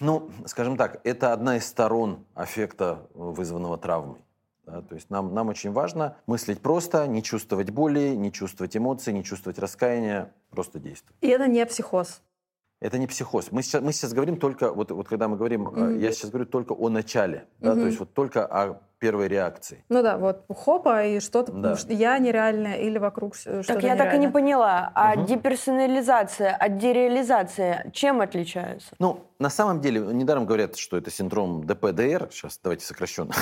Ну, 0.00 0.28
скажем 0.46 0.76
так, 0.76 1.00
это 1.04 1.32
одна 1.32 1.56
из 1.56 1.66
сторон 1.66 2.24
аффекта, 2.34 3.06
вызванного 3.14 3.78
травмой. 3.78 4.23
Да, 4.66 4.80
то 4.80 4.94
есть 4.94 5.10
нам, 5.10 5.34
нам 5.34 5.48
очень 5.48 5.72
важно 5.72 6.16
мыслить 6.26 6.60
просто, 6.60 7.06
не 7.06 7.22
чувствовать 7.22 7.70
боли, 7.70 8.14
не 8.14 8.32
чувствовать 8.32 8.76
эмоций, 8.76 9.12
не 9.12 9.22
чувствовать 9.22 9.58
раскаяния, 9.58 10.32
просто 10.50 10.78
действовать. 10.78 11.16
И 11.20 11.28
это 11.28 11.46
не 11.46 11.64
психоз. 11.66 12.22
Это 12.80 12.98
не 12.98 13.06
психоз. 13.06 13.50
Мы 13.50 13.62
сейчас, 13.62 13.82
мы 13.82 13.92
сейчас 13.92 14.12
говорим 14.12 14.36
только, 14.36 14.72
вот, 14.72 14.90
вот 14.90 15.08
когда 15.08 15.28
мы 15.28 15.36
говорим, 15.36 15.68
mm-hmm. 15.68 15.98
я 16.00 16.12
сейчас 16.12 16.30
говорю 16.30 16.46
только 16.46 16.72
о 16.72 16.88
начале, 16.88 17.46
mm-hmm. 17.60 17.74
то 17.74 17.86
есть 17.86 17.98
вот 17.98 18.12
только 18.12 18.46
о 18.46 18.80
первой 19.04 19.28
реакции. 19.28 19.84
Ну 19.90 20.02
да, 20.02 20.16
вот 20.16 20.46
хопа 20.48 21.04
и 21.04 21.20
что-то, 21.20 21.52
да. 21.52 21.76
я 21.90 22.18
нереальная 22.18 22.76
или 22.76 22.96
вокруг 22.96 23.36
что-то 23.36 23.62
Так 23.62 23.82
я 23.82 23.96
так 23.96 24.14
и 24.14 24.18
не 24.18 24.28
поняла, 24.28 24.90
а 24.94 25.12
угу. 25.12 25.26
деперсонализация 25.26 26.56
от 26.56 26.78
дереализации 26.78 27.90
чем 27.92 28.22
отличаются? 28.22 28.94
Ну, 28.98 29.20
на 29.38 29.50
самом 29.50 29.82
деле, 29.82 30.00
недаром 30.00 30.46
говорят, 30.46 30.76
что 30.76 30.96
это 30.96 31.10
синдром 31.10 31.66
ДПДР, 31.66 32.30
сейчас 32.30 32.58
давайте 32.62 32.86
сокращенно, 32.86 33.34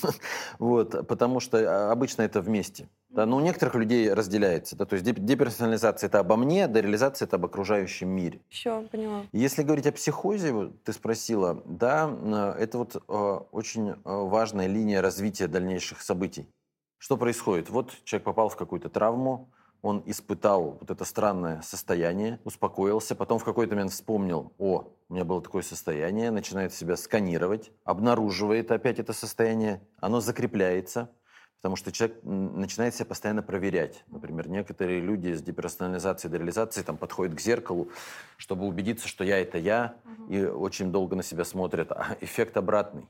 вот, 0.58 1.06
потому 1.06 1.40
что 1.40 1.58
а, 1.58 1.92
обычно 1.92 2.22
это 2.22 2.40
вместе. 2.40 2.88
Да, 3.10 3.26
но 3.26 3.36
у 3.36 3.40
некоторых 3.40 3.74
людей 3.74 4.12
разделяется. 4.12 4.76
Да, 4.76 4.84
то 4.84 4.94
есть 4.94 5.04
деперсонализация 5.04 6.06
это 6.06 6.20
обо 6.20 6.36
мне, 6.36 6.68
дереализация 6.68 7.26
это 7.26 7.36
об 7.36 7.44
окружающем 7.44 8.08
мире. 8.08 8.40
Все, 8.48 8.82
поняла. 8.82 9.22
Если 9.32 9.64
говорить 9.64 9.86
о 9.88 9.92
психозе, 9.92 10.72
ты 10.84 10.92
спросила, 10.92 11.60
да, 11.66 12.54
это 12.58 12.78
вот 12.78 12.96
э, 12.96 13.00
очень 13.50 13.94
важная 14.04 14.68
линия 14.68 15.02
развития 15.02 15.48
дальнейших 15.48 16.00
событий. 16.02 16.48
Что 16.98 17.16
происходит? 17.16 17.68
Вот 17.68 17.92
человек 18.04 18.24
попал 18.24 18.48
в 18.48 18.56
какую-то 18.56 18.88
травму, 18.88 19.50
он 19.82 20.02
испытал 20.06 20.76
вот 20.78 20.90
это 20.90 21.04
странное 21.04 21.62
состояние, 21.62 22.38
успокоился, 22.44 23.14
потом 23.14 23.38
в 23.38 23.44
какой-то 23.44 23.74
момент 23.74 23.92
вспомнил, 23.92 24.52
о, 24.58 24.92
у 25.08 25.14
меня 25.14 25.24
было 25.24 25.40
такое 25.40 25.62
состояние, 25.62 26.30
начинает 26.30 26.74
себя 26.74 26.96
сканировать, 26.96 27.72
обнаруживает 27.84 28.70
опять 28.70 28.98
это 28.98 29.14
состояние, 29.14 29.80
оно 29.98 30.20
закрепляется, 30.20 31.10
потому 31.60 31.76
что 31.76 31.92
человек 31.92 32.18
начинает 32.22 32.94
себя 32.94 33.04
постоянно 33.04 33.42
проверять. 33.42 34.02
Например, 34.08 34.48
некоторые 34.48 35.00
люди 35.00 35.34
с 35.34 35.42
деперсонализацией, 35.42 36.32
дереализацией 36.32 36.86
там 36.86 36.96
подходят 36.96 37.36
к 37.36 37.40
зеркалу, 37.40 37.90
чтобы 38.38 38.66
убедиться, 38.66 39.06
что 39.06 39.24
я 39.24 39.38
это 39.38 39.58
я, 39.58 39.96
угу. 40.04 40.32
и 40.32 40.44
очень 40.44 40.90
долго 40.90 41.16
на 41.16 41.22
себя 41.22 41.44
смотрят. 41.44 41.92
А 41.92 42.16
эффект 42.22 42.56
обратный. 42.56 43.06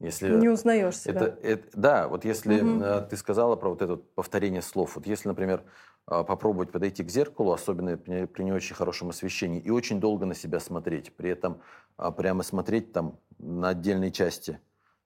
Если 0.00 0.28
не 0.36 0.50
узнаешь 0.50 0.98
себя. 0.98 1.14
Это, 1.14 1.38
это, 1.42 1.68
да, 1.72 2.08
вот 2.08 2.24
если 2.26 2.60
угу. 2.60 3.08
ты 3.08 3.16
сказала 3.16 3.56
про 3.56 3.70
вот 3.70 3.80
это 3.80 3.96
повторение 3.96 4.62
слов, 4.62 4.96
вот 4.96 5.06
если, 5.06 5.26
например, 5.26 5.64
а, 6.06 6.24
попробовать 6.24 6.70
подойти 6.70 7.02
к 7.02 7.10
зеркалу, 7.10 7.52
особенно 7.52 7.96
при, 7.96 8.26
при 8.26 8.42
не 8.42 8.52
очень 8.52 8.74
хорошем 8.74 9.08
освещении, 9.08 9.60
и 9.60 9.70
очень 9.70 9.98
долго 9.98 10.26
на 10.26 10.34
себя 10.34 10.60
смотреть, 10.60 11.16
при 11.16 11.30
этом 11.30 11.62
а, 11.96 12.12
прямо 12.12 12.42
смотреть 12.42 12.92
там 12.92 13.18
на 13.38 13.70
отдельные 13.70 14.12
части 14.12 14.60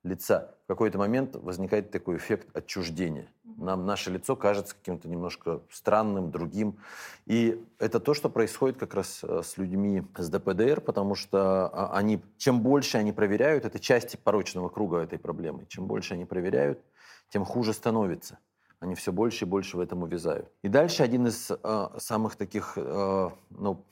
лица, 0.05 0.55
в 0.65 0.69
какой-то 0.69 0.99
момент 0.99 1.37
возникает 1.37 1.91
такой 1.91 2.17
эффект 2.17 2.49
отчуждения. 2.57 3.29
Нам 3.45 3.87
наше 3.87 4.11
лицо 4.11 4.35
кажется 4.35 4.75
каким-то 4.75 5.09
немножко 5.09 5.61
странным, 5.71 6.31
другим. 6.31 6.79
И 7.27 7.65
это 7.79 8.01
то, 8.01 8.15
что 8.15 8.29
происходит 8.29 8.79
как 8.79 8.95
раз 8.95 9.21
э, 9.23 9.43
с 9.45 9.57
людьми 9.59 10.03
с 10.17 10.29
ДПДР, 10.29 10.81
потому 10.81 11.15
что 11.15 11.69
а, 11.69 11.97
они, 11.97 12.21
чем 12.39 12.61
больше 12.61 12.99
они 12.99 13.13
проверяют, 13.13 13.65
это 13.65 13.79
части 13.79 14.17
порочного 14.17 14.69
круга 14.69 14.99
этой 14.99 15.19
проблемы, 15.19 15.67
чем 15.69 15.87
больше 15.87 16.15
они 16.15 16.25
проверяют, 16.25 16.81
тем 17.29 17.45
хуже 17.45 17.73
становится. 17.73 18.39
Они 18.81 18.97
все 18.97 19.13
больше 19.13 19.45
и 19.45 19.49
больше 19.49 19.77
в 19.77 19.81
этом 19.81 20.03
увязают. 20.03 20.51
И 20.63 20.69
дальше 20.69 21.05
один 21.05 21.29
из 21.29 21.51
э, 21.51 21.89
самых 21.99 22.35
таких, 22.35 22.73
э, 22.77 23.31
ну, 23.51 23.85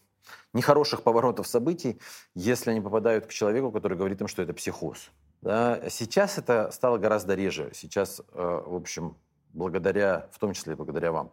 нехороших 0.53 1.03
поворотов 1.03 1.47
событий, 1.47 2.01
если 2.35 2.71
они 2.71 2.81
попадают 2.81 3.27
к 3.27 3.31
человеку, 3.31 3.71
который 3.71 3.97
говорит 3.97 4.21
им, 4.21 4.27
что 4.27 4.43
это 4.43 4.53
психоз. 4.53 5.11
Да? 5.43 5.81
Сейчас 5.89 6.39
это 6.39 6.71
стало 6.71 6.99
гораздо 6.99 7.35
реже. 7.35 7.71
Сейчас, 7.75 8.21
э, 8.33 8.63
в 8.67 8.75
общем, 8.75 9.17
благодаря, 9.53 10.29
в 10.33 10.39
том 10.39 10.53
числе 10.53 10.77
благодаря 10.77 11.13
вам, 11.13 11.33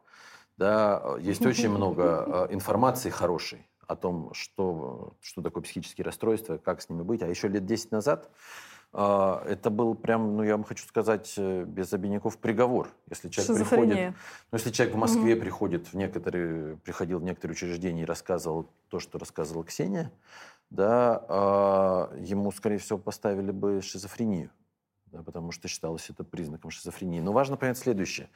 да, 0.58 1.17
есть 1.20 1.46
очень 1.46 1.70
много 1.78 2.48
э, 2.50 2.54
информации 2.54 3.10
хорошей 3.10 3.67
о 3.86 3.96
том, 3.96 4.34
что, 4.34 5.13
что 5.22 5.41
такое 5.41 5.63
психические 5.63 6.06
расстройства, 6.06 6.58
как 6.58 6.82
с 6.82 6.89
ними 6.89 7.04
быть. 7.04 7.22
А 7.22 7.28
еще 7.28 7.48
лет 7.48 7.65
10 7.65 7.91
назад 7.91 8.30
э, 8.93 9.43
это 9.46 9.70
был 9.70 9.93
прям, 9.93 10.38
ну, 10.38 10.43
я 10.43 10.56
вам 10.56 10.63
хочу 10.63 10.86
сказать, 10.88 11.38
без 11.38 11.91
обиняков 11.91 12.38
приговор. 12.38 12.89
Если 13.10 13.28
человек 13.28 13.67
приходит, 13.67 14.15
ну, 14.52 14.56
если 14.56 14.72
человек 14.72 14.96
в 14.96 15.00
Москве 15.00 15.34
угу. 15.34 15.41
приходит 15.41 15.88
в 15.88 15.93
некоторые, 15.96 16.78
приходил 16.78 17.20
в 17.20 17.24
некоторые 17.24 17.56
учреждения 17.56 18.04
и 18.04 18.06
рассказывал 18.06 18.70
то, 18.89 19.00
что 19.00 19.20
рассказывала 19.20 19.65
Ксения, 19.65 20.12
да, 20.70 21.26
а, 21.28 22.14
ему, 22.18 22.52
скорее 22.52 22.78
всего, 22.78 22.98
поставили 22.98 23.52
бы 23.52 23.82
шизофрению, 23.82 24.52
да, 25.08 25.24
потому 25.24 25.52
что 25.52 25.68
считалось 25.68 26.10
это 26.10 26.24
признаком 26.24 26.72
шизофрении. 26.72 27.20
Но 27.20 27.32
важно 27.32 27.58
понять 27.58 27.78
следующее. 27.78 28.30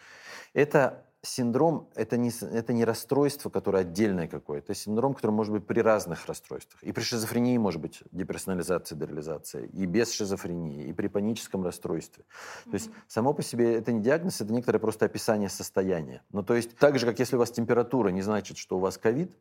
Это 0.54 1.06
синдром, 1.24 1.90
это 1.96 2.18
не, 2.18 2.32
это 2.42 2.74
не 2.74 2.84
расстройство, 2.84 3.50
которое 3.50 3.80
отдельное 3.80 4.28
какое-то. 4.28 4.72
Это 4.72 4.80
синдром, 4.80 5.14
который 5.14 5.32
может 5.32 5.54
быть 5.54 5.68
при 5.68 5.80
разных 5.80 6.26
расстройствах. 6.26 6.82
И 6.84 6.92
при 6.92 7.04
шизофрении 7.04 7.58
может 7.58 7.80
быть 7.80 8.02
деперсонализация, 8.12 8.98
дереализация, 8.98 9.66
и 9.66 9.86
без 9.86 10.12
шизофрении, 10.12 10.86
и 10.86 10.94
при 10.94 11.08
паническом 11.08 11.64
расстройстве. 11.64 12.24
Mm-hmm. 12.24 12.70
То 12.72 12.74
есть 12.74 12.90
само 13.08 13.34
по 13.34 13.44
себе 13.44 13.76
это 13.76 13.92
не 13.92 14.02
диагноз, 14.02 14.42
это 14.42 14.52
некоторое 14.52 14.80
просто 14.80 15.06
описание 15.06 15.50
состояния. 15.50 16.24
Ну, 16.32 16.44
то 16.44 16.56
есть 16.56 16.76
так 16.78 16.98
же, 16.98 17.06
как 17.06 17.20
если 17.20 17.36
у 17.36 17.40
вас 17.40 17.52
температура, 17.52 18.10
не 18.10 18.22
значит, 18.22 18.58
что 18.58 18.78
у 18.78 18.80
вас 18.80 18.98
ковид, 18.98 19.32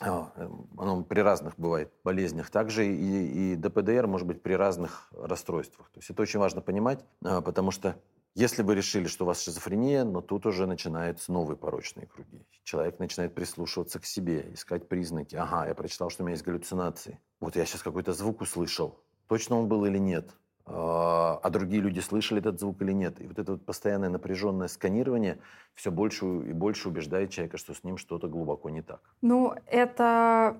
оно 0.00 1.04
при 1.04 1.20
разных 1.20 1.58
бывает 1.58 1.92
болезнях. 2.04 2.50
Также 2.50 2.86
и, 2.86 3.52
и 3.52 3.56
ДПДР 3.56 4.06
может 4.06 4.26
быть 4.26 4.42
при 4.42 4.54
разных 4.54 5.08
расстройствах. 5.12 5.90
То 5.90 5.98
есть 5.98 6.10
это 6.10 6.22
очень 6.22 6.40
важно 6.40 6.60
понимать, 6.60 7.04
а, 7.22 7.40
потому 7.40 7.70
что 7.70 7.96
если 8.34 8.62
вы 8.62 8.76
решили, 8.76 9.08
что 9.08 9.24
у 9.24 9.26
вас 9.26 9.42
шизофрения, 9.42 10.04
но 10.04 10.20
тут 10.20 10.46
уже 10.46 10.66
начинаются 10.66 11.32
новые 11.32 11.56
порочные 11.56 12.06
круги. 12.06 12.46
Человек 12.62 12.98
начинает 13.00 13.34
прислушиваться 13.34 13.98
к 13.98 14.06
себе, 14.06 14.46
искать 14.54 14.88
признаки. 14.88 15.34
Ага, 15.34 15.66
я 15.66 15.74
прочитал, 15.74 16.10
что 16.10 16.22
у 16.22 16.26
меня 16.26 16.34
есть 16.34 16.44
галлюцинации. 16.44 17.18
Вот 17.40 17.56
я 17.56 17.66
сейчас 17.66 17.82
какой-то 17.82 18.12
звук 18.12 18.40
услышал. 18.40 19.00
Точно 19.26 19.56
он 19.58 19.68
был 19.68 19.84
или 19.84 19.98
нет? 19.98 20.30
А, 20.72 21.50
другие 21.50 21.82
люди 21.82 22.00
слышали 22.00 22.40
этот 22.40 22.60
звук 22.60 22.80
или 22.82 22.92
нет. 22.92 23.20
И 23.20 23.26
вот 23.26 23.38
это 23.38 23.52
вот 23.52 23.64
постоянное 23.64 24.08
напряженное 24.08 24.68
сканирование 24.68 25.38
все 25.74 25.90
больше 25.90 26.26
и 26.26 26.52
больше 26.52 26.88
убеждает 26.88 27.30
человека, 27.30 27.56
что 27.56 27.74
с 27.74 27.82
ним 27.82 27.96
что-то 27.96 28.28
глубоко 28.28 28.70
не 28.70 28.82
так. 28.82 29.00
Ну, 29.20 29.54
это 29.66 30.56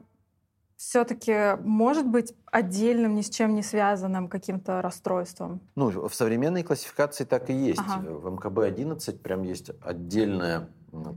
все-таки 0.76 1.56
может 1.62 2.06
быть 2.06 2.34
отдельным, 2.46 3.14
ни 3.14 3.22
с 3.22 3.30
чем 3.30 3.54
не 3.54 3.62
связанным 3.62 4.28
каким-то 4.28 4.82
расстройством? 4.82 5.60
Ну, 5.76 6.08
в 6.08 6.14
современной 6.14 6.62
классификации 6.62 7.24
так 7.24 7.50
и 7.50 7.52
есть. 7.52 7.80
Ага. 7.80 8.10
В 8.10 8.34
МКБ-11 8.34 9.18
прям 9.18 9.42
есть 9.42 9.70
отдельная 9.82 10.68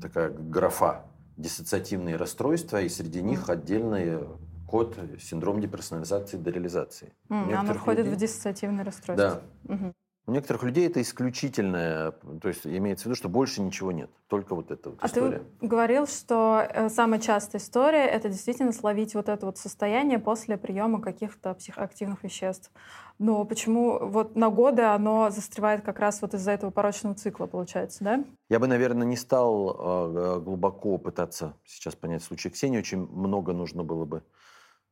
такая 0.02 0.30
графа 0.30 1.06
диссоциативные 1.38 2.16
расстройства, 2.16 2.82
и 2.82 2.90
среди 2.90 3.24
них 3.24 3.50
отдельные 3.50 4.28
код 4.74 4.98
синдром 5.22 5.62
деперсонализации 5.62 6.38
дереализации. 6.38 7.14
Mm, 7.30 7.54
оно 7.54 7.74
входит 7.76 8.06
людей... 8.06 8.16
в 8.16 8.18
диссоциативное 8.18 8.84
расстройство. 8.84 9.44
Да. 9.66 9.76
Угу. 9.76 9.94
У 10.26 10.32
некоторых 10.32 10.64
людей 10.64 10.88
это 10.88 11.00
исключительное, 11.00 12.10
то 12.42 12.48
есть 12.48 12.66
имеется 12.66 13.04
в 13.04 13.06
виду, 13.06 13.16
что 13.16 13.30
больше 13.30 13.62
ничего 13.62 13.92
нет, 13.92 14.10
только 14.28 14.56
вот 14.56 14.72
эта 14.72 14.90
вот 14.90 14.98
а 15.00 15.06
история. 15.06 15.44
ты 15.60 15.68
говорил, 15.68 16.08
что 16.08 16.66
э, 16.68 16.90
самая 16.90 17.20
частая 17.20 17.62
история— 17.62 18.06
это 18.08 18.30
действительно 18.30 18.72
словить 18.72 19.14
вот 19.14 19.30
это 19.30 19.46
вот 19.46 19.60
состояние 19.60 20.18
после 20.18 20.58
приема 20.58 21.02
каких-то 21.02 21.54
психоактивных 21.54 22.24
веществ. 22.24 22.72
Но 23.20 23.46
почему 23.46 24.00
вот 24.00 24.36
на 24.36 24.50
годы 24.50 24.82
оно 24.82 25.30
застревает 25.30 25.84
как 25.84 26.00
раз 26.00 26.20
вот 26.24 26.34
из-за 26.34 26.50
этого 26.50 26.72
порочного 26.72 27.14
цикла, 27.14 27.46
получается, 27.46 28.04
да? 28.04 28.24
Я 28.50 28.58
бы, 28.58 28.66
наверное, 28.66 29.06
не 29.06 29.18
стал 29.18 30.16
э, 30.18 30.40
глубоко 30.40 30.98
пытаться 30.98 31.54
сейчас 31.64 31.96
понять 31.96 32.24
случай 32.24 32.50
Ксении, 32.50 32.80
очень 32.80 33.06
много 33.06 33.54
нужно 33.54 33.84
было 33.84 34.06
бы 34.06 34.24
Э, 34.24 34.24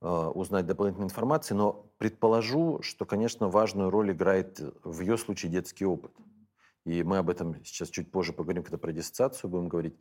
узнать 0.01 0.65
дополнительной 0.65 1.05
информации, 1.05 1.53
но 1.53 1.85
предположу, 1.99 2.81
что, 2.81 3.05
конечно, 3.05 3.49
важную 3.49 3.91
роль 3.91 4.11
играет 4.11 4.59
в 4.83 4.99
ее 5.01 5.17
случае 5.17 5.51
детский 5.51 5.85
опыт. 5.85 6.11
И 6.85 7.03
мы 7.03 7.17
об 7.17 7.29
этом 7.29 7.63
сейчас 7.63 7.89
чуть 7.89 8.11
позже 8.11 8.33
поговорим, 8.33 8.63
когда 8.63 8.77
про 8.77 8.91
диссоциацию 8.91 9.49
будем 9.49 9.67
говорить. 9.67 9.95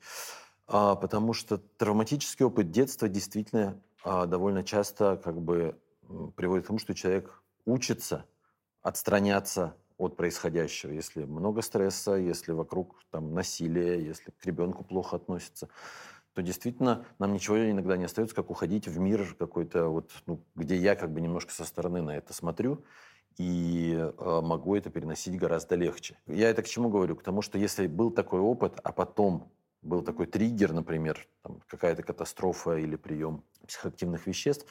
А, 0.67 0.95
потому 0.95 1.33
что 1.33 1.59
травматический 1.59 2.47
опыт 2.47 2.71
детства 2.71 3.09
действительно 3.09 3.81
а, 4.03 4.27
довольно 4.27 4.63
часто 4.63 5.21
как 5.23 5.41
бы 5.41 5.79
приводит 6.37 6.65
к 6.65 6.69
тому, 6.69 6.79
что 6.79 6.95
человек 6.95 7.43
учится 7.67 8.25
отстраняться 8.83 9.77
от 9.99 10.17
происходящего. 10.17 10.93
Если 10.93 11.25
много 11.25 11.61
стресса, 11.61 12.15
если 12.15 12.53
вокруг 12.53 13.03
там, 13.11 13.35
насилие, 13.35 14.03
если 14.03 14.31
к 14.31 14.47
ребенку 14.47 14.85
плохо 14.85 15.17
относятся 15.17 15.69
то 16.35 16.43
действительно 16.43 17.07
нам 17.19 17.33
ничего 17.33 17.71
иногда 17.71 17.97
не 17.97 18.05
остается, 18.05 18.37
как 18.37 18.51
уходить 18.51 18.87
в 18.87 18.99
мир 18.99 19.35
какой-то, 19.39 19.87
вот, 19.89 20.11
ну, 20.27 20.45
где 20.55 20.77
я 20.77 20.95
как 20.95 21.13
бы 21.13 21.21
немножко 21.21 21.53
со 21.53 21.65
стороны 21.65 22.03
на 22.03 22.17
это 22.17 22.33
смотрю 22.33 22.85
и 23.37 23.95
э, 23.97 24.41
могу 24.43 24.77
это 24.77 24.91
переносить 24.91 25.37
гораздо 25.37 25.75
легче. 25.75 26.19
Я 26.27 26.51
это 26.51 26.63
к 26.63 26.69
чему 26.69 26.91
говорю? 26.91 27.17
К 27.17 27.23
тому, 27.23 27.43
что 27.43 27.59
если 27.59 27.87
был 27.87 28.11
такой 28.11 28.41
опыт, 28.41 28.79
а 28.83 28.93
потом 28.93 29.51
был 29.83 30.03
такой 30.03 30.27
триггер, 30.27 30.73
например, 30.73 31.27
какая-то 31.67 32.03
катастрофа 32.03 32.77
или 32.77 32.97
прием 32.97 33.45
психоактивных 33.67 34.27
веществ, 34.27 34.67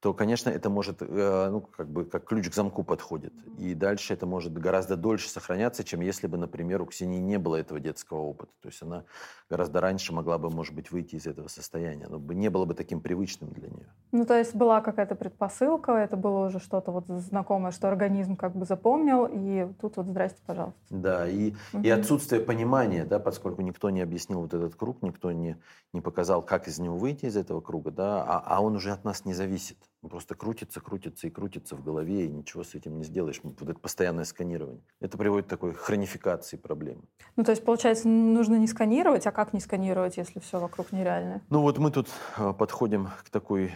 то, 0.00 0.12
конечно, 0.12 0.50
это 0.50 0.68
может, 0.68 0.98
э, 1.00 1.48
ну, 1.50 1.60
как 1.62 1.88
бы, 1.88 2.04
как 2.04 2.24
ключ 2.24 2.50
к 2.50 2.54
замку 2.54 2.84
подходит. 2.84 3.32
И 3.58 3.74
дальше 3.74 4.12
это 4.12 4.26
может 4.26 4.52
гораздо 4.52 4.96
дольше 4.96 5.28
сохраняться, 5.28 5.84
чем 5.84 6.00
если 6.00 6.26
бы, 6.26 6.36
например, 6.36 6.82
у 6.82 6.86
Ксении 6.86 7.18
не 7.18 7.38
было 7.38 7.56
этого 7.56 7.80
детского 7.80 8.18
опыта. 8.18 8.52
То 8.60 8.68
есть 8.68 8.82
она 8.82 9.04
гораздо 9.48 9.80
раньше 9.80 10.12
могла 10.12 10.36
бы, 10.36 10.50
может 10.50 10.74
быть, 10.74 10.90
выйти 10.90 11.16
из 11.16 11.26
этого 11.26 11.48
состояния, 11.48 12.06
но 12.08 12.18
не 12.34 12.50
было 12.50 12.66
бы 12.66 12.74
таким 12.74 13.00
привычным 13.00 13.50
для 13.52 13.68
нее. 13.68 13.86
Ну, 14.12 14.26
то 14.26 14.38
есть 14.38 14.54
была 14.54 14.82
какая-то 14.82 15.14
предпосылка, 15.14 15.92
это 15.92 16.16
было 16.16 16.46
уже 16.46 16.60
что-то 16.60 16.92
вот 16.92 17.06
знакомое, 17.08 17.72
что 17.72 17.88
организм 17.88 18.36
как 18.36 18.54
бы 18.54 18.66
запомнил, 18.66 19.26
и 19.26 19.66
тут 19.80 19.96
вот 19.96 20.06
здрасте, 20.06 20.42
пожалуйста. 20.46 20.78
Да, 20.90 21.26
и, 21.26 21.54
угу. 21.72 21.82
и 21.82 21.88
отсутствие 21.88 22.42
понимания, 22.42 23.04
да, 23.04 23.18
поскольку 23.18 23.62
никто 23.62 23.88
не 23.90 24.02
объяснил 24.02 24.42
вот 24.42 24.52
этот 24.52 24.74
круг, 24.74 25.02
никто 25.02 25.32
не, 25.32 25.56
не 25.92 26.02
показал, 26.02 26.42
как 26.42 26.68
из 26.68 26.78
него 26.78 26.96
выйти, 26.96 27.26
из 27.26 27.36
этого 27.36 27.60
круга, 27.60 27.90
да, 27.90 28.22
а, 28.22 28.42
а 28.44 28.62
он 28.62 28.76
уже 28.76 28.92
от 28.92 29.04
нас 29.04 29.24
не 29.24 29.32
зависит 29.32 29.78
просто 30.08 30.34
крутится, 30.34 30.80
крутится 30.80 31.26
и 31.26 31.30
крутится 31.30 31.76
в 31.76 31.82
голове, 31.82 32.26
и 32.26 32.28
ничего 32.28 32.64
с 32.64 32.74
этим 32.74 32.96
не 32.96 33.04
сделаешь. 33.04 33.40
Вот 33.42 33.60
это 33.62 33.78
постоянное 33.78 34.24
сканирование. 34.24 34.82
Это 35.00 35.18
приводит 35.18 35.46
к 35.46 35.50
такой 35.50 35.74
хронификации 35.74 36.56
проблемы. 36.56 37.02
Ну, 37.36 37.44
то 37.44 37.50
есть, 37.52 37.64
получается, 37.64 38.08
нужно 38.08 38.56
не 38.56 38.66
сканировать, 38.66 39.26
а 39.26 39.32
как 39.32 39.52
не 39.52 39.60
сканировать, 39.60 40.16
если 40.16 40.40
все 40.40 40.58
вокруг 40.58 40.92
нереально? 40.92 41.42
Ну, 41.50 41.62
вот 41.62 41.78
мы 41.78 41.90
тут 41.90 42.08
а, 42.36 42.52
подходим 42.52 43.08
к 43.24 43.30
такой 43.30 43.72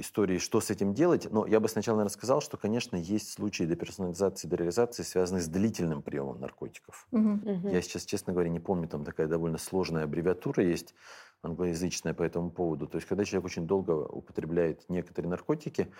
истории, 0.00 0.38
что 0.38 0.60
с 0.60 0.70
этим 0.70 0.94
делать. 0.94 1.28
Но 1.30 1.46
я 1.46 1.60
бы 1.60 1.68
сначала, 1.68 1.96
наверное, 1.96 2.12
сказал, 2.12 2.40
что, 2.40 2.56
конечно, 2.56 2.96
есть 2.96 3.32
случаи 3.32 3.64
деперсонализации, 3.64 4.48
дереализации, 4.48 5.02
связанные 5.02 5.42
с 5.42 5.48
длительным 5.48 6.02
приемом 6.02 6.40
наркотиков. 6.40 7.06
Угу. 7.12 7.68
Я 7.70 7.82
сейчас, 7.82 8.04
честно 8.04 8.32
говоря, 8.32 8.50
не 8.50 8.60
помню, 8.60 8.88
там 8.88 9.04
такая 9.04 9.26
довольно 9.26 9.58
сложная 9.58 10.04
аббревиатура 10.04 10.64
есть 10.64 10.94
англоязычная 11.42 12.14
по 12.14 12.22
этому 12.22 12.50
поводу. 12.50 12.86
То 12.86 12.96
есть, 12.96 13.08
когда 13.08 13.24
человек 13.24 13.46
очень 13.46 13.66
долго 13.66 13.92
употребляет 13.92 14.88
некоторые 14.88 15.30
наркотики, 15.30 15.92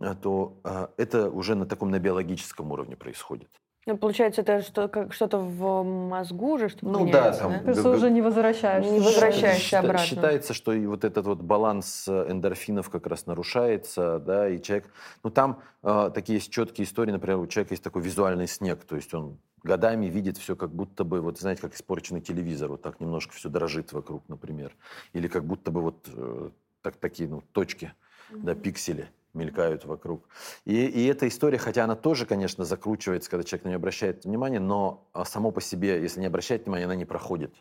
э, 0.00 0.14
то 0.20 0.60
э, 0.64 0.88
это 0.96 1.30
уже 1.30 1.54
на 1.54 1.66
таком 1.66 1.90
на 1.90 1.98
биологическом 1.98 2.72
уровне 2.72 2.96
происходит. 2.96 3.50
Ну, 3.86 3.96
получается, 3.96 4.42
это 4.42 4.60
что, 4.60 4.88
как, 4.88 5.14
что-то 5.14 5.38
в 5.38 5.82
мозгу 5.82 6.52
уже, 6.52 6.68
что 6.68 6.86
ну, 6.86 7.10
да, 7.10 7.32
там, 7.32 7.52
да? 7.52 7.58
Просто 7.60 7.90
уже 7.90 8.10
не 8.10 8.20
возвращаешься. 8.20 8.92
Не 8.92 9.00
возвращаешься 9.00 9.60
Счита, 9.60 9.78
обратно. 9.78 10.06
Считается, 10.06 10.52
что 10.54 10.72
и 10.72 10.84
вот 10.84 11.04
этот 11.04 11.24
вот 11.24 11.40
баланс 11.40 12.06
э, 12.06 12.26
эндорфинов 12.30 12.90
как 12.90 13.06
раз 13.06 13.24
нарушается, 13.26 14.18
да, 14.18 14.48
и 14.50 14.60
человек... 14.60 14.92
Ну, 15.24 15.30
там 15.30 15.62
э, 15.82 16.10
такие 16.14 16.36
есть 16.36 16.52
четкие 16.52 16.84
истории, 16.84 17.10
например, 17.10 17.38
у 17.38 17.46
человека 17.46 17.72
есть 17.72 17.82
такой 17.82 18.02
визуальный 18.02 18.46
снег, 18.48 18.84
то 18.84 18.96
есть 18.96 19.14
он 19.14 19.38
годами 19.62 20.06
видит 20.06 20.38
все 20.38 20.56
как 20.56 20.70
будто 20.70 21.04
бы, 21.04 21.20
вот 21.20 21.38
знаете, 21.38 21.62
как 21.62 21.74
испорченный 21.74 22.20
телевизор, 22.20 22.70
вот 22.70 22.82
так 22.82 23.00
немножко 23.00 23.34
все 23.34 23.48
дрожит 23.48 23.92
вокруг, 23.92 24.28
например. 24.28 24.76
Или 25.12 25.28
как 25.28 25.44
будто 25.44 25.70
бы 25.70 25.82
вот 25.82 26.08
э, 26.12 26.50
так, 26.82 26.96
такие 26.96 27.28
ну, 27.28 27.42
точки, 27.52 27.92
mm-hmm. 28.30 28.42
да, 28.42 28.54
пиксели 28.54 29.10
мелькают 29.32 29.84
вокруг. 29.84 30.28
И, 30.64 30.86
и 30.86 31.06
эта 31.06 31.28
история, 31.28 31.58
хотя 31.58 31.84
она 31.84 31.94
тоже, 31.94 32.26
конечно, 32.26 32.64
закручивается, 32.64 33.30
когда 33.30 33.44
человек 33.44 33.64
на 33.64 33.68
нее 33.68 33.76
обращает 33.76 34.24
внимание, 34.24 34.60
но 34.60 35.06
а, 35.12 35.24
само 35.24 35.50
по 35.52 35.60
себе, 35.60 36.02
если 36.02 36.20
не 36.20 36.26
обращать 36.26 36.64
внимания, 36.64 36.86
она 36.86 36.96
не 36.96 37.04
проходит. 37.04 37.54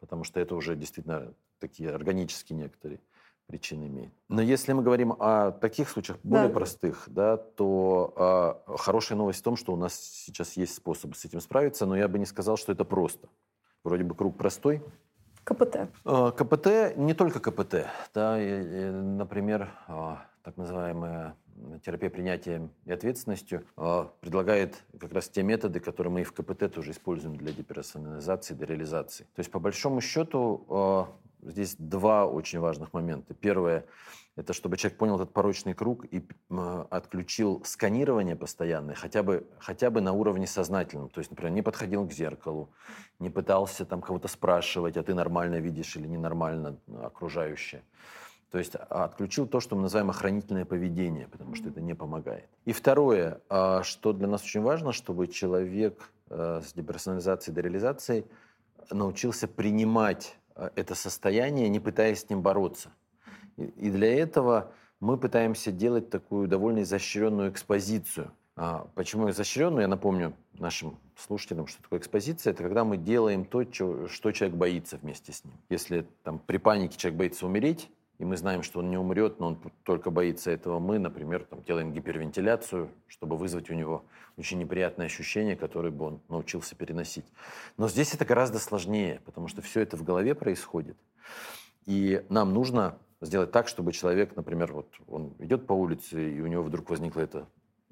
Потому 0.00 0.24
что 0.24 0.38
это 0.38 0.54
уже 0.54 0.76
действительно 0.76 1.32
такие 1.60 1.90
органические 1.90 2.58
некоторые 2.58 3.00
причин 3.46 3.86
имеет. 3.86 4.12
Но 4.28 4.42
если 4.42 4.72
мы 4.72 4.82
говорим 4.82 5.14
о 5.18 5.52
таких 5.52 5.88
случаях, 5.88 6.18
более 6.22 6.48
да. 6.48 6.54
простых, 6.54 7.04
да, 7.06 7.36
то 7.36 8.60
э, 8.66 8.76
хорошая 8.76 9.18
новость 9.18 9.40
в 9.40 9.42
том, 9.42 9.56
что 9.56 9.72
у 9.72 9.76
нас 9.76 9.94
сейчас 9.94 10.56
есть 10.56 10.74
способы 10.74 11.14
с 11.14 11.24
этим 11.24 11.40
справиться, 11.40 11.86
но 11.86 11.96
я 11.96 12.08
бы 12.08 12.18
не 12.18 12.26
сказал, 12.26 12.56
что 12.56 12.72
это 12.72 12.84
просто. 12.84 13.28
Вроде 13.82 14.04
бы 14.04 14.14
круг 14.14 14.36
простой. 14.36 14.82
КПТ. 15.44 15.88
Э, 16.04 16.32
КПТ, 16.34 16.96
не 16.96 17.14
только 17.14 17.38
КПТ. 17.38 17.86
Да, 18.14 18.40
и, 18.42 18.46
и, 18.46 18.90
например, 18.90 19.70
э, 19.88 20.16
так 20.42 20.56
называемая 20.56 21.36
терапия 21.84 22.10
принятия 22.10 22.68
и 22.84 22.92
ответственностью 22.92 23.64
э, 23.76 24.06
предлагает 24.20 24.82
как 24.98 25.12
раз 25.12 25.28
те 25.28 25.42
методы, 25.42 25.80
которые 25.80 26.12
мы 26.12 26.22
и 26.22 26.24
в 26.24 26.32
КПТ 26.32 26.72
тоже 26.72 26.92
используем 26.92 27.36
для 27.36 27.52
деперсонализации, 27.52 28.54
дереализации. 28.54 29.24
То 29.34 29.40
есть, 29.40 29.50
по 29.50 29.60
большому 29.60 30.00
счету, 30.00 31.14
здесь 31.44 31.76
два 31.78 32.26
очень 32.26 32.60
важных 32.60 32.92
момента. 32.92 33.34
Первое– 33.34 33.84
это 34.36 34.52
чтобы 34.52 34.76
человек 34.76 34.98
понял 34.98 35.14
этот 35.16 35.32
порочный 35.32 35.74
круг 35.74 36.04
и 36.06 36.26
отключил 36.90 37.62
сканирование 37.64 38.34
постоянное, 38.34 38.94
хотя 38.94 39.22
бы, 39.22 39.46
хотя 39.58 39.90
бы 39.90 40.00
на 40.00 40.12
уровне 40.12 40.46
сознательном. 40.46 41.08
То 41.08 41.20
есть, 41.20 41.30
например, 41.30 41.52
не 41.52 41.62
подходил 41.62 42.06
к 42.06 42.12
зеркалу, 42.12 42.68
не 43.20 43.30
пытался 43.30 43.84
там 43.84 44.00
кого-то 44.00 44.26
спрашивать, 44.26 44.96
а 44.96 45.02
ты 45.02 45.14
нормально 45.14 45.60
видишь 45.60 45.94
или 45.96 46.08
ненормально 46.08 46.76
окружающее. 47.02 47.82
То 48.50 48.58
есть 48.58 48.76
а, 48.76 49.04
отключил 49.04 49.46
то, 49.46 49.60
что 49.60 49.76
мы 49.76 49.82
называем 49.82 50.10
охранительное 50.10 50.64
поведение, 50.64 51.28
потому 51.28 51.54
что 51.54 51.68
это 51.68 51.80
не 51.80 51.94
помогает. 51.94 52.48
И 52.64 52.72
второе, 52.72 53.40
а, 53.48 53.82
что 53.82 54.12
для 54.12 54.26
нас 54.28 54.42
очень 54.42 54.62
важно, 54.62 54.92
чтобы 54.92 55.26
человек 55.26 56.10
э, 56.30 56.60
с 56.64 56.72
деперсонализацией, 56.72 57.54
дереализацией 57.54 58.26
научился 58.90 59.48
принимать 59.48 60.36
это 60.54 60.94
состояние, 60.94 61.68
не 61.68 61.80
пытаясь 61.80 62.20
с 62.20 62.30
ним 62.30 62.42
бороться. 62.42 62.90
И 63.56 63.90
для 63.90 64.12
этого 64.14 64.72
мы 65.00 65.16
пытаемся 65.16 65.72
делать 65.72 66.10
такую 66.10 66.48
довольно 66.48 66.82
изощренную 66.82 67.50
экспозицию. 67.50 68.32
А 68.56 68.86
почему 68.94 69.30
изощренную? 69.30 69.82
Я 69.82 69.88
напомню 69.88 70.32
нашим 70.52 70.98
слушателям, 71.16 71.66
что 71.66 71.82
такое 71.82 71.98
экспозиция. 71.98 72.52
Это 72.52 72.62
когда 72.62 72.84
мы 72.84 72.96
делаем 72.96 73.44
то, 73.44 73.64
что 73.72 74.32
человек 74.32 74.56
боится 74.56 74.96
вместе 74.96 75.32
с 75.32 75.44
ним. 75.44 75.54
Если 75.68 76.06
там, 76.22 76.38
при 76.38 76.58
панике 76.58 76.96
человек 76.96 77.18
боится 77.18 77.46
умереть, 77.46 77.90
и 78.18 78.24
мы 78.24 78.36
знаем, 78.36 78.62
что 78.62 78.78
он 78.78 78.90
не 78.90 78.96
умрет, 78.96 79.40
но 79.40 79.48
он 79.48 79.58
только 79.82 80.10
боится 80.10 80.50
этого, 80.50 80.78
мы, 80.78 80.98
например, 80.98 81.44
там, 81.44 81.62
делаем 81.62 81.92
гипервентиляцию, 81.92 82.90
чтобы 83.08 83.36
вызвать 83.36 83.70
у 83.70 83.74
него 83.74 84.04
очень 84.36 84.58
неприятное 84.58 85.06
ощущение, 85.06 85.56
которое 85.56 85.90
бы 85.90 86.06
он 86.06 86.20
научился 86.28 86.76
переносить. 86.76 87.26
Но 87.76 87.88
здесь 87.88 88.14
это 88.14 88.24
гораздо 88.24 88.58
сложнее, 88.58 89.20
потому 89.24 89.48
что 89.48 89.62
все 89.62 89.80
это 89.80 89.96
в 89.96 90.04
голове 90.04 90.34
происходит. 90.34 90.96
И 91.86 92.24
нам 92.28 92.54
нужно 92.54 92.98
сделать 93.20 93.50
так, 93.50 93.68
чтобы 93.68 93.92
человек, 93.92 94.36
например, 94.36 94.72
вот 94.72 94.88
он 95.08 95.34
идет 95.38 95.66
по 95.66 95.72
улице, 95.72 96.34
и 96.34 96.40
у 96.40 96.46
него 96.46 96.62
вдруг 96.62 96.90
возникло 96.90 97.20
это 97.20 97.46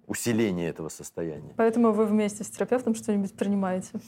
усиление 0.07 0.69
этого 0.69 0.89
состояния. 0.89 1.55
Поэтому 1.57 1.93
вы 1.93 2.07
вместе 2.07 2.45
с 2.45 2.49
терапевтом 2.49 2.95
что-нибудь 2.95 3.35
принимаете? 3.35 4.01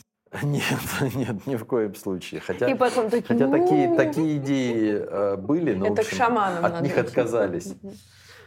Нет, 0.42 0.64
нет, 1.14 1.46
ни 1.46 1.56
в 1.56 1.64
коем 1.64 1.94
случае. 1.94 2.40
Хотя, 2.40 2.68
и 2.68 2.74
потом 2.74 3.10
такие, 3.10 3.26
хотя 3.26 3.50
такие, 3.50 3.96
такие 3.96 4.36
идеи 4.38 4.92
э, 4.94 5.36
были, 5.36 5.74
но 5.74 5.86
это 5.86 6.00
общем, 6.00 6.10
к 6.10 6.14
шаманам 6.16 6.64
от 6.64 6.80
них 6.80 6.96
отказались. 6.98 7.74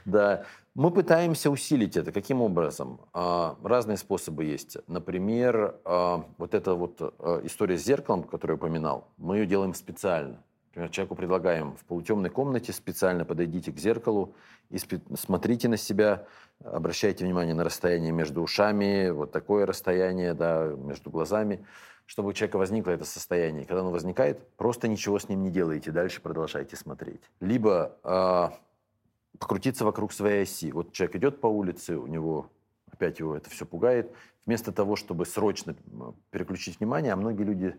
Да. 0.06 0.44
Мы 0.74 0.92
пытаемся 0.92 1.50
усилить 1.50 1.98
это. 1.98 2.12
Каким 2.12 2.42
образом? 2.42 3.00
А, 3.12 3.58
разные 3.64 3.98
способы 3.98 4.46
есть. 4.46 4.78
Например, 4.88 5.76
а, 5.84 6.24
вот 6.38 6.54
эта 6.54 6.76
вот 6.76 7.02
а, 7.02 7.42
история 7.44 7.80
с 7.80 7.84
зеркалом, 7.84 8.24
которую 8.24 8.58
я 8.58 8.58
упоминал, 8.58 9.08
мы 9.18 9.38
ее 9.38 9.48
делаем 9.48 9.74
специально. 9.74 10.38
Например, 10.70 10.90
человеку 10.92 11.16
предлагаем 11.16 11.76
в 11.76 11.84
полутемной 11.86 12.30
комнате 12.30 12.74
специально 12.74 13.26
подойдите 13.26 13.72
к 13.72 13.80
зеркалу 13.80 14.36
смотрите 15.16 15.68
на 15.68 15.78
себя, 15.78 16.26
обращайте 16.64 17.26
внимание 17.26 17.56
на 17.56 17.64
расстояние 17.64 18.12
между 18.12 18.42
ушами, 18.42 19.10
вот 19.10 19.32
такое 19.32 19.66
расстояние, 19.66 20.34
да, 20.34 20.68
между 20.68 21.10
глазами, 21.10 21.66
чтобы 22.06 22.30
у 22.30 22.34
человека 22.34 22.58
возникло 22.58 22.92
это 22.92 23.06
состояние. 23.06 23.66
когда 23.66 23.82
оно 23.82 23.92
возникает, 23.92 24.48
просто 24.56 24.88
ничего 24.88 25.20
с 25.20 25.30
ним 25.30 25.44
не 25.44 25.52
делаете, 25.52 25.92
дальше 25.92 26.22
продолжайте 26.22 26.76
смотреть. 26.76 27.22
Либо 27.40 27.98
э, 28.04 28.50
покрутиться 29.40 29.86
вокруг 29.86 30.14
своей 30.14 30.44
оси. 30.44 30.72
Вот 30.72 30.94
человек 30.94 31.16
идет 31.18 31.42
по 31.42 31.48
улице, 31.48 31.98
у 31.98 32.08
него 32.08 32.50
опять 32.92 33.20
его 33.20 33.36
это 33.36 33.50
все 33.50 33.66
пугает. 33.66 34.12
Вместо 34.46 34.72
того, 34.72 34.96
чтобы 34.96 35.26
срочно 35.26 35.76
переключить 36.32 36.80
внимание, 36.80 37.12
а 37.12 37.18
многие 37.18 37.44
люди 37.44 37.76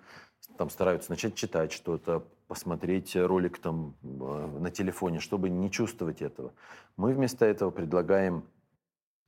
там 0.58 0.68
стараются 0.68 1.10
начать 1.10 1.34
читать 1.34 1.72
что-то, 1.72 2.24
посмотреть 2.48 3.14
ролик 3.14 3.58
там 3.58 3.94
э, 4.02 4.58
на 4.58 4.70
телефоне, 4.70 5.20
чтобы 5.20 5.50
не 5.50 5.70
чувствовать 5.70 6.22
этого. 6.22 6.52
Мы 6.96 7.12
вместо 7.12 7.44
этого 7.44 7.70
предлагаем 7.70 8.42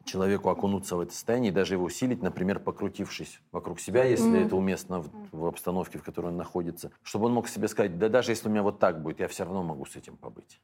человеку 0.04 0.48
окунуться 0.48 0.96
в 0.96 1.00
это 1.00 1.12
состояние 1.12 1.52
и 1.52 1.54
даже 1.54 1.74
его 1.74 1.84
усилить, 1.84 2.22
например, 2.22 2.58
покрутившись 2.58 3.40
вокруг 3.52 3.78
себя, 3.78 4.04
если 4.04 4.30
mm-hmm. 4.30 4.46
это 4.46 4.56
уместно 4.56 5.00
в, 5.02 5.10
в 5.32 5.44
обстановке, 5.44 5.98
в 5.98 6.02
которой 6.02 6.28
он 6.28 6.36
находится, 6.36 6.90
чтобы 7.02 7.26
он 7.26 7.34
мог 7.34 7.48
себе 7.48 7.68
сказать, 7.68 7.98
да 7.98 8.08
даже 8.08 8.32
если 8.32 8.48
у 8.48 8.50
меня 8.50 8.62
вот 8.62 8.78
так 8.78 9.02
будет, 9.02 9.20
я 9.20 9.28
все 9.28 9.44
равно 9.44 9.62
могу 9.62 9.84
с 9.84 9.96
этим 9.96 10.16
побыть. 10.16 10.60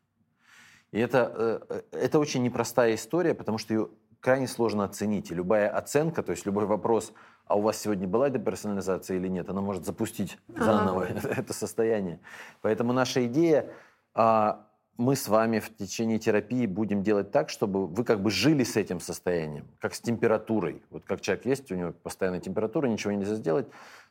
И 0.92 0.98
это, 0.98 1.32
э, 1.70 1.82
э, 1.92 1.98
это 2.04 2.18
очень 2.18 2.42
непростая 2.42 2.94
история, 2.94 3.34
потому 3.34 3.58
что 3.58 3.74
ее 3.74 3.88
крайне 4.20 4.48
сложно 4.48 4.84
оценить. 4.84 5.30
И 5.30 5.34
любая 5.34 5.68
оценка, 5.68 6.22
то 6.22 6.32
есть 6.32 6.46
любой 6.46 6.66
вопрос, 6.66 7.12
а 7.46 7.56
у 7.56 7.60
вас 7.60 7.78
сегодня 7.78 8.08
была 8.08 8.30
деперсонализация 8.30 9.16
или 9.16 9.28
нет, 9.28 9.48
она 9.48 9.60
может 9.60 9.84
запустить 9.84 10.38
заново 10.48 11.04
ага. 11.04 11.28
это 11.36 11.52
состояние. 11.52 12.20
Поэтому 12.60 12.92
наша 12.92 13.24
идея 13.26 13.70
а, 14.14 14.66
мы 14.96 15.14
с 15.14 15.28
вами 15.28 15.58
в 15.60 15.74
течение 15.76 16.18
терапии 16.18 16.66
будем 16.66 17.02
делать 17.02 17.30
так, 17.30 17.50
чтобы 17.50 17.86
вы 17.86 18.04
как 18.04 18.22
бы 18.22 18.30
жили 18.30 18.64
с 18.64 18.76
этим 18.76 19.00
состоянием, 19.00 19.66
как 19.78 19.94
с 19.94 20.00
температурой. 20.00 20.82
Вот 20.90 21.04
как 21.04 21.20
человек 21.20 21.44
есть, 21.46 21.70
у 21.70 21.74
него 21.74 21.92
постоянная 22.02 22.40
температура, 22.40 22.86
ничего 22.86 23.12
нельзя 23.12 23.34
сделать. 23.34 23.66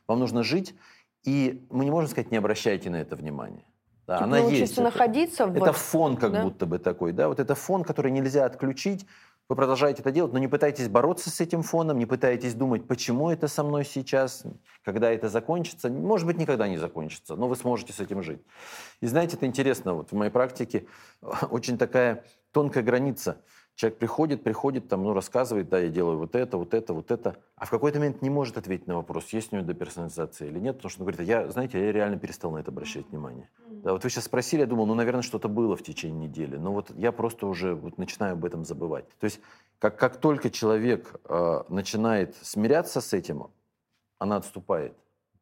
Вам 0.06 0.20
нужно 0.20 0.42
жить, 0.42 0.74
и 1.24 1.66
мы 1.70 1.84
не 1.84 1.90
можем 1.90 2.08
сказать, 2.10 2.30
не 2.30 2.36
обращайте 2.36 2.88
на 2.88 2.96
это 2.96 3.16
внимания. 3.16 3.64
Да, 4.06 4.18
типа 4.18 4.24
она 4.24 4.38
есть. 4.38 4.78
находиться 4.78 5.44
это, 5.44 5.52
в... 5.52 5.56
Это 5.56 5.72
фон 5.72 6.16
как 6.16 6.32
да? 6.32 6.42
будто 6.44 6.66
бы 6.66 6.78
такой, 6.78 7.12
да, 7.12 7.28
вот 7.28 7.40
это 7.40 7.56
фон, 7.56 7.82
который 7.82 8.12
нельзя 8.12 8.44
отключить, 8.44 9.04
вы 9.48 9.54
продолжаете 9.54 10.02
это 10.02 10.10
делать, 10.10 10.32
но 10.32 10.38
не 10.38 10.48
пытайтесь 10.48 10.88
бороться 10.88 11.30
с 11.30 11.40
этим 11.40 11.62
фоном, 11.62 11.98
не 11.98 12.06
пытайтесь 12.06 12.54
думать, 12.54 12.86
почему 12.88 13.30
это 13.30 13.46
со 13.46 13.62
мной 13.62 13.84
сейчас, 13.84 14.44
когда 14.84 15.10
это 15.10 15.28
закончится. 15.28 15.88
Может 15.88 16.26
быть, 16.26 16.36
никогда 16.36 16.66
не 16.68 16.78
закончится, 16.78 17.36
но 17.36 17.46
вы 17.46 17.54
сможете 17.54 17.92
с 17.92 18.00
этим 18.00 18.22
жить. 18.22 18.40
И 19.00 19.06
знаете, 19.06 19.36
это 19.36 19.46
интересно, 19.46 19.94
вот 19.94 20.10
в 20.10 20.14
моей 20.14 20.32
практике 20.32 20.86
очень 21.50 21.78
такая 21.78 22.24
тонкая 22.50 22.82
граница 22.82 23.40
Человек 23.76 23.98
приходит, 23.98 24.42
приходит, 24.42 24.88
там, 24.88 25.04
ну, 25.04 25.12
рассказывает, 25.12 25.68
да, 25.68 25.78
я 25.78 25.88
делаю 25.88 26.16
вот 26.16 26.34
это, 26.34 26.56
вот 26.56 26.72
это, 26.72 26.94
вот 26.94 27.10
это, 27.10 27.36
а 27.56 27.66
в 27.66 27.70
какой-то 27.70 27.98
момент 27.98 28.22
не 28.22 28.30
может 28.30 28.56
ответить 28.56 28.86
на 28.86 28.96
вопрос, 28.96 29.28
есть 29.34 29.52
у 29.52 29.56
него 29.56 29.66
деперсонализация 29.66 30.48
или 30.48 30.58
нет, 30.58 30.76
потому 30.76 30.90
что 30.90 31.02
он 31.02 31.06
говорит, 31.06 31.28
я, 31.28 31.46
знаете, 31.50 31.78
я 31.78 31.92
реально 31.92 32.18
перестал 32.18 32.52
на 32.52 32.58
это 32.58 32.70
обращать 32.70 33.06
внимание. 33.10 33.50
Да, 33.68 33.92
вот 33.92 34.02
вы 34.02 34.08
сейчас 34.08 34.24
спросили, 34.24 34.60
я 34.60 34.66
думал, 34.66 34.86
ну, 34.86 34.94
наверное, 34.94 35.20
что-то 35.20 35.48
было 35.48 35.76
в 35.76 35.82
течение 35.82 36.28
недели, 36.28 36.56
но 36.56 36.72
вот 36.72 36.90
я 36.96 37.12
просто 37.12 37.46
уже 37.46 37.74
вот 37.74 37.98
начинаю 37.98 38.32
об 38.32 38.46
этом 38.46 38.64
забывать. 38.64 39.04
То 39.20 39.24
есть 39.24 39.40
как, 39.78 39.98
как 39.98 40.16
только 40.16 40.48
человек 40.48 41.14
э, 41.28 41.62
начинает 41.68 42.34
смиряться 42.36 43.02
с 43.02 43.12
этим, 43.12 43.50
она 44.18 44.36
отступает. 44.36 44.96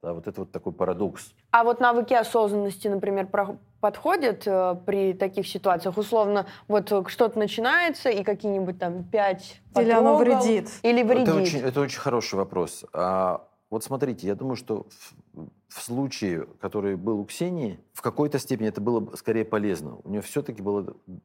Да, 0.04 0.12
вот 0.12 0.26
это 0.26 0.42
вот 0.42 0.52
такой 0.52 0.74
парадокс. 0.74 1.32
А 1.50 1.64
вот 1.64 1.80
навыки 1.80 2.12
осознанности, 2.12 2.88
например, 2.88 3.26
про- 3.26 3.56
подходят 3.80 4.42
э, 4.46 4.76
при 4.84 5.14
таких 5.14 5.46
ситуациях? 5.48 5.96
Условно, 5.96 6.46
вот 6.68 6.92
что-то 7.08 7.38
начинается, 7.38 8.10
и 8.10 8.22
какие-нибудь 8.22 8.78
там 8.78 9.04
пять 9.04 9.62
Или 9.74 9.90
оно 9.92 10.18
вредит? 10.18 10.68
Или 10.82 11.02
вредит. 11.02 11.28
Это 11.28 11.36
очень, 11.38 11.58
это 11.60 11.80
очень 11.80 12.00
хороший 12.00 12.34
вопрос. 12.34 12.84
А, 12.92 13.48
вот 13.70 13.82
смотрите, 13.82 14.26
я 14.26 14.34
думаю, 14.34 14.56
что 14.56 14.86
в, 15.32 15.48
в 15.68 15.82
случае, 15.82 16.48
который 16.60 16.96
был 16.96 17.20
у 17.20 17.24
Ксении, 17.24 17.80
в 17.94 18.02
какой-то 18.02 18.38
степени 18.38 18.68
это 18.68 18.82
было 18.82 19.00
бы 19.00 19.16
скорее 19.16 19.46
полезно. 19.46 19.96
У 20.04 20.10
нее 20.10 20.20
все-таки 20.20 20.60
была 20.60 20.84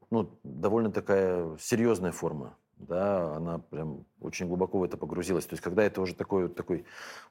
ну, 0.09 0.29
довольно 0.43 0.89
такая 0.89 1.57
серьезная 1.59 2.13
форма 2.13 2.55
да, 2.79 3.35
она 3.35 3.59
прям 3.59 4.05
очень 4.19 4.47
глубоко 4.47 4.79
в 4.79 4.83
это 4.83 4.97
погрузилась. 4.97 5.45
То 5.45 5.53
есть, 5.53 5.63
когда 5.63 5.83
это 5.83 6.01
уже 6.01 6.15
такой, 6.15 6.49
такой 6.49 6.85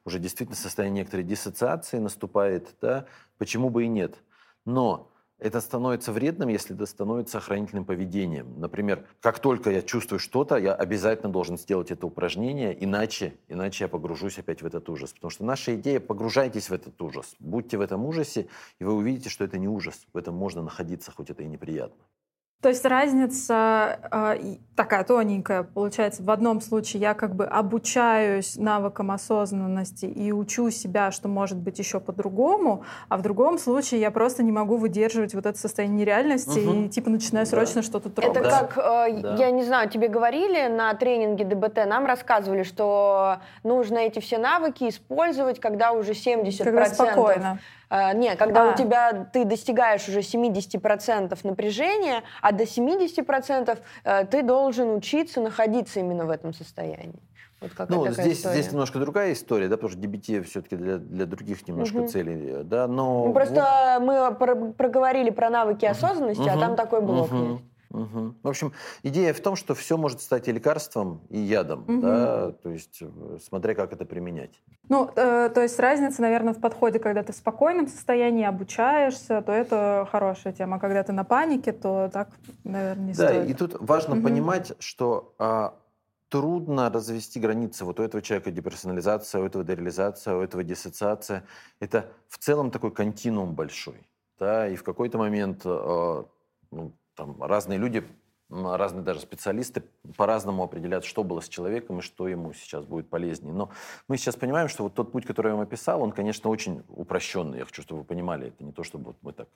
уже 0.04 0.18
действительно 0.18 0.56
состояние 0.56 1.02
некоторой 1.02 1.24
диссоциации 1.24 1.98
наступает, 1.98 2.74
да, 2.80 3.06
почему 3.38 3.70
бы 3.70 3.84
и 3.84 3.88
нет. 3.88 4.22
Но 4.64 5.10
это 5.38 5.60
становится 5.60 6.12
вредным, 6.12 6.48
если 6.48 6.74
это 6.74 6.84
становится 6.84 7.38
охранительным 7.38 7.84
поведением. 7.84 8.58
Например, 8.60 9.06
как 9.20 9.38
только 9.38 9.70
я 9.70 9.82
чувствую 9.82 10.18
что-то, 10.18 10.56
я 10.56 10.74
обязательно 10.74 11.30
должен 11.32 11.56
сделать 11.56 11.90
это 11.90 12.06
упражнение, 12.06 12.76
иначе, 12.84 13.34
иначе 13.46 13.84
я 13.84 13.88
погружусь 13.88 14.38
опять 14.38 14.62
в 14.62 14.66
этот 14.66 14.88
ужас. 14.88 15.12
Потому 15.12 15.30
что 15.30 15.44
наша 15.44 15.76
идея– 15.76 16.00
погружайтесь 16.08 16.68
в 16.68 16.72
этот 16.72 17.00
ужас, 17.00 17.36
будьте 17.38 17.78
в 17.78 17.80
этом 17.80 18.04
ужасе, 18.04 18.48
и 18.80 18.84
вы 18.84 18.92
увидите, 18.94 19.30
что 19.30 19.44
это 19.44 19.58
не 19.58 19.68
ужас, 19.68 20.06
в 20.12 20.16
этом 20.16 20.34
можно 20.34 20.62
находиться, 20.62 21.12
хоть 21.12 21.30
это 21.30 21.42
и 21.42 21.46
неприятно. 21.46 22.02
То 22.60 22.70
есть 22.70 22.84
разница 22.84 24.00
э, 24.10 24.56
такая 24.74 25.04
тоненькая 25.04 25.62
получается. 25.62 26.24
В 26.24 26.30
одном 26.30 26.60
случае 26.60 27.00
я 27.00 27.14
как 27.14 27.36
бы 27.36 27.46
обучаюсь 27.46 28.56
навыкам 28.56 29.12
осознанности 29.12 30.06
и 30.06 30.32
учу 30.32 30.70
себя, 30.70 31.12
что 31.12 31.28
может 31.28 31.56
быть 31.56 31.78
еще 31.78 32.00
по-другому, 32.00 32.82
а 33.08 33.16
в 33.16 33.22
другом 33.22 33.58
случае 33.58 34.00
я 34.00 34.10
просто 34.10 34.42
не 34.42 34.50
могу 34.50 34.76
выдерживать 34.76 35.34
вот 35.34 35.46
это 35.46 35.56
состояние 35.56 36.00
нереальности 36.00 36.58
угу. 36.58 36.86
и 36.86 36.88
типа 36.88 37.10
начинаю 37.10 37.46
да. 37.46 37.50
срочно 37.50 37.82
что-то 37.82 38.10
трогать. 38.10 38.36
Это 38.36 38.50
как, 38.50 38.76
э, 38.76 39.20
да. 39.20 39.36
я 39.36 39.52
не 39.52 39.62
знаю, 39.62 39.88
тебе 39.88 40.08
говорили 40.08 40.66
на 40.66 40.92
тренинге 40.94 41.44
ДБТ, 41.44 41.86
нам 41.86 42.06
рассказывали, 42.06 42.64
что 42.64 43.38
нужно 43.62 43.98
эти 43.98 44.18
все 44.18 44.38
навыки 44.38 44.88
использовать, 44.88 45.60
когда 45.60 45.92
уже 45.92 46.10
70%. 46.10 46.64
Когда 46.64 46.86
спокойно 46.86 47.60
Uh, 47.90 48.14
не, 48.14 48.36
когда 48.36 48.68
а. 48.68 48.72
у 48.72 48.76
тебя 48.76 49.28
ты 49.32 49.46
достигаешь 49.46 50.06
уже 50.08 50.20
70% 50.20 51.38
напряжения, 51.42 52.22
а 52.42 52.52
до 52.52 52.64
70% 52.64 53.24
uh, 53.24 53.78
э, 54.04 54.26
ты 54.26 54.42
должен 54.42 54.94
учиться 54.94 55.40
находиться 55.40 56.00
именно 56.00 56.26
в 56.26 56.30
этом 56.30 56.52
состоянии. 56.52 57.22
Вот 57.60 57.72
ну, 57.88 58.06
здесь, 58.12 58.44
здесь 58.44 58.70
немножко 58.70 59.00
другая 59.00 59.32
история, 59.32 59.68
да, 59.68 59.76
потому 59.76 59.90
что 59.90 60.00
DBT 60.00 60.42
все-таки 60.42 60.76
для, 60.76 60.98
для 60.98 61.26
других 61.26 61.66
немножко 61.66 61.96
угу. 61.96 62.08
целей, 62.08 62.62
да, 62.62 62.86
но... 62.86 63.26
Ну, 63.26 63.32
просто 63.32 63.96
вот... 63.98 64.06
мы 64.06 64.34
про 64.34 64.54
проговорили 64.72 65.30
про 65.30 65.50
навыки 65.50 65.84
осознанности, 65.84 66.42
угу. 66.42 66.50
а 66.50 66.56
там 66.56 66.76
такой 66.76 67.00
блок 67.00 67.32
угу. 67.32 67.52
есть. 67.52 67.62
Угу. 67.90 68.34
В 68.42 68.48
общем, 68.48 68.72
идея 69.02 69.32
в 69.32 69.40
том, 69.40 69.56
что 69.56 69.74
все 69.74 69.96
может 69.96 70.20
стать 70.20 70.46
и 70.48 70.52
лекарством, 70.52 71.22
и 71.30 71.38
ядом, 71.38 71.84
угу. 71.88 72.00
да, 72.00 72.52
то 72.52 72.70
есть 72.70 72.98
э, 73.00 73.38
смотря 73.42 73.74
как 73.74 73.92
это 73.92 74.04
применять. 74.04 74.60
Ну, 74.88 75.10
э, 75.16 75.50
то 75.54 75.62
есть 75.62 75.78
разница, 75.78 76.20
наверное, 76.20 76.52
в 76.52 76.60
подходе, 76.60 76.98
когда 76.98 77.22
ты 77.22 77.32
в 77.32 77.36
спокойном 77.36 77.88
состоянии 77.88 78.44
обучаешься, 78.44 79.40
то 79.42 79.52
это 79.52 80.06
хорошая 80.12 80.52
тема. 80.52 80.76
А 80.76 80.78
когда 80.80 81.02
ты 81.02 81.12
на 81.12 81.24
панике, 81.24 81.72
то 81.72 82.10
так, 82.12 82.28
наверное, 82.64 83.06
не 83.06 83.12
да, 83.14 83.28
стоит. 83.28 83.42
Да, 83.44 83.50
и 83.50 83.54
тут 83.54 83.76
важно 83.80 84.16
угу. 84.16 84.24
понимать, 84.24 84.72
что 84.78 85.34
а, 85.38 85.74
трудно 86.28 86.90
развести 86.90 87.40
границы. 87.40 87.84
Вот 87.84 88.00
у 88.00 88.02
этого 88.02 88.22
человека 88.22 88.50
деперсонализация, 88.50 89.40
у 89.40 89.44
этого 89.44 89.64
дереализация, 89.64 90.34
у 90.36 90.40
этого 90.40 90.62
диссоциация. 90.62 91.44
Это 91.80 92.10
в 92.28 92.38
целом 92.38 92.70
такой 92.70 92.90
континуум 92.90 93.54
большой. 93.54 94.06
Да, 94.38 94.68
и 94.68 94.76
в 94.76 94.84
какой-то 94.84 95.18
момент 95.18 95.62
э, 95.64 96.22
ну, 96.70 96.92
там 97.18 97.42
разные 97.42 97.78
люди, 97.78 98.04
разные 98.48 99.02
даже 99.02 99.20
специалисты 99.20 99.82
по-разному 100.16 100.62
определяют, 100.62 101.04
что 101.04 101.24
было 101.24 101.40
с 101.40 101.48
человеком 101.48 101.98
и 101.98 102.02
что 102.02 102.28
ему 102.28 102.52
сейчас 102.52 102.84
будет 102.84 103.10
полезнее. 103.10 103.52
Но 103.52 103.70
мы 104.06 104.16
сейчас 104.16 104.36
понимаем, 104.36 104.68
что 104.68 104.84
вот 104.84 104.94
тот 104.94 105.12
путь, 105.12 105.26
который 105.26 105.48
я 105.48 105.54
вам 105.54 105.64
описал, 105.64 106.02
он, 106.02 106.12
конечно, 106.12 106.48
очень 106.48 106.84
упрощенный. 106.88 107.58
Я 107.58 107.64
хочу, 107.64 107.82
чтобы 107.82 108.00
вы 108.00 108.06
понимали, 108.06 108.48
это 108.48 108.64
не 108.64 108.72
то, 108.72 108.84
чтобы 108.84 109.06
вот 109.06 109.16
мы 109.22 109.32
так 109.32 109.48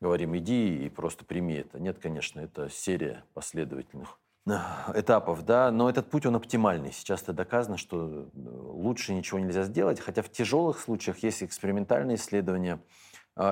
говорим, 0.00 0.36
иди 0.36 0.86
и 0.86 0.88
просто 0.88 1.24
прими 1.24 1.54
это. 1.54 1.80
Нет, 1.80 1.98
конечно, 1.98 2.40
это 2.40 2.70
серия 2.70 3.24
последовательных 3.34 4.18
э, 4.46 4.52
этапов, 4.94 5.44
да, 5.44 5.70
но 5.70 5.90
этот 5.90 6.08
путь, 6.08 6.24
он 6.24 6.36
оптимальный. 6.36 6.92
Сейчас 6.92 7.22
это 7.22 7.32
доказано, 7.32 7.76
что 7.78 8.06
э, 8.08 8.28
лучше 8.34 9.12
ничего 9.12 9.40
нельзя 9.40 9.64
сделать, 9.64 10.00
хотя 10.00 10.22
в 10.22 10.30
тяжелых 10.30 10.78
случаях 10.78 11.18
есть 11.18 11.42
экспериментальные 11.42 12.16
исследования, 12.16 12.78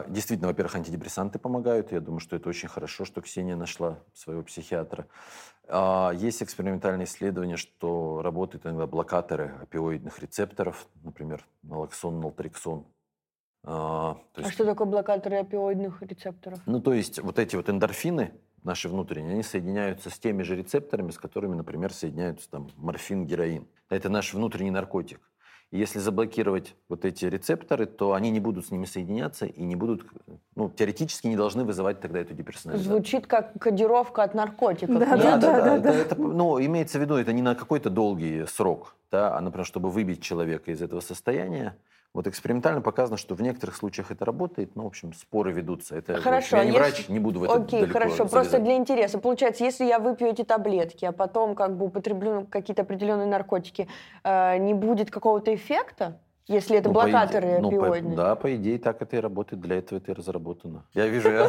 действительно, 0.09 0.49
во-первых, 0.49 0.77
антидепрессанты 0.77 1.39
помогают. 1.39 1.93
Я 1.93 2.01
думаю, 2.01 2.21
что 2.21 2.37
это 2.37 2.49
очень 2.49 2.69
хорошо, 2.69 3.05
что 3.05 3.21
Ксения 3.21 3.55
нашла 3.55 3.99
своего 4.15 4.43
психиатра. 4.43 5.07
А, 5.69 6.13
есть 6.15 6.43
экспериментальные 6.43 7.05
исследования, 7.05 7.57
что 7.57 8.23
работают 8.23 8.67
иногда 8.67 8.87
блокаторы 8.87 9.55
опиоидных 9.63 10.19
рецепторов, 10.21 10.89
например, 11.03 11.47
налоксон, 11.63 12.21
нaltrexон. 12.21 12.87
А, 13.63 14.19
а 14.35 14.51
что 14.51 14.65
такое 14.65 14.87
блокаторы 14.87 15.37
опиоидных 15.37 16.03
рецепторов? 16.03 16.61
Ну, 16.67 16.81
то 16.81 16.93
есть 16.93 17.19
вот 17.19 17.39
эти 17.39 17.57
вот 17.57 17.69
эндорфины, 17.71 18.33
наши 18.63 18.89
внутренние, 18.89 19.35
они 19.35 19.43
соединяются 19.43 20.11
с 20.11 20.19
теми 20.19 20.43
же 20.43 20.57
рецепторами, 20.57 21.11
с 21.11 21.19
которыми, 21.19 21.55
например, 21.55 21.93
соединяются 21.93 22.51
там 22.51 22.71
морфин, 22.77 23.27
героин. 23.27 23.67
Это 23.89 24.09
наш 24.09 24.35
внутренний 24.35 24.71
наркотик. 24.71 25.21
Если 25.75 25.99
заблокировать 25.99 26.77
вот 26.89 27.05
эти 27.05 27.25
рецепторы, 27.25 27.87
то 27.87 28.13
они 28.13 28.31
не 28.31 28.39
будут 28.39 28.67
с 28.67 28.71
ними 28.71 28.85
соединяться 28.85 29.47
и 29.47 29.65
не 29.65 29.75
будут, 29.75 30.07
ну, 30.55 30.71
теоретически 30.71 31.27
не 31.27 31.35
должны 31.35 31.65
вызывать 31.65 31.99
тогда 31.99 32.21
эту 32.21 32.33
деперсонализацию. 32.33 32.95
Звучит 32.95 33.27
как 33.27 33.59
кодировка 33.59 34.23
от 34.23 34.35
наркотиков. 34.35 35.01
Да, 35.01 35.17
да, 35.17 35.17
да. 35.17 35.37
да, 35.37 35.39
да, 35.39 35.79
да. 35.79 35.91
Это, 35.91 36.15
это, 36.15 36.15
ну, 36.15 36.65
имеется 36.65 37.01
в 37.01 37.03
виду, 37.03 37.17
это 37.17 37.33
не 37.33 37.43
на 37.43 37.57
какой-то 37.57 37.91
долгий 37.91 38.47
срок, 38.47 38.95
да, 39.11 39.37
а, 39.37 39.41
например, 39.41 39.67
чтобы 39.67 39.91
выбить 39.91 40.23
человека 40.23 40.71
из 40.71 40.81
этого 40.81 41.01
состояния, 41.01 41.77
вот 42.15 42.29
экспериментально 42.29 42.81
показано, 42.81 43.17
что 43.17 43.35
в 43.35 43.43
некоторых 43.43 43.75
случаях 43.75 44.13
это 44.13 44.25
работает, 44.25 44.77
но, 44.77 44.85
в 44.85 44.87
общем, 44.87 45.13
споры 45.13 45.51
ведутся. 45.53 45.97
Это, 45.97 46.17
хорошо, 46.19 46.59
я 46.59 46.63
не 46.63 46.69
если... 46.69 46.79
врач, 46.79 47.09
не 47.09 47.19
буду 47.19 47.41
в 47.41 47.45
это 47.45 47.55
Окей, 47.55 47.87
хорошо, 47.87 48.17
залезать. 48.17 48.31
просто 48.31 48.59
для 48.61 48.77
интереса. 48.77 49.19
Получается, 49.19 49.65
если 49.65 49.85
я 49.85 49.99
выпью 49.99 50.29
эти 50.29 50.45
таблетки, 50.45 51.05
а 51.05 51.11
потом 51.13 51.57
как 51.57 51.77
бы 51.77 51.87
употреблю 51.87 52.47
какие-то 52.49 52.83
определенные 52.83 53.27
наркотики, 53.27 53.89
э, 54.23 54.59
не 54.59 54.75
будет 54.75 55.11
какого-то 55.11 55.53
эффекта? 55.53 56.21
Если 56.47 56.77
это 56.77 56.89
ну, 56.89 56.95
блокаторы 56.95 57.59
по 57.63 57.99
иде... 57.99 58.03
ну, 58.03 58.11
по, 58.11 58.17
Да, 58.17 58.35
по 58.37 58.55
идее, 58.55 58.79
так 58.79 59.01
это 59.03 59.17
и 59.17 59.21
работает. 59.21 59.63
Для 59.63 59.79
этого 59.79 59.99
это 59.99 60.13
и 60.13 60.15
разработано. 60.15 60.85
Я 60.93 61.09
вижу, 61.09 61.31
я 61.31 61.49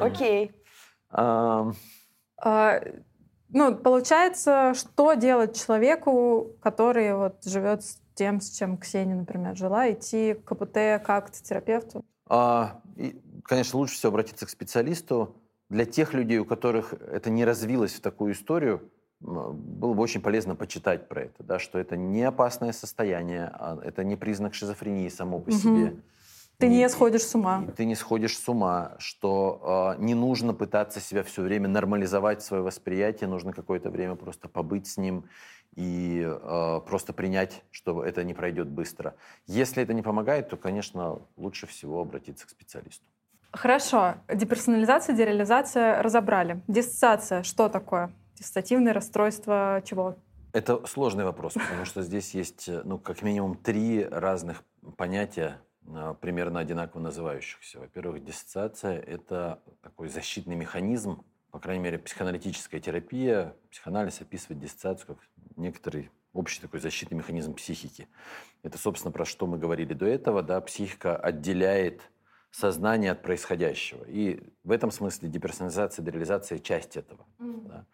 Окей. 0.00 0.52
Ну, 3.52 3.74
получается, 3.74 4.74
что 4.74 5.14
делать 5.14 5.60
человеку, 5.60 6.52
который 6.60 7.14
вот 7.14 7.44
живет 7.44 7.84
с 7.84 8.00
тем, 8.14 8.40
с 8.40 8.50
чем 8.50 8.78
Ксения, 8.78 9.16
например, 9.16 9.56
жила, 9.56 9.90
идти 9.90 10.34
к 10.34 10.44
КПТ 10.44 11.04
как 11.04 11.28
к 11.28 11.30
терапевту? 11.32 12.04
А, 12.28 12.80
и, 12.96 13.20
конечно, 13.44 13.78
лучше 13.78 13.94
всего 13.94 14.10
обратиться 14.10 14.46
к 14.46 14.50
специалисту. 14.50 15.36
Для 15.68 15.84
тех 15.84 16.14
людей, 16.14 16.38
у 16.38 16.44
которых 16.44 16.92
это 16.92 17.30
не 17.30 17.44
развилось 17.44 17.94
в 17.94 18.00
такую 18.00 18.34
историю, 18.34 18.90
было 19.20 19.94
бы 19.94 20.02
очень 20.02 20.20
полезно 20.20 20.54
почитать 20.54 21.08
про 21.08 21.22
это, 21.22 21.42
да, 21.42 21.58
что 21.58 21.78
это 21.78 21.96
не 21.96 22.22
опасное 22.22 22.72
состояние, 22.72 23.50
а 23.52 23.78
это 23.82 24.02
не 24.02 24.16
признак 24.16 24.54
шизофрении 24.54 25.08
само 25.08 25.40
по 25.40 25.50
угу. 25.50 25.58
себе. 25.58 25.96
Ты 26.60 26.68
не, 26.68 26.76
не 26.76 26.88
сходишь 26.90 27.22
с 27.22 27.34
ума. 27.34 27.64
Ты 27.74 27.86
не 27.86 27.94
сходишь 27.94 28.38
с 28.38 28.48
ума, 28.48 28.92
что 28.98 29.96
э, 29.98 30.02
не 30.02 30.14
нужно 30.14 30.52
пытаться 30.52 31.00
себя 31.00 31.22
все 31.22 31.40
время 31.40 31.68
нормализовать 31.68 32.42
свое 32.42 32.62
восприятие, 32.62 33.28
нужно 33.30 33.54
какое-то 33.54 33.88
время 33.88 34.14
просто 34.14 34.46
побыть 34.48 34.86
с 34.86 34.98
ним 34.98 35.24
и 35.74 36.22
э, 36.22 36.80
просто 36.86 37.14
принять, 37.14 37.62
что 37.70 38.04
это 38.04 38.24
не 38.24 38.34
пройдет 38.34 38.68
быстро. 38.68 39.14
Если 39.46 39.82
это 39.82 39.94
не 39.94 40.02
помогает, 40.02 40.50
то, 40.50 40.58
конечно, 40.58 41.22
лучше 41.38 41.66
всего 41.66 42.02
обратиться 42.02 42.46
к 42.46 42.50
специалисту. 42.50 43.06
Хорошо. 43.52 44.16
Деперсонализация, 44.32 45.16
дереализация 45.16 46.02
разобрали. 46.02 46.60
Диссоциация 46.68 47.42
что 47.42 47.70
такое? 47.70 48.12
Диссоциативное 48.36 48.92
расстройство 48.92 49.82
чего? 49.84 50.16
Это 50.52 50.86
сложный 50.86 51.24
вопрос, 51.24 51.54
потому 51.54 51.86
что 51.86 52.02
здесь 52.02 52.34
есть, 52.34 52.68
ну, 52.84 52.98
как 52.98 53.22
минимум 53.22 53.54
три 53.54 54.04
разных 54.04 54.62
понятия 54.96 55.58
примерно 56.20 56.60
одинаково 56.60 57.00
называющихся. 57.00 57.80
Во-первых, 57.80 58.24
диссоциация– 58.24 58.98
это 59.06 59.62
такой 59.82 60.08
защитный 60.08 60.56
механизм, 60.56 61.24
по 61.50 61.58
крайней 61.58 61.82
мере, 61.82 61.98
психоаналитическая 61.98 62.80
терапия, 62.80 63.56
психоанализ 63.70 64.20
описывает 64.20 64.60
диссоциацию 64.60 65.16
как 65.16 65.18
некоторый 65.56 66.10
общий 66.32 66.60
такой 66.60 66.80
защитный 66.80 67.18
механизм 67.18 67.54
психики. 67.54 68.08
Это, 68.62 68.78
собственно, 68.78 69.10
про 69.10 69.24
что 69.24 69.46
мы 69.46 69.58
говорили 69.58 69.94
до 69.94 70.06
этого. 70.06 70.42
Да? 70.42 70.60
Психика 70.60 71.16
отделяет 71.16 72.02
сознание 72.50 73.12
от 73.12 73.22
происходящего. 73.22 74.04
И 74.04 74.42
в 74.64 74.70
этом 74.70 74.90
смысле 74.90 75.28
деперсонализация, 75.28 76.04
дереализация– 76.04 76.58
часть 76.60 76.96
этого. 76.96 77.26
Mm. 77.38 77.68
Да? 77.68 77.86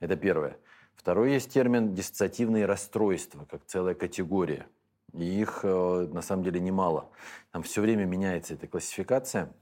Это 0.00 0.16
первое. 0.16 0.58
Второй 0.94 1.32
есть 1.32 1.52
термин 1.52 1.94
диссоциативные 1.94 2.66
расстройства, 2.66 3.44
как 3.44 3.64
целая 3.64 3.94
категория. 3.94 4.66
И 5.14 5.24
их 5.24 5.60
э, 5.62 6.08
на 6.12 6.22
самом 6.22 6.42
деле 6.42 6.60
немало. 6.60 7.10
Там 7.52 7.62
все 7.62 7.80
время 7.80 8.04
меняется 8.04 8.54
эта 8.54 8.66
классификация. 8.66 9.52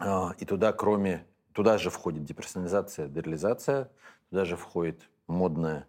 Э, 0.00 0.30
и 0.38 0.44
туда, 0.44 0.72
кроме... 0.72 1.26
Туда 1.52 1.76
же 1.76 1.90
входит 1.90 2.24
деперсонализация, 2.24 3.08
дереализация, 3.08 3.90
туда 4.30 4.46
же 4.46 4.56
входит 4.56 5.10
модное 5.26 5.86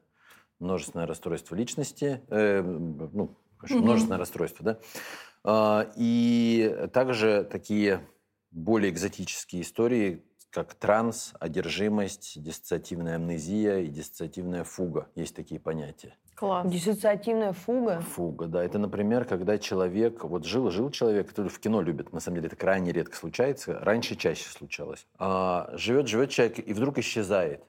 множественное 0.59 1.07
расстройство 1.07 1.55
личности, 1.55 2.21
э, 2.27 2.61
ну, 2.61 3.37
mm-hmm. 3.61 3.75
множественное 3.75 4.17
расстройство, 4.17 4.65
да. 4.65 5.83
Э, 5.85 5.91
и 5.95 6.89
также 6.91 7.47
такие 7.49 8.05
более 8.51 8.91
экзотические 8.91 9.61
истории, 9.61 10.25
как 10.49 10.73
транс, 10.75 11.33
одержимость, 11.39 12.41
диссоциативная 12.41 13.15
амнезия 13.15 13.79
и 13.79 13.87
диссоциативная 13.87 14.63
фуга. 14.63 15.07
Есть 15.15 15.35
такие 15.35 15.59
понятия. 15.59 16.15
Класс. 16.35 16.67
Диссоциативная 16.69 17.53
фуга? 17.53 18.01
Фуга, 18.01 18.47
да. 18.47 18.63
Это, 18.63 18.79
например, 18.79 19.25
когда 19.25 19.57
человек, 19.57 20.23
вот 20.23 20.45
жил, 20.45 20.71
жил 20.71 20.89
человек, 20.89 21.29
который 21.29 21.49
в 21.49 21.59
кино 21.59 21.81
любит, 21.81 22.11
на 22.11 22.19
самом 22.19 22.37
деле 22.37 22.47
это 22.47 22.55
крайне 22.55 22.91
редко 22.91 23.15
случается, 23.15 23.79
раньше 23.79 24.15
чаще 24.15 24.49
случалось. 24.49 25.05
А, 25.19 25.69
живет, 25.73 26.07
живет 26.07 26.31
человек 26.31 26.59
и 26.59 26.73
вдруг 26.73 26.97
исчезает. 26.97 27.63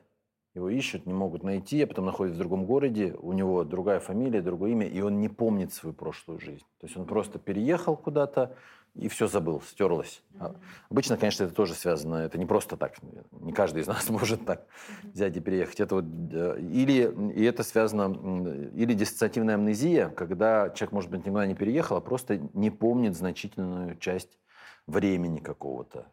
Его 0.54 0.68
ищут, 0.68 1.04
не 1.04 1.12
могут 1.12 1.42
найти, 1.42 1.82
а 1.82 1.86
потом 1.86 2.06
находят 2.06 2.36
в 2.36 2.38
другом 2.38 2.64
городе, 2.64 3.16
у 3.18 3.32
него 3.32 3.64
другая 3.64 3.98
фамилия, 3.98 4.40
другое 4.40 4.70
имя, 4.70 4.86
и 4.86 5.00
он 5.00 5.20
не 5.20 5.28
помнит 5.28 5.72
свою 5.72 5.94
прошлую 5.94 6.38
жизнь. 6.38 6.64
То 6.78 6.86
есть 6.86 6.96
он 6.96 7.06
просто 7.06 7.40
переехал 7.40 7.96
куда-то, 7.96 8.56
и 8.94 9.08
все 9.08 9.26
забыл, 9.26 9.60
стерлось. 9.62 10.22
Mm-hmm. 10.34 10.56
Обычно, 10.90 11.16
конечно, 11.16 11.44
это 11.44 11.54
тоже 11.54 11.74
связано, 11.74 12.16
это 12.16 12.38
не 12.38 12.46
просто 12.46 12.76
так, 12.76 12.94
не 13.32 13.52
каждый 13.52 13.82
из 13.82 13.86
нас 13.86 14.08
может 14.10 14.44
так 14.44 14.66
взять 15.02 15.36
и 15.36 15.40
переехать. 15.40 15.80
Это 15.80 15.96
вот, 15.96 16.04
или, 16.04 17.32
и 17.34 17.44
это 17.44 17.62
связано, 17.62 18.70
или 18.74 18.94
диссоциативная 18.94 19.56
амнезия, 19.56 20.08
когда 20.10 20.70
человек, 20.70 20.92
может 20.92 21.10
быть, 21.10 21.26
никуда 21.26 21.46
не 21.46 21.54
переехал, 21.54 21.96
а 21.96 22.00
просто 22.00 22.38
не 22.54 22.70
помнит 22.70 23.16
значительную 23.16 23.96
часть 23.96 24.38
времени 24.86 25.40
какого-то. 25.40 26.06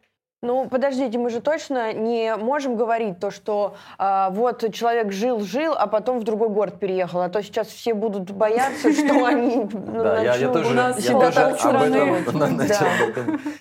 Ну, 0.44 0.68
подождите, 0.68 1.18
мы 1.18 1.30
же 1.30 1.40
точно 1.40 1.92
не 1.92 2.34
можем 2.34 2.76
говорить 2.76 3.20
то, 3.20 3.30
что 3.30 3.76
э, 3.96 4.26
вот 4.30 4.74
человек 4.74 5.12
жил-жил, 5.12 5.72
а 5.72 5.86
потом 5.86 6.18
в 6.18 6.24
другой 6.24 6.48
город 6.48 6.80
переехал, 6.80 7.20
а 7.20 7.28
то 7.28 7.40
сейчас 7.44 7.68
все 7.68 7.94
будут 7.94 8.28
бояться, 8.32 8.92
что 8.92 9.24
они 9.24 9.68
Да, 9.72 10.20
я 10.20 10.50
тоже 10.50 10.80
об 10.80 11.82
этом 11.82 12.58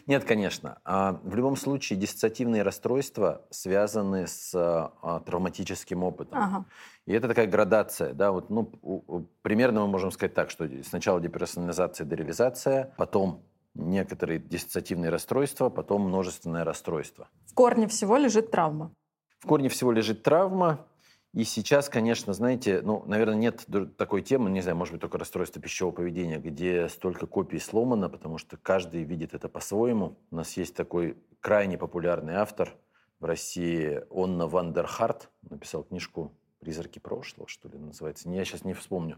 Нет, 0.07 0.23
конечно. 0.23 0.79
А, 0.83 1.19
в 1.21 1.35
любом 1.35 1.55
случае, 1.55 1.99
диссоциативные 1.99 2.63
расстройства 2.63 3.43
связаны 3.51 4.25
с 4.25 4.51
а, 4.55 5.19
травматическим 5.23 6.03
опытом. 6.03 6.65
И 7.05 7.13
это 7.13 7.27
такая 7.27 7.45
градация, 7.45 8.13
да, 8.13 8.31
вот, 8.31 8.49
ну, 8.49 9.27
примерно 9.43 9.81
мы 9.81 9.87
можем 9.87 10.11
сказать 10.11 10.33
так, 10.33 10.49
что 10.49 10.67
сначала 10.83 11.21
деперсонализация, 11.21 12.05
дереализация, 12.05 12.93
потом 12.97 13.43
некоторые 13.73 14.39
диссоциативные 14.39 15.09
расстройства, 15.09 15.69
потом 15.69 16.03
множественное 16.03 16.63
расстройство. 16.63 17.27
В 17.45 17.53
корне 17.53 17.87
всего 17.87 18.17
лежит 18.17 18.51
травма. 18.51 18.93
В 19.39 19.47
корне 19.47 19.69
всего 19.69 19.91
лежит 19.91 20.23
травма. 20.23 20.85
И 21.33 21.45
сейчас, 21.45 21.87
конечно, 21.87 22.33
знаете, 22.33 22.81
ну, 22.81 23.03
наверное, 23.05 23.37
нет 23.37 23.65
такой 23.97 24.21
темы, 24.21 24.49
не 24.49 24.59
знаю, 24.59 24.75
может 24.75 24.93
быть, 24.93 25.01
только 25.01 25.17
расстройство 25.17 25.61
пищевого 25.61 25.95
поведения, 25.95 26.39
где 26.39 26.89
столько 26.89 27.25
копий 27.25 27.59
сломано, 27.59 28.09
потому 28.09 28.37
что 28.37 28.57
каждый 28.57 29.03
видит 29.03 29.33
это 29.33 29.47
по-своему. 29.47 30.17
У 30.29 30.35
нас 30.35 30.57
есть 30.57 30.75
такой 30.75 31.17
крайне 31.39 31.77
популярный 31.77 32.33
автор 32.33 32.75
в 33.21 33.25
России, 33.25 34.01
Онна 34.09 34.47
Вандерхарт, 34.47 35.29
написал 35.49 35.83
книжку 35.83 36.33
«Призраки 36.59 36.99
прошлого», 36.99 37.47
что 37.47 37.69
ли, 37.69 37.77
называется. 37.77 38.29
Я 38.29 38.43
сейчас 38.43 38.65
не 38.65 38.73
вспомню. 38.73 39.17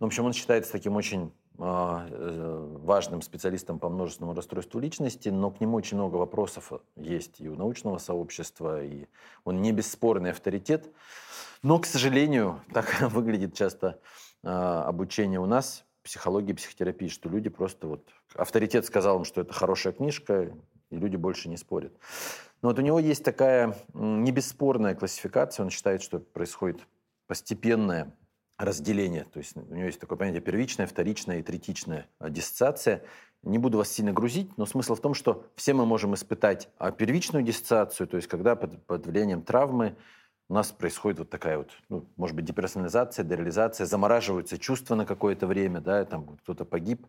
Но, 0.00 0.06
в 0.06 0.08
общем, 0.08 0.24
он 0.24 0.32
считается 0.32 0.72
таким 0.72 0.96
очень 0.96 1.32
важным 1.58 3.22
специалистом 3.22 3.78
по 3.78 3.88
множественному 3.88 4.34
расстройству 4.34 4.80
личности, 4.80 5.28
но 5.28 5.50
к 5.50 5.60
нему 5.60 5.76
очень 5.76 5.96
много 5.96 6.16
вопросов 6.16 6.72
есть 6.96 7.40
и 7.40 7.48
у 7.48 7.56
научного 7.56 7.98
сообщества, 7.98 8.82
и 8.82 9.06
он 9.44 9.62
не 9.62 9.72
бесспорный 9.72 10.30
авторитет. 10.30 10.88
Но, 11.62 11.78
к 11.78 11.86
сожалению, 11.86 12.62
так 12.72 13.00
выглядит 13.02 13.54
часто 13.54 14.00
а, 14.42 14.84
обучение 14.84 15.40
у 15.40 15.46
нас, 15.46 15.84
психологии, 16.02 16.52
психотерапии, 16.52 17.08
что 17.08 17.28
люди 17.28 17.48
просто 17.48 17.86
вот... 17.86 18.08
Авторитет 18.34 18.84
сказал 18.86 19.18
им, 19.18 19.24
что 19.24 19.42
это 19.42 19.52
хорошая 19.52 19.92
книжка, 19.92 20.52
и 20.90 20.96
люди 20.96 21.16
больше 21.16 21.48
не 21.48 21.56
спорят. 21.56 21.92
Но 22.60 22.68
вот 22.70 22.78
у 22.78 22.82
него 22.82 22.98
есть 22.98 23.24
такая 23.24 23.76
не 23.92 24.32
бесспорная 24.32 24.94
классификация, 24.94 25.64
он 25.64 25.70
считает, 25.70 26.02
что 26.02 26.18
происходит 26.18 26.80
постепенное 27.26 28.14
разделение. 28.62 29.24
То 29.24 29.38
есть 29.38 29.56
у 29.56 29.74
него 29.74 29.86
есть 29.86 30.00
такое 30.00 30.16
понятие 30.18 30.40
первичная, 30.40 30.86
вторичная 30.86 31.40
и 31.40 31.42
третичная 31.42 32.06
диссоциация. 32.20 33.02
Не 33.42 33.58
буду 33.58 33.78
вас 33.78 33.90
сильно 33.90 34.12
грузить, 34.12 34.56
но 34.56 34.66
смысл 34.66 34.94
в 34.94 35.00
том, 35.00 35.14
что 35.14 35.46
все 35.56 35.74
мы 35.74 35.84
можем 35.84 36.14
испытать 36.14 36.68
а, 36.78 36.92
первичную 36.92 37.42
диссоциацию, 37.42 38.06
то 38.06 38.16
есть 38.16 38.28
когда 38.28 38.54
под, 38.54 38.86
под 38.86 39.06
влиянием 39.06 39.42
травмы 39.42 39.96
у 40.48 40.54
нас 40.54 40.70
происходит 40.70 41.18
вот 41.18 41.30
такая 41.30 41.58
вот, 41.58 41.70
ну, 41.88 42.04
может 42.16 42.36
быть, 42.36 42.44
деперсонализация, 42.44 43.24
дереализация, 43.24 43.86
замораживаются 43.86 44.58
чувства 44.58 44.94
на 44.94 45.06
какое-то 45.06 45.46
время, 45.46 45.80
да, 45.80 46.04
там 46.04 46.36
кто-то 46.42 46.64
погиб, 46.64 47.06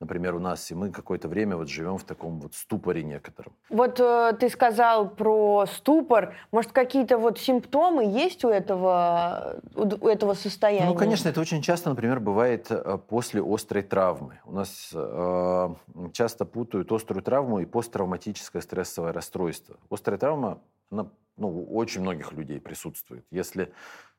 например, 0.00 0.34
у 0.34 0.38
нас, 0.38 0.70
и 0.70 0.74
мы 0.74 0.90
какое-то 0.90 1.28
время 1.28 1.56
вот 1.56 1.68
живем 1.68 1.98
в 1.98 2.04
таком 2.04 2.40
вот 2.40 2.54
ступоре 2.54 3.02
некотором. 3.02 3.52
Вот 3.68 3.98
э, 4.00 4.36
ты 4.38 4.48
сказал 4.48 5.08
про 5.08 5.66
ступор, 5.66 6.34
может, 6.52 6.72
какие-то 6.72 7.18
вот 7.18 7.38
симптомы 7.38 8.04
есть 8.04 8.44
у 8.44 8.48
этого, 8.48 9.60
у 9.74 10.06
этого 10.06 10.34
состояния? 10.34 10.86
Ну, 10.86 10.94
конечно, 10.94 11.28
это 11.28 11.40
очень 11.40 11.62
часто, 11.62 11.90
например, 11.90 12.20
бывает 12.20 12.66
э, 12.70 12.98
после 13.08 13.42
острой 13.42 13.82
травмы. 13.82 14.40
У 14.44 14.52
нас 14.52 14.90
э, 14.92 15.74
часто 16.12 16.44
путают 16.44 16.92
острую 16.92 17.22
травму 17.22 17.60
и 17.60 17.64
посттравматическое 17.64 18.62
стрессовое 18.62 19.12
расстройство. 19.12 19.76
Острая 19.90 20.18
травма, 20.18 20.60
она 20.90 21.08
ну, 21.36 21.48
у 21.48 21.76
очень 21.76 22.00
многих 22.00 22.32
людей 22.32 22.60
присутствует. 22.60 23.26
Если, 23.30 23.72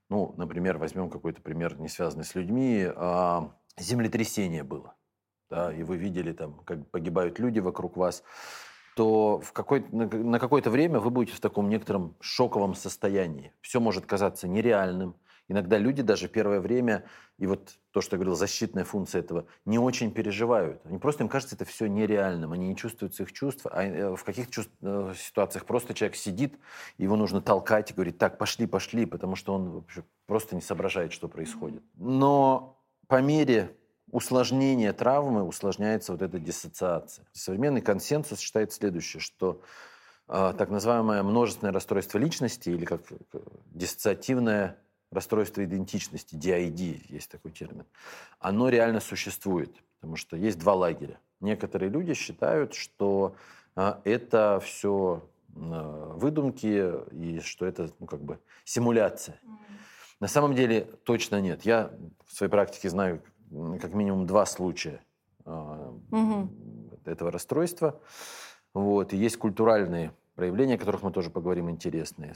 ну, 0.09 0.33
например, 0.37 0.77
возьмем 0.77 1.09
какой-то 1.09 1.41
пример, 1.41 1.79
не 1.79 1.89
связанный 1.89 2.25
с 2.25 2.35
людьми, 2.35 2.87
а, 2.95 3.51
землетрясение 3.77 4.63
было, 4.63 4.95
да, 5.49 5.73
и 5.73 5.83
вы 5.83 5.97
видели 5.97 6.31
там, 6.31 6.59
как 6.65 6.89
погибают 6.89 7.39
люди 7.39 7.59
вокруг 7.59 7.97
вас, 7.97 8.23
то 8.95 9.39
в 9.39 9.51
какой, 9.51 9.85
на, 9.91 10.39
какое-то 10.39 10.69
время 10.69 10.99
вы 10.99 11.09
будете 11.09 11.35
в 11.35 11.41
таком 11.41 11.69
некотором 11.69 12.15
шоковом 12.21 12.75
состоянии. 12.75 13.53
Все 13.61 13.79
может 13.79 14.05
казаться 14.05 14.47
нереальным, 14.47 15.15
Иногда 15.47 15.77
люди 15.77 16.01
даже 16.01 16.27
первое 16.27 16.59
время, 16.59 17.05
и 17.37 17.45
вот 17.45 17.77
то, 17.91 18.01
что 18.01 18.15
я 18.15 18.17
говорил, 18.17 18.35
защитная 18.35 18.83
функция 18.83 19.19
этого, 19.19 19.45
не 19.65 19.77
очень 19.77 20.11
переживают. 20.11 20.81
Они 20.85 20.97
просто, 20.97 21.23
им 21.23 21.29
кажется 21.29 21.55
это 21.55 21.65
все 21.65 21.85
нереальным, 21.85 22.51
они 22.51 22.67
не 22.67 22.75
чувствуют 22.75 23.13
своих 23.13 23.31
чувств, 23.31 23.67
а 23.69 23.83
э, 23.83 24.15
в 24.15 24.23
каких-то 24.23 24.63
э, 24.81 25.13
ситуациях 25.15 25.65
просто 25.65 25.93
человек 25.93 26.15
сидит, 26.15 26.57
его 26.97 27.15
нужно 27.15 27.41
толкать 27.41 27.91
и 27.91 27.93
говорить, 27.93 28.17
так, 28.17 28.39
пошли, 28.39 28.65
пошли, 28.65 29.05
потому 29.05 29.35
что 29.35 29.53
он 29.53 29.69
вообще 29.69 30.03
просто 30.25 30.55
не 30.55 30.61
соображает, 30.61 31.13
что 31.13 31.27
происходит. 31.27 31.83
Но 31.95 32.81
по 33.07 33.21
мере 33.21 33.75
усложнения 34.11 34.93
травмы 34.93 35.43
усложняется 35.43 36.11
вот 36.11 36.23
эта 36.23 36.39
диссоциация. 36.39 37.27
Современный 37.33 37.81
консенсус 37.81 38.39
считает 38.39 38.73
следующее, 38.73 39.21
что 39.21 39.61
э, 40.27 40.53
так 40.57 40.69
называемое 40.69 41.21
множественное 41.21 41.71
расстройство 41.71 42.17
личности 42.17 42.69
или 42.69 42.85
как 42.85 43.01
диссоциативное 43.67 44.79
расстройство 45.15 45.63
идентичности, 45.63 46.35
DID 46.35 47.05
есть 47.09 47.31
такой 47.31 47.51
термин, 47.51 47.85
оно 48.39 48.69
реально 48.69 48.99
существует, 48.99 49.75
потому 49.99 50.15
что 50.15 50.37
есть 50.37 50.59
два 50.59 50.73
лагеря. 50.73 51.19
Некоторые 51.39 51.89
люди 51.89 52.13
считают, 52.13 52.73
что 52.73 53.35
а, 53.75 54.01
это 54.03 54.59
все 54.63 55.27
а, 55.55 56.13
выдумки 56.15 56.93
и 57.11 57.39
что 57.39 57.65
это 57.65 57.91
ну, 57.99 58.05
как 58.05 58.21
бы 58.21 58.39
симуляция. 58.63 59.39
На 60.19 60.27
самом 60.27 60.55
деле 60.55 60.81
точно 61.03 61.41
нет. 61.41 61.63
Я 61.65 61.91
в 62.25 62.33
своей 62.33 62.51
практике 62.51 62.89
знаю 62.89 63.21
как 63.81 63.93
минимум 63.93 64.25
два 64.25 64.45
случая 64.45 65.01
mm-hmm. 65.45 67.05
этого 67.05 67.31
расстройства. 67.31 67.99
Вот. 68.73 69.13
И 69.13 69.17
есть 69.17 69.37
культуральные 69.37 70.13
проявления, 70.35 70.75
о 70.75 70.77
которых 70.77 71.03
мы 71.03 71.11
тоже 71.11 71.29
поговорим, 71.29 71.69
интересные. 71.69 72.35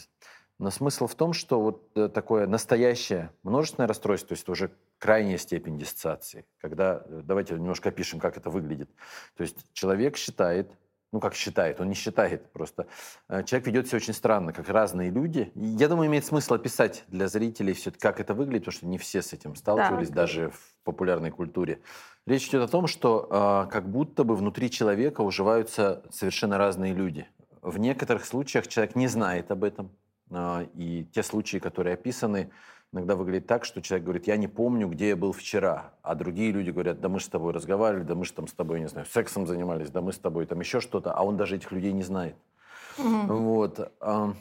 Но 0.60 0.72
смысл 0.72 1.08
в 1.08 1.16
том, 1.16 1.32
что 1.32 1.62
вот 1.62 1.90
э, 1.96 2.10
такое 2.10 2.46
настоящее 2.46 3.32
множественное 3.44 3.88
расстройство, 3.88 4.28
то 4.28 4.34
есть 4.34 4.44
это 4.44 4.52
уже 4.52 4.72
крайняя 4.98 5.38
степень 5.38 5.78
диссоциации, 5.78 6.46
когда, 6.60 7.02
э, 7.06 7.22
давайте 7.24 7.54
немножко 7.54 7.90
опишем, 7.90 8.20
как 8.20 8.36
это 8.36 8.50
выглядит. 8.50 8.90
То 9.38 9.44
есть 9.44 9.56
человек 9.72 10.18
считает, 10.18 10.70
ну 11.14 11.22
как 11.22 11.34
считает, 11.34 11.80
он 11.80 11.88
не 11.88 11.96
считает 11.96 12.52
просто. 12.52 12.88
Э, 13.30 13.42
человек 13.44 13.68
ведет 13.68 13.88
себя 13.88 13.98
очень 13.98 14.14
странно, 14.14 14.52
как 14.52 14.68
разные 14.68 15.10
люди. 15.10 15.50
Я 15.56 15.88
думаю, 15.88 16.10
имеет 16.10 16.26
смысл 16.26 16.56
описать 16.56 17.06
для 17.08 17.30
зрителей 17.30 17.72
все-таки, 17.72 18.02
как 18.02 18.20
это 18.20 18.34
выглядит, 18.34 18.66
потому 18.66 18.78
что 18.80 18.86
не 18.86 18.98
все 18.98 19.22
с 19.22 19.32
этим 19.32 19.56
сталкивались, 19.56 20.10
да. 20.10 20.16
даже 20.16 20.50
в 20.50 20.76
популярной 20.84 21.32
культуре. 21.32 21.80
Речь 22.26 22.50
идет 22.50 22.64
о 22.64 22.68
том, 22.68 22.88
что 22.88 23.68
как 23.72 23.90
будто 23.90 24.26
бы 24.26 24.36
внутри 24.36 24.70
человека 24.70 25.22
уживаются 25.22 26.04
совершенно 26.12 26.58
разные 26.58 26.94
люди. 26.94 27.28
В 27.62 27.80
некоторых 27.80 28.26
случаях 28.26 28.68
человек 28.68 28.96
не 28.96 29.08
знает 29.08 29.52
об 29.52 29.64
этом, 29.64 29.92
и 30.32 31.08
те 31.12 31.24
случаи, 31.24 31.58
которые 31.58 31.94
описаны, 31.94 32.52
иногда 32.92 33.16
выглядят 33.16 33.48
так, 33.48 33.66
что 33.66 33.82
человек 33.82 34.06
говорит, 34.06 34.28
я 34.28 34.38
не 34.38 34.48
помню, 34.48 34.88
где 34.88 35.10
я 35.10 35.16
был 35.16 35.32
вчера. 35.32 35.94
А 36.02 36.16
другие 36.16 36.52
люди 36.52 36.72
говорят, 36.72 37.00
да 37.00 37.10
мы 37.10 37.20
с 37.20 37.28
тобой 37.28 37.54
разговаривали, 37.54 38.04
да 38.04 38.16
мы 38.16 38.26
же 38.26 38.34
там 38.34 38.48
с 38.48 38.54
тобой, 38.54 38.80
не 38.80 38.88
знаю, 38.88 39.06
сексом 39.06 39.48
занимались, 39.48 39.90
да 39.90 40.02
мы 40.02 40.14
с 40.14 40.18
тобой 40.18 40.46
там 40.46 40.60
еще 40.60 40.80
что-то. 40.80 41.14
А 41.14 41.24
он 41.24 41.38
даже 41.38 41.56
этих 41.56 41.72
людей 41.72 41.92
не 41.94 42.04
знает. 42.04 42.36
Угу. 43.00 43.34
Вот. 43.34 43.92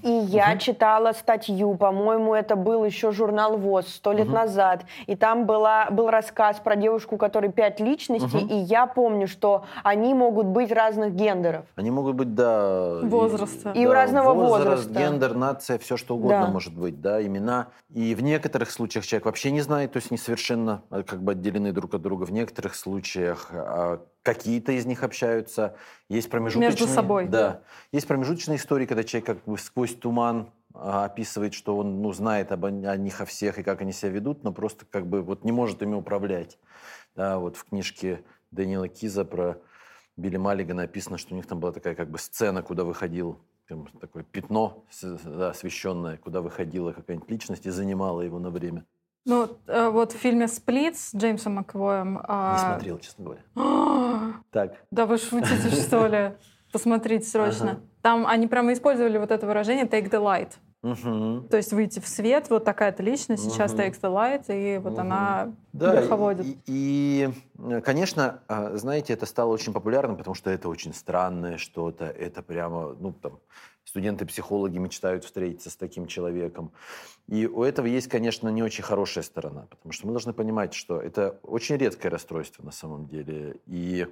И 0.03 0.11
я 0.11 0.51
угу. 0.53 0.59
читала 0.59 1.13
статью, 1.13 1.75
по-моему, 1.77 2.35
это 2.35 2.57
был 2.57 2.85
еще 2.85 3.13
журнал 3.13 3.57
ВОЗ 3.57 3.89
сто 3.89 4.13
лет 4.13 4.27
угу. 4.27 4.35
назад, 4.35 4.85
и 5.07 5.17
там 5.17 5.47
была, 5.47 5.89
был 5.91 6.11
рассказ 6.11 6.61
про 6.61 6.77
девушку, 6.77 7.17
у 7.17 7.19
которой 7.19 7.51
пять 7.51 7.81
личностей, 7.81 8.45
угу. 8.45 8.55
и 8.55 8.57
я 8.57 8.87
помню, 8.87 9.29
что 9.29 9.65
они 9.83 10.15
могут 10.15 10.47
быть 10.47 10.73
разных 10.73 11.15
гендеров. 11.15 11.65
Они 11.77 11.91
могут 11.91 12.17
быть, 12.17 12.35
да... 12.35 13.01
Возраста. 13.03 13.71
И, 13.71 13.75
да, 13.75 13.81
и 13.81 13.87
разного 13.87 14.35
возраст, 14.35 14.87
возраста. 14.87 14.99
гендер, 14.99 15.35
нация, 15.35 15.79
все 15.79 15.97
что 15.97 16.17
угодно 16.17 16.47
да. 16.47 16.53
может 16.53 16.75
быть, 16.75 17.01
да, 17.01 17.25
имена. 17.25 17.69
И 17.95 18.15
в 18.15 18.23
некоторых 18.23 18.71
случаях 18.71 19.07
человек 19.07 19.27
вообще 19.27 19.51
не 19.51 19.61
знает, 19.61 19.93
то 19.93 19.99
есть 19.99 20.11
не 20.11 20.19
совершенно 20.19 20.83
а, 20.91 21.03
как 21.03 21.23
бы 21.23 21.33
отделены 21.33 21.73
друг 21.73 21.95
от 21.95 22.03
друга. 22.03 22.25
В 22.25 22.33
некоторых 22.33 22.75
случаях 22.75 23.49
а, 23.53 24.01
какие-то 24.35 24.73
из 24.73 24.85
них 24.85 25.03
общаются, 25.05 25.75
есть 26.11 26.29
промежуточные... 26.29 26.69
Между 26.69 26.87
собой. 26.87 27.27
Да. 27.29 27.63
Есть 27.93 28.07
промежуточные 28.07 28.59
истории, 28.59 28.85
когда 28.85 29.03
человек 29.03 29.27
как 29.27 29.45
бы 29.45 29.57
сквозь 29.57 29.95
туман 29.95 30.51
а, 30.75 31.07
описывает, 31.07 31.55
что 31.55 31.79
он 31.79 32.03
ну, 32.03 32.13
знает 32.13 32.53
об, 32.53 32.67
о 32.67 32.71
них 32.71 33.23
о 33.23 33.25
всех 33.25 33.59
и 33.59 33.63
как 33.63 33.81
они 33.81 33.93
себя 33.93 34.11
ведут, 34.11 34.45
но 34.45 34.53
просто 34.53 34.85
как 34.85 35.07
бы 35.07 35.23
вот 35.23 35.45
не 35.45 35.53
может 35.53 35.81
ими 35.83 35.95
управлять. 35.95 36.59
Да, 37.17 37.39
вот 37.39 37.57
в 37.57 37.65
книжке 37.65 38.23
Дэниела 38.51 38.89
Киза 38.89 39.25
про 39.25 39.57
Билли 40.19 40.37
Маллига 40.37 40.75
написано, 40.75 41.17
что 41.17 41.33
у 41.33 41.37
них 41.37 41.47
там 41.47 41.59
была 41.59 41.73
такая 41.73 41.95
как 41.95 42.11
бы 42.11 42.19
сцена, 42.19 42.63
куда 42.63 42.85
выходил 42.85 43.39
там, 43.67 43.87
такое 43.99 44.25
пятно 44.25 44.85
да, 45.25 45.51
освещенное, 45.51 46.19
куда 46.19 46.43
выходила 46.43 46.93
какая-нибудь 46.93 47.31
личность 47.31 47.65
и 47.65 47.71
занимала 47.71 48.21
его 48.21 48.39
на 48.39 48.51
время. 48.51 48.85
Ну, 49.29 49.47
э, 49.67 49.91
вот 49.91 50.13
в 50.13 50.17
фильме 50.17 50.49
«Сплит» 50.49 50.97
с 50.97 51.15
Джеймсом 51.15 51.57
Макэвоем... 51.57 52.15
Не 52.15 52.21
а, 52.25 52.73
смотрел, 52.73 52.99
честно 52.99 53.25
говоря. 53.25 53.43
так. 54.51 54.73
Да 54.91 55.05
вы 55.05 55.19
шутите, 55.19 55.71
что 55.71 56.07
ли? 56.07 56.33
Посмотрите 56.73 57.27
срочно. 57.27 57.81
Там 58.01 58.27
они 58.27 58.47
прямо 58.47 58.73
использовали 58.73 59.19
вот 59.19 59.31
это 59.31 59.47
выражение 59.47 59.85
«take 59.85 60.11
the 60.11 60.19
light». 60.19 60.53
Угу. 60.83 61.49
То 61.49 61.59
есть 61.59 61.73
выйти 61.75 61.99
в 61.99 62.09
свет, 62.09 62.49
вот 62.49 62.65
такая-то 62.65 63.03
личность 63.03 63.45
угу. 63.45 63.53
сейчас 63.53 63.75
takes 63.75 64.01
the 64.01 64.11
light, 64.11 64.45
и 64.49 64.79
вот 64.79 64.93
угу. 64.95 65.01
она 65.03 65.53
да, 65.75 65.93
верховодит. 65.95 66.47
И, 66.47 66.59
и, 66.67 67.31
и, 67.59 67.81
конечно, 67.83 68.41
а, 68.49 68.77
знаете, 68.79 69.13
это 69.13 69.27
стало 69.27 69.53
очень 69.53 69.75
популярным, 69.75 70.17
потому 70.17 70.35
что 70.35 70.49
это 70.49 70.71
очень 70.71 70.95
странное 70.95 71.59
что-то, 71.59 72.07
это 72.07 72.43
прямо, 72.43 72.97
ну, 72.99 73.13
там, 73.13 73.41
студенты-психологи 73.85 74.79
мечтают 74.79 75.25
встретиться 75.25 75.69
с 75.69 75.77
таким 75.77 76.07
человеком. 76.07 76.73
И 77.29 77.47
у 77.47 77.63
этого 77.63 77.87
есть, 77.87 78.09
конечно, 78.09 78.49
не 78.49 78.63
очень 78.63 78.83
хорошая 78.83 79.23
сторона, 79.23 79.67
потому 79.69 79.93
что 79.93 80.07
мы 80.07 80.13
должны 80.13 80.33
понимать, 80.33 80.73
что 80.73 80.99
это 80.99 81.39
очень 81.43 81.77
редкое 81.77 82.09
расстройство 82.09 82.65
на 82.65 82.73
самом 82.73 83.07
деле. 83.07 83.61
И 83.67 84.07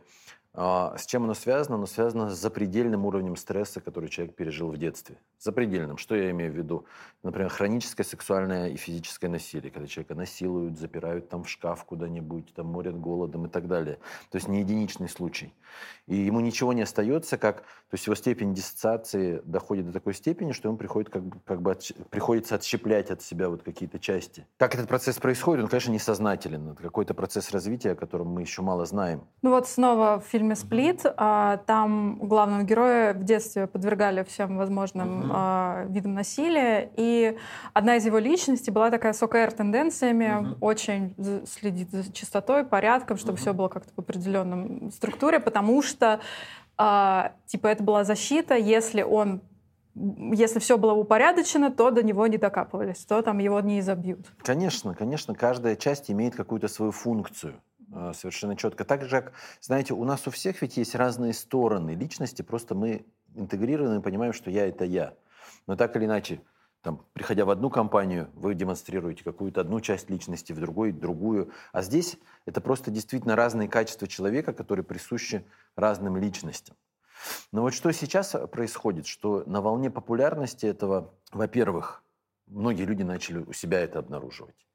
с 0.57 1.07
чем 1.07 1.25
оно 1.25 1.35
связано? 1.35 1.77
Оно 1.77 1.87
связано 1.87 2.31
с 2.31 2.39
запредельным 2.39 3.05
уровнем 3.05 3.37
стресса, 3.37 3.81
который 3.81 4.09
человек 4.09 4.35
пережил 4.35 4.71
в 4.71 4.79
детстве. 4.79 5.19
Запредельным. 5.39 5.99
Что 5.99 6.15
я 6.17 6.31
имею 6.31 6.53
в 6.53 6.57
виду? 6.57 6.87
Например, 7.23 7.51
хроническое 7.51 8.05
сексуальное 8.07 8.69
и 8.69 8.77
физическое 8.77 9.29
насилие, 9.29 9.71
когда 9.71 9.87
человека 9.87 10.15
насилуют, 10.15 10.79
запирают 10.79 11.29
там 11.29 11.45
в 11.45 11.49
шкаф 11.49 11.85
куда-нибудь, 11.85 12.55
там 12.55 12.67
морят 12.67 12.99
голодом 12.99 13.47
и 13.47 13.49
так 13.49 13.69
далее. 13.69 13.99
То 14.31 14.37
есть 14.37 14.49
не 14.49 14.61
единичный 14.61 15.09
случай. 15.09 15.53
И 16.07 16.17
ему 16.17 16.41
ничего 16.41 16.73
не 16.73 16.83
остается, 16.83 17.37
как... 17.37 17.63
То 17.91 17.95
есть 17.95 18.07
его 18.07 18.15
степень 18.15 18.55
диссоциации 18.55 19.43
доходит 19.45 19.87
до 19.87 19.93
такой 19.93 20.15
степени, 20.15 20.53
что 20.53 20.69
ему 20.69 20.79
приходит, 20.79 21.11
как 21.11 21.23
как 21.45 21.63
бы 21.63 21.73
от, 21.73 21.91
приходится 22.11 22.57
отщеплять 22.57 23.11
от 23.11 23.23
себя 23.23 23.49
вот 23.49 23.63
какие-то 23.63 23.99
части. 23.99 24.47
Как 24.59 24.75
этот 24.75 24.89
процесс 24.89 25.19
происходит, 25.19 25.65
он, 25.65 25.71
конечно, 25.71 25.93
несознателен. 25.93 26.71
Это 26.71 26.83
какой-то 26.83 27.15
процесс 27.15 27.51
развития, 27.51 27.93
о 27.93 27.95
котором 27.95 28.29
мы 28.29 28.43
еще 28.43 28.63
мало 28.63 28.85
знаем. 28.87 29.27
Ну 29.43 29.51
вот 29.51 29.69
снова 29.69 30.21
в 30.21 30.27
фильме 30.47 30.55
«Сплит». 30.55 31.03
А, 31.17 31.59
там 31.67 32.19
главного 32.21 32.63
героя 32.63 33.15
в 33.15 33.25
детстве 33.25 33.67
подвергали 33.67 34.23
всем 34.23 34.57
возможным 34.57 35.31
mm-hmm. 35.31 35.93
видам 35.93 36.15
насилия. 36.15 36.91
И 36.97 37.37
одна 37.73 37.97
из 37.97 38.07
его 38.07 38.19
личностей 38.19 38.71
была 38.71 38.91
такая 38.91 39.13
с 39.13 39.23
ОКР-тенденциями, 39.23 40.25
mm-hmm. 40.25 40.59
очень 40.61 41.15
следит 41.47 41.91
за 41.91 42.13
чистотой, 42.13 42.65
порядком, 42.65 43.17
чтобы 43.17 43.39
mm-hmm. 43.39 43.41
все 43.41 43.55
было 43.55 43.69
как-то 43.69 43.93
в 43.97 43.99
определенном 43.99 44.91
структуре, 44.93 45.41
потому 45.41 45.83
что 45.83 46.21
а, 46.77 47.33
типа 47.47 47.69
это 47.69 47.83
была 47.83 48.05
защита, 48.05 48.55
если 48.55 49.03
он 49.03 49.41
если 49.99 50.59
все 50.59 50.77
было 50.77 50.93
упорядочено, 50.93 51.71
то 51.71 51.91
до 51.91 52.03
него 52.03 52.27
не 52.27 52.37
докапывались, 52.37 53.07
то 53.07 53.23
там 53.23 53.39
его 53.39 53.61
не 53.61 53.81
изобьют. 53.81 54.27
Конечно, 54.43 54.95
конечно, 54.95 55.35
каждая 55.35 55.75
часть 55.75 56.11
имеет 56.11 56.37
какую-то 56.37 56.69
свою 56.69 56.93
функцию. 56.93 57.55
А, 57.93 58.13
совершенно 58.13 58.57
четко. 58.57 58.85
Так 58.85 59.05
же, 59.05 59.11
как, 59.11 59.33
знаете, 59.61 59.95
у 59.95 60.05
нас 60.05 60.27
у 60.27 60.31
всех 60.31 60.61
ведь 60.63 60.77
есть 60.77 60.95
разные 60.95 61.33
стороны 61.33 61.93
личности, 61.93 62.43
просто 62.43 62.75
мы 62.75 63.07
интегрированы 63.35 64.01
и 64.01 64.03
понимаем, 64.03 64.33
что 64.33 64.51
я– 64.51 64.67
это 64.69 64.85
я. 64.85 65.15
Но 65.67 65.77
так 65.77 65.97
или 65.97 66.05
иначе, 66.05 66.41
там, 66.83 67.05
приходя 67.13 67.45
в 67.45 67.51
одну 67.51 67.71
компанию, 67.71 68.31
вы 68.35 68.55
демонстрируете 68.55 69.23
какую-то 69.23 69.61
одну 69.61 69.81
часть 69.81 70.11
личности, 70.11 70.53
в 70.53 70.61
другой– 70.61 70.93
другую. 70.93 71.53
А 71.73 71.83
здесь 71.83 72.19
это 72.45 72.61
просто 72.61 72.91
действительно 72.91 73.37
разные 73.37 73.69
качества 73.69 74.09
человека, 74.09 74.53
которые 74.53 74.85
присущи 74.85 75.45
разным 75.77 76.17
личностям. 76.17 76.77
Но 77.53 77.63
вот 77.63 77.73
что 77.73 77.91
сейчас 77.93 78.37
происходит, 78.51 79.07
что 79.07 79.45
на 79.47 79.61
волне 79.61 79.91
популярности 79.91 80.67
этого, 80.67 81.15
во-первых, 81.33 82.03
многие 82.47 82.85
люди 82.85 83.03
начали 83.03 83.39
у 83.39 83.53
себя 83.53 83.81
это 83.81 83.99
обнаруживать. 83.99 84.66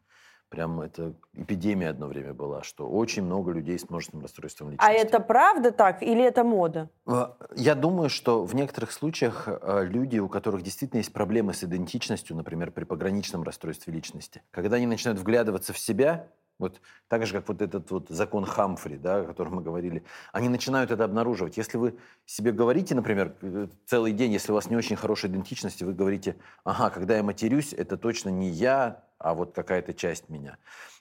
Прям 0.51 0.81
это 0.81 1.13
эпидемия 1.33 1.87
одно 1.87 2.07
время 2.07 2.33
была, 2.33 2.61
что 2.61 2.85
очень 2.85 3.23
много 3.23 3.53
людей 3.53 3.79
с 3.79 3.89
множественным 3.89 4.23
расстройством 4.23 4.67
а 4.67 4.71
личности. 4.71 4.91
А 4.91 4.93
это 4.93 5.21
правда 5.21 5.71
так 5.71 6.03
или 6.03 6.21
это 6.21 6.43
мода? 6.43 6.89
А, 7.05 7.37
я 7.55 7.73
думаю, 7.73 8.09
что 8.09 8.43
в 8.43 8.53
некоторых 8.53 8.91
случаях 8.91 9.47
а, 9.47 9.83
люди, 9.83 10.19
у 10.19 10.27
которых 10.27 10.61
действительно 10.61 10.97
есть 10.97 11.13
проблемы 11.13 11.53
с 11.53 11.63
идентичностью, 11.63 12.35
например, 12.35 12.71
при 12.71 12.83
пограничном 12.83 13.43
расстройстве 13.43 13.93
личности, 13.93 14.43
когда 14.51 14.75
они 14.75 14.87
начинают 14.87 15.21
вглядываться 15.21 15.71
в 15.71 15.79
себя, 15.79 16.27
вот 16.59 16.81
так 17.07 17.25
же, 17.25 17.33
как 17.33 17.47
вот 17.47 17.61
этот 17.61 17.89
вот 17.89 18.09
закон 18.09 18.43
Хамфри, 18.43 18.97
да, 18.97 19.21
о 19.21 19.23
котором 19.23 19.55
мы 19.55 19.61
говорили, 19.61 20.03
они 20.33 20.49
начинают 20.49 20.91
это 20.91 21.05
обнаруживать. 21.05 21.55
Если 21.55 21.77
вы 21.77 21.95
себе 22.25 22.51
говорите, 22.51 22.93
например, 22.93 23.37
э, 23.41 23.67
целый 23.85 24.11
день, 24.11 24.33
если 24.33 24.51
у 24.51 24.55
вас 24.55 24.69
не 24.69 24.75
очень 24.75 24.97
хорошая 24.97 25.31
идентичность, 25.31 25.81
и 25.81 25.85
вы 25.85 25.93
говорите, 25.93 26.35
ага, 26.65 26.89
когда 26.89 27.15
я 27.15 27.23
матерюсь, 27.23 27.71
это 27.71 27.95
точно 27.95 28.29
не 28.29 28.49
я, 28.49 29.01
а 29.23 29.33
вот 29.33 29.53
какая-то 29.53 29.93
часть 29.93 30.29
меня, 30.29 30.57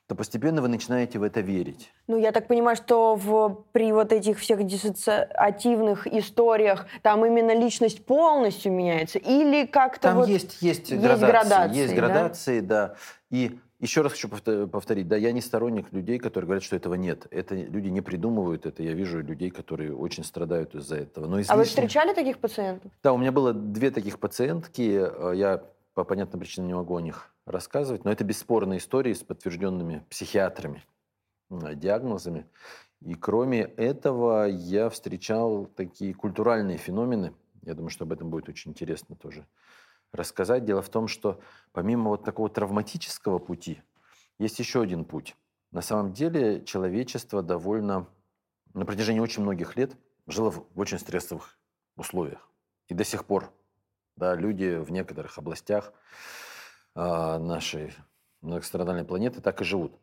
то 0.07 0.15
постепенно 0.15 0.61
вы 0.61 0.69
начинаете 0.69 1.19
в 1.19 1.23
это 1.23 1.41
верить. 1.41 1.93
Ну, 2.09 2.19
я 2.19 2.33
так 2.33 2.49
понимаю, 2.49 2.77
что 2.77 3.15
в, 3.15 3.65
при 3.73 3.93
вот 3.93 4.13
этих 4.13 4.39
всех 4.41 4.67
диссоциативных 4.67 6.07
историях 6.07 6.87
там 7.03 7.25
именно 7.25 7.55
личность 7.55 8.05
полностью 8.05 8.73
меняется? 8.73 9.19
Или 9.19 9.67
как-то 9.67 10.09
Там 10.09 10.17
вот 10.17 10.29
есть, 10.29 10.61
есть, 10.61 10.91
есть 10.91 11.03
градации. 11.03 11.27
градации 11.27 11.77
есть 11.77 11.95
градации, 11.95 12.61
да? 12.61 12.89
да. 12.89 12.95
И 13.31 13.59
еще 13.79 14.03
раз 14.03 14.13
хочу 14.13 14.29
повторить, 14.69 15.09
да, 15.09 15.17
я 15.17 15.33
не 15.33 15.41
сторонник 15.41 15.93
людей, 15.93 16.19
которые 16.19 16.47
говорят, 16.47 16.65
что 16.65 16.77
этого 16.77 16.95
нет. 16.95 17.27
Это 17.31 17.55
люди 17.55 17.89
не 17.89 18.03
придумывают 18.03 18.67
это. 18.67 18.83
Я 18.83 18.93
вижу 18.93 19.23
людей, 19.23 19.51
которые 19.51 19.97
очень 19.97 20.25
страдают 20.25 20.75
из-за 20.75 20.97
этого. 20.97 21.27
Но 21.27 21.37
излишне... 21.37 21.55
А 21.55 21.57
вы 21.57 21.65
встречали 21.65 22.13
таких 22.13 22.39
пациентов? 22.39 22.91
Да, 23.03 23.15
у 23.15 23.17
меня 23.17 23.33
было 23.33 23.55
две 23.55 23.91
таких 23.91 24.19
пациентки. 24.19 24.83
Я 25.35 25.63
по 26.01 26.05
понятным 26.05 26.41
причинам 26.41 26.69
не 26.69 26.75
могу 26.75 26.97
о 26.97 27.03
них 27.03 27.31
рассказывать, 27.45 28.07
но 28.07 28.11
это 28.11 28.25
бесспорные 28.25 28.79
истории 28.79 29.13
с 29.13 29.23
подтвержденными 29.23 30.03
психиатрами 30.09 30.83
диагнозами. 31.51 32.47
И 33.03 33.13
кроме 33.13 33.61
этого 33.61 34.47
я 34.47 34.89
встречал 34.89 35.67
такие 35.67 36.15
культуральные 36.15 36.79
феномены. 36.79 37.35
Я 37.61 37.75
думаю, 37.75 37.91
что 37.91 38.05
об 38.05 38.13
этом 38.13 38.31
будет 38.31 38.49
очень 38.49 38.71
интересно 38.71 39.15
тоже 39.15 39.47
рассказать. 40.11 40.65
Дело 40.65 40.81
в 40.81 40.89
том, 40.89 41.07
что 41.07 41.39
помимо 41.73 42.09
вот 42.09 42.25
такого 42.25 42.49
травматического 42.49 43.39
пути, 43.39 43.83
есть 44.39 44.59
еще 44.59 44.81
один 44.81 45.05
путь. 45.05 45.37
На 45.73 45.83
самом 45.83 46.15
деле 46.15 46.65
человечество 46.65 47.43
довольно 47.43 48.07
на 48.73 48.87
протяжении 48.87 49.21
очень 49.21 49.43
многих 49.43 49.77
лет 49.77 49.99
жило 50.27 50.51
в 50.51 50.67
очень 50.77 50.99
стрессовых 50.99 51.59
условиях. 51.97 52.49
И 52.89 52.95
до 52.95 53.05
сих 53.05 53.27
пор 53.27 53.53
Да, 54.21 54.35
люди 54.35 54.77
в 54.77 54.93
некоторых 54.93 55.39
областях 55.39 55.95
э, 56.95 57.39
нашей 57.39 57.95
многострадальной 58.43 59.07
планеты 59.07 59.41
так 59.41 59.63
и 59.63 59.65
живут. 59.65 59.99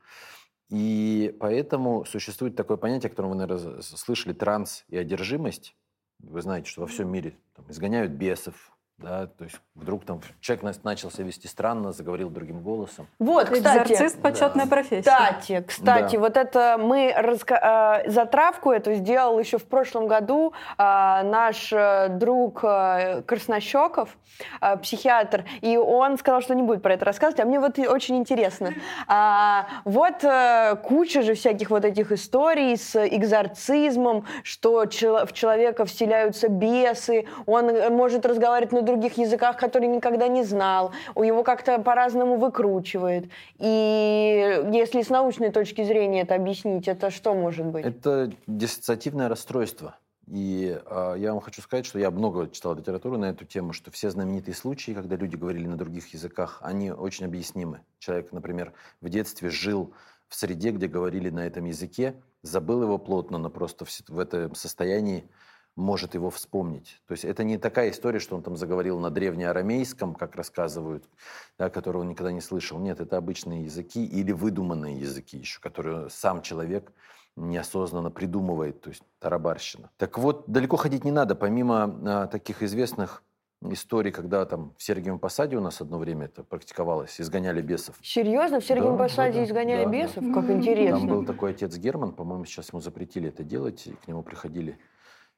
И 0.70 1.38
поэтому 1.40 2.04
существует 2.04 2.56
такое 2.56 2.78
понятие, 2.78 3.12
которое 3.12 3.30
вы, 3.30 3.36
наверное, 3.36 3.82
слышали, 3.84 4.34
транс 4.34 4.86
и 4.88 4.98
одержимость. 4.98 5.76
Вы 6.18 6.42
знаете, 6.42 6.68
что 6.68 6.82
во 6.82 6.88
всем 6.88 7.12
мире 7.12 7.38
там, 7.54 7.70
изгоняют 7.70 8.12
бесов, 8.12 8.76
да, 8.98 9.28
то 9.28 9.44
есть 9.44 9.58
вдруг 9.76 10.06
там 10.06 10.22
человек 10.42 10.84
начал 10.84 11.12
себя 11.12 11.26
вести 11.26 11.48
странно, 11.48 11.92
заговорил 11.92 12.32
другим 12.32 12.62
голосом. 12.62 13.08
Вот, 13.20 13.48
кстати. 13.50 13.94
Экзорцист– 13.94 14.22
почетная 14.24 14.66
да. 14.66 14.72
профессия. 14.72 15.02
Кстати, 15.02 15.64
кстати, 15.68 16.16
да. 16.16 16.20
вот 16.20 16.36
это 16.36 16.78
мы 16.80 17.14
раска... 17.16 18.04
э, 18.06 18.10
затравку 18.10 18.72
эту 18.72 18.96
сделал 18.96 19.40
еще 19.40 19.60
в 19.60 19.66
прошлом 19.66 20.08
году 20.08 20.54
э, 20.78 20.82
наш 20.82 21.72
э, 21.72 22.08
друг 22.10 22.64
э, 22.64 23.22
Краснощеков, 23.22 24.18
э, 24.62 24.78
психиатр, 24.78 25.46
и 25.62 25.78
он 25.78 26.18
сказал, 26.18 26.42
что 26.42 26.56
не 26.56 26.64
будет 26.64 26.82
про 26.82 26.96
это 26.96 27.06
рассказывать, 27.06 27.40
а 27.40 27.46
мне 27.46 27.60
вот 27.60 27.78
очень 27.78 28.18
интересно. 28.18 28.74
А, 29.08 29.68
вот 29.86 30.24
э, 30.24 30.76
куча 30.84 31.22
же 31.22 31.36
всяких 31.36 31.70
вот 31.70 31.86
этих 31.86 32.12
историй 32.12 32.76
с 32.76 32.96
экзорцизмом, 32.96 34.26
что 34.42 34.86
чел... 34.88 35.26
в 35.28 35.34
человека 35.34 35.86
вселяются 35.86 36.48
бесы, 36.50 37.28
он 37.46 37.70
э, 37.70 37.90
может 37.92 38.26
разговаривать 38.26 38.72
на 38.72 38.87
других 38.88 39.18
языках, 39.18 39.58
которые 39.58 39.90
никогда 39.90 40.28
не 40.28 40.44
знал, 40.44 40.92
у 41.14 41.24
его 41.24 41.44
как-то 41.44 41.78
по-разному 41.80 42.38
выкручивает. 42.38 43.30
И 43.60 44.64
если 44.74 45.02
с 45.04 45.10
научной 45.10 45.52
точки 45.52 45.84
зрения 45.84 46.22
это 46.22 46.36
объяснить, 46.36 46.88
это 46.88 47.12
что 47.12 47.36
может 47.36 47.66
быть? 47.68 47.86
Это 47.86 48.32
диссоциативное 48.48 49.30
расстройство. 49.30 49.96
И 50.28 50.78
э, 50.86 51.16
я 51.18 51.32
вам 51.32 51.42
хочу 51.42 51.62
сказать, 51.62 51.86
что 51.86 52.00
я 52.00 52.12
много 52.12 52.50
читал 52.50 52.76
литературу 52.76 53.18
на 53.18 53.30
эту 53.30 53.46
тему, 53.46 53.72
что 53.72 53.92
все 53.92 54.10
знаменитые 54.10 54.56
случаи, 54.56 54.92
когда 54.92 55.16
люди 55.16 55.38
говорили 55.38 55.68
на 55.68 55.78
других 55.78 56.14
языках, 56.14 56.60
они 56.62 56.92
очень 56.92 57.26
объяснимы. 57.26 57.80
Человек, 58.00 58.34
например, 58.34 58.74
в 59.00 59.08
детстве 59.08 59.50
жил 59.50 59.94
в 60.28 60.36
среде, 60.36 60.72
где 60.72 60.88
говорили 60.88 61.30
на 61.30 61.48
этом 61.48 61.64
языке, 61.64 62.16
забыл 62.42 62.84
его 62.84 62.98
плотно, 62.98 63.38
но 63.38 63.50
просто 63.50 63.86
в, 63.86 63.90
в 64.10 64.20
этом 64.20 64.54
состоянии 64.56 65.30
может 65.78 66.16
его 66.16 66.30
вспомнить. 66.30 67.00
То 67.08 67.14
есть 67.14 67.24
это 67.24 67.44
не 67.44 67.58
такая 67.58 67.92
история, 67.92 68.20
что 68.20 68.36
он 68.36 68.42
там 68.42 68.58
заговорил 68.58 69.00
на 69.00 69.12
древнеарамейском, 69.12 70.16
как 70.16 70.36
рассказывают, 70.36 71.06
да, 71.58 71.70
которого 71.70 72.02
он 72.02 72.10
никогда 72.10 72.32
не 72.32 72.42
слышал. 72.42 72.80
Нет, 72.80 73.00
это 73.00 73.16
обычные 73.16 73.64
языки 73.64 74.04
или 74.04 74.32
выдуманные 74.32 75.00
языки 75.00 75.38
еще, 75.38 75.62
которые 75.62 76.10
сам 76.10 76.42
человек 76.42 76.92
неосознанно 77.36 78.10
придумывает, 78.10 78.82
то 78.82 78.90
есть 78.90 79.04
тарабарщина. 79.20 79.92
Так 79.98 80.18
вот, 80.18 80.46
далеко 80.48 80.76
ходить 80.76 81.06
не 81.06 81.12
надо. 81.12 81.36
Помимо 81.36 81.96
а, 82.06 82.28
таких 82.28 82.64
известных 82.64 83.22
историй, 83.62 84.12
когда 84.12 84.44
там 84.46 84.74
в 84.78 84.84
Сергиевом 84.84 85.20
Посаде 85.20 85.58
у 85.58 85.62
нас 85.62 85.80
одно 85.80 86.00
время 86.00 86.26
это 86.26 86.44
практиковалось, 86.44 87.22
изгоняли 87.22 87.62
бесов. 87.62 87.96
Серьезно? 88.02 88.60
В 88.60 88.66
Сергиевом 88.66 88.98
да, 88.98 89.04
Посаде 89.04 89.40
да, 89.40 89.44
изгоняли 89.44 89.86
да, 89.86 89.92
бесов? 89.92 90.24
Да. 90.24 90.34
Как 90.34 90.50
интересно. 90.50 91.00
Там 91.00 91.08
был 91.08 91.26
такой 91.26 91.52
отец 91.52 91.78
Герман, 91.78 92.14
по-моему, 92.14 92.46
сейчас 92.46 92.70
ему 92.74 92.82
запретили 92.82 93.30
это 93.30 93.44
делать, 93.44 93.86
и 93.86 93.92
к 93.92 94.08
нему 94.08 94.24
приходили 94.24 94.80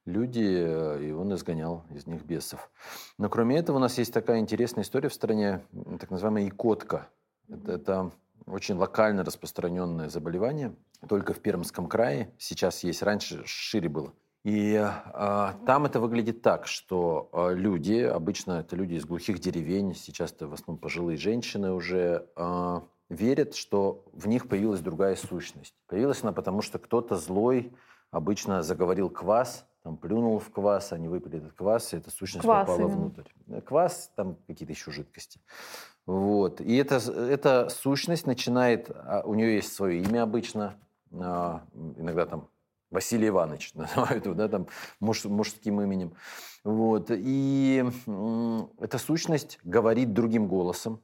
люди, 0.09 0.43
э, 0.43 1.03
и 1.05 1.11
он 1.11 1.33
изгонял 1.33 1.83
из 1.91 2.07
них 2.07 2.23
бесов. 2.23 2.69
Но 3.17 3.29
кроме 3.29 3.57
этого 3.57 3.77
у 3.77 3.79
нас 3.79 3.97
есть 3.97 4.13
такая 4.13 4.39
интересная 4.39 4.83
история 4.83 5.09
в 5.09 5.13
стране, 5.13 5.61
так 5.99 6.11
называемая 6.11 6.47
икотка. 6.47 7.07
Это, 7.47 7.71
это 7.71 8.11
очень 8.45 8.75
локально 8.75 9.23
распространенное 9.23 10.09
заболевание, 10.09 10.75
только 11.07 11.33
в 11.33 11.39
Пермском 11.39 11.87
крае. 11.87 12.31
Сейчас 12.37 12.83
есть, 12.83 13.01
раньше 13.03 13.43
шире 13.45 13.89
было. 13.89 14.13
И 14.43 14.73
э, 14.73 15.53
там 15.65 15.85
это 15.85 15.99
выглядит 15.99 16.41
так, 16.41 16.65
что 16.65 17.29
э, 17.33 17.55
люди, 17.55 18.01
обычно 18.01 18.61
это 18.61 18.75
люди 18.75 18.95
из 18.95 19.05
глухих 19.05 19.39
деревень, 19.39 19.93
сейчас 19.95 20.31
это 20.31 20.47
в 20.47 20.53
основном 20.53 20.79
пожилые 20.79 21.17
женщины 21.17 21.73
уже, 21.73 22.25
э, 22.35 22.81
верят, 23.09 23.55
что 23.55 24.05
в 24.13 24.27
них 24.27 24.47
появилась 24.47 24.79
другая 24.79 25.15
сущность. 25.15 25.75
Появилась 25.87 26.23
она 26.23 26.31
потому, 26.31 26.61
что 26.61 26.79
кто-то 26.79 27.15
злой 27.15 27.73
обычно 28.11 28.63
заговорил 28.63 29.09
квас, 29.09 29.67
там 29.89 29.97
плюнул 29.97 30.37
в 30.37 30.51
квас, 30.51 30.93
они 30.93 31.07
выпили 31.07 31.39
этот 31.39 31.53
квас, 31.53 31.93
и 31.93 31.97
эта 31.97 32.11
сущность 32.11 32.45
квас 32.45 32.67
попала 32.67 32.87
именно. 32.87 32.95
внутрь. 32.95 33.23
Э, 33.47 33.61
квас, 33.61 34.11
там 34.15 34.37
какие-то 34.45 34.71
еще 34.71 34.91
жидкости. 34.91 35.39
Вот. 36.05 36.61
И 36.61 36.75
эта, 36.75 36.97
эта 36.97 37.69
сущность 37.69 38.27
начинает, 38.27 38.91
а, 38.91 39.23
у 39.25 39.33
нее 39.33 39.55
есть 39.55 39.73
свое 39.73 40.01
имя 40.03 40.23
обычно, 40.23 40.75
а, 41.11 41.63
иногда 41.97 42.27
там 42.27 42.49
Василий 42.91 43.29
Иванович 43.29 43.73
называют 43.73 44.25
его, 44.25 44.35
да, 44.35 44.47
там 44.47 44.67
муж, 44.99 45.25
мужским 45.25 45.81
именем. 45.81 46.13
Вот. 46.63 47.07
И 47.09 47.83
эта 48.79 48.99
сущность 48.99 49.59
говорит 49.63 50.13
другим 50.13 50.47
голосом. 50.47 51.01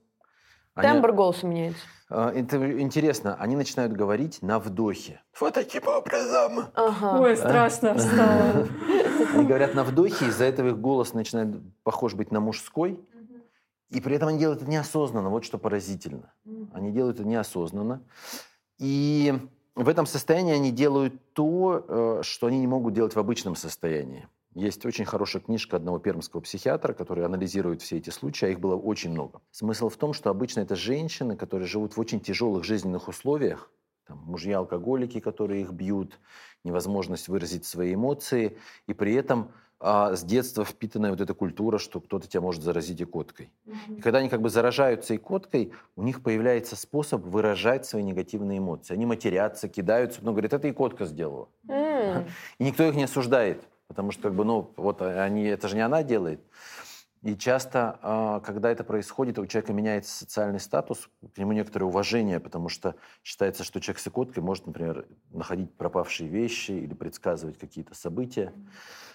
Тембр 0.75 1.09
они, 1.09 1.17
голоса 1.17 1.47
меняется. 1.47 1.81
А, 2.09 2.31
это 2.31 2.79
интересно, 2.79 3.35
они 3.39 3.55
начинают 3.55 3.93
говорить 3.93 4.41
на 4.41 4.59
вдохе. 4.59 5.21
Вот 5.39 5.53
таким 5.53 5.87
образом. 5.87 6.67
Ага. 6.73 7.19
Ой, 7.21 7.35
страшно 7.37 7.97
стало. 7.97 8.67
Они 9.33 9.45
говорят 9.45 9.73
на 9.73 9.83
вдохе, 9.83 10.27
из-за 10.27 10.45
этого 10.45 10.69
их 10.69 10.79
голос 10.79 11.13
начинает 11.13 11.55
похож 11.83 12.13
быть 12.13 12.31
на 12.31 12.39
мужской. 12.39 12.99
И 13.89 14.01
при 14.01 14.15
этом 14.15 14.29
они 14.29 14.39
делают 14.39 14.61
это 14.61 14.69
неосознанно. 14.69 15.29
Вот 15.29 15.45
что 15.45 15.57
поразительно. 15.57 16.33
Они 16.73 16.91
делают 16.91 17.19
это 17.19 17.27
неосознанно. 17.27 18.01
И 18.77 19.33
в 19.75 19.87
этом 19.87 20.05
состоянии 20.05 20.53
они 20.53 20.71
делают 20.71 21.33
то, 21.33 21.85
э, 21.87 22.23
что 22.23 22.47
они 22.47 22.59
не 22.59 22.67
могут 22.67 22.93
делать 22.93 23.15
в 23.15 23.19
обычном 23.19 23.55
состоянии. 23.55 24.27
Есть 24.55 24.85
очень 24.85 25.03
хорошая 25.03 25.41
книжка 25.41 25.75
одного 25.75 25.99
пермского 25.99 26.39
психиатра, 26.39 26.93
который 26.93 27.25
анализирует 27.25 27.81
все 27.81 27.97
эти 27.97 28.09
случаи, 28.09 28.45
а 28.45 28.49
их 28.49 28.61
было 28.61 28.77
очень 28.77 29.11
много. 29.11 29.41
Смысл 29.51 29.89
в 29.89 29.97
том, 29.97 30.13
что 30.13 30.29
обычно 30.29 30.61
это 30.61 30.77
женщины, 30.77 31.35
которые 31.35 31.67
живут 31.67 31.97
в 31.97 31.99
очень 31.99 32.21
тяжелых 32.21 32.63
жизненных 32.63 33.09
условиях, 33.09 33.69
там, 34.07 34.19
мужья-алкоголики, 34.19 35.19
которые 35.19 35.61
их 35.61 35.71
бьют, 35.71 36.19
невозможность 36.63 37.27
выразить 37.27 37.65
свои 37.65 37.95
эмоции, 37.95 38.57
и 38.87 38.93
при 38.93 39.13
этом 39.15 39.51
а, 39.81 40.15
с 40.15 40.23
детства 40.23 40.63
впитанная 40.63 41.09
вот 41.09 41.19
эта 41.19 41.33
культура, 41.33 41.77
что 41.77 41.99
кто-то 41.99 42.27
тебя 42.27 42.39
может 42.39 42.63
заразить 42.63 43.01
икоткой. 43.01 43.51
Mm-hmm. 43.65 43.97
И 43.97 44.01
когда 44.01 44.19
они 44.19 44.29
как 44.29 44.41
бы 44.41 44.49
заражаются 44.49 45.17
икоткой, 45.17 45.73
у 45.97 46.03
них 46.03 46.23
появляется 46.23 46.77
способ 46.77 47.25
выражать 47.25 47.85
свои 47.85 48.03
негативные 48.03 48.59
эмоции. 48.59 48.93
Они 48.93 49.05
матерятся, 49.05 49.67
кидаются, 49.67 50.21
но 50.23 50.31
говорят, 50.31 50.53
это 50.53 50.69
икотка 50.69 51.03
сделала. 51.05 51.49
Mm. 51.67 52.29
И 52.59 52.63
никто 52.63 52.87
их 52.87 52.95
не 52.95 53.03
осуждает. 53.03 53.67
Потому 53.87 54.11
что, 54.11 54.23
как 54.23 54.35
бы, 54.35 54.45
ну, 54.45 54.73
вот 54.77 55.01
они, 55.01 55.43
это 55.43 55.67
же 55.67 55.75
не 55.75 55.81
она 55.81 56.03
делает. 56.03 56.41
И 57.25 57.35
часто, 57.35 57.97
а, 58.03 58.39
когда 58.41 58.69
это 58.69 58.83
происходит, 58.83 59.39
у 59.39 59.47
человека 59.47 59.73
меняется 59.73 60.15
социальный 60.15 60.59
статус, 60.59 61.09
к 61.33 61.37
нему 61.39 61.53
некоторое 61.53 61.85
уважение, 61.85 62.39
потому 62.39 62.69
что 62.69 62.95
считается, 63.23 63.63
что 63.63 63.81
человек 63.81 63.99
с 63.99 64.07
икоткой 64.07 64.43
может, 64.43 64.67
например, 64.67 65.07
находить 65.31 65.73
пропавшие 65.73 66.29
вещи 66.29 66.71
или 66.71 66.93
предсказывать 66.93 67.57
какие-то 67.57 67.95
события. 67.95 68.53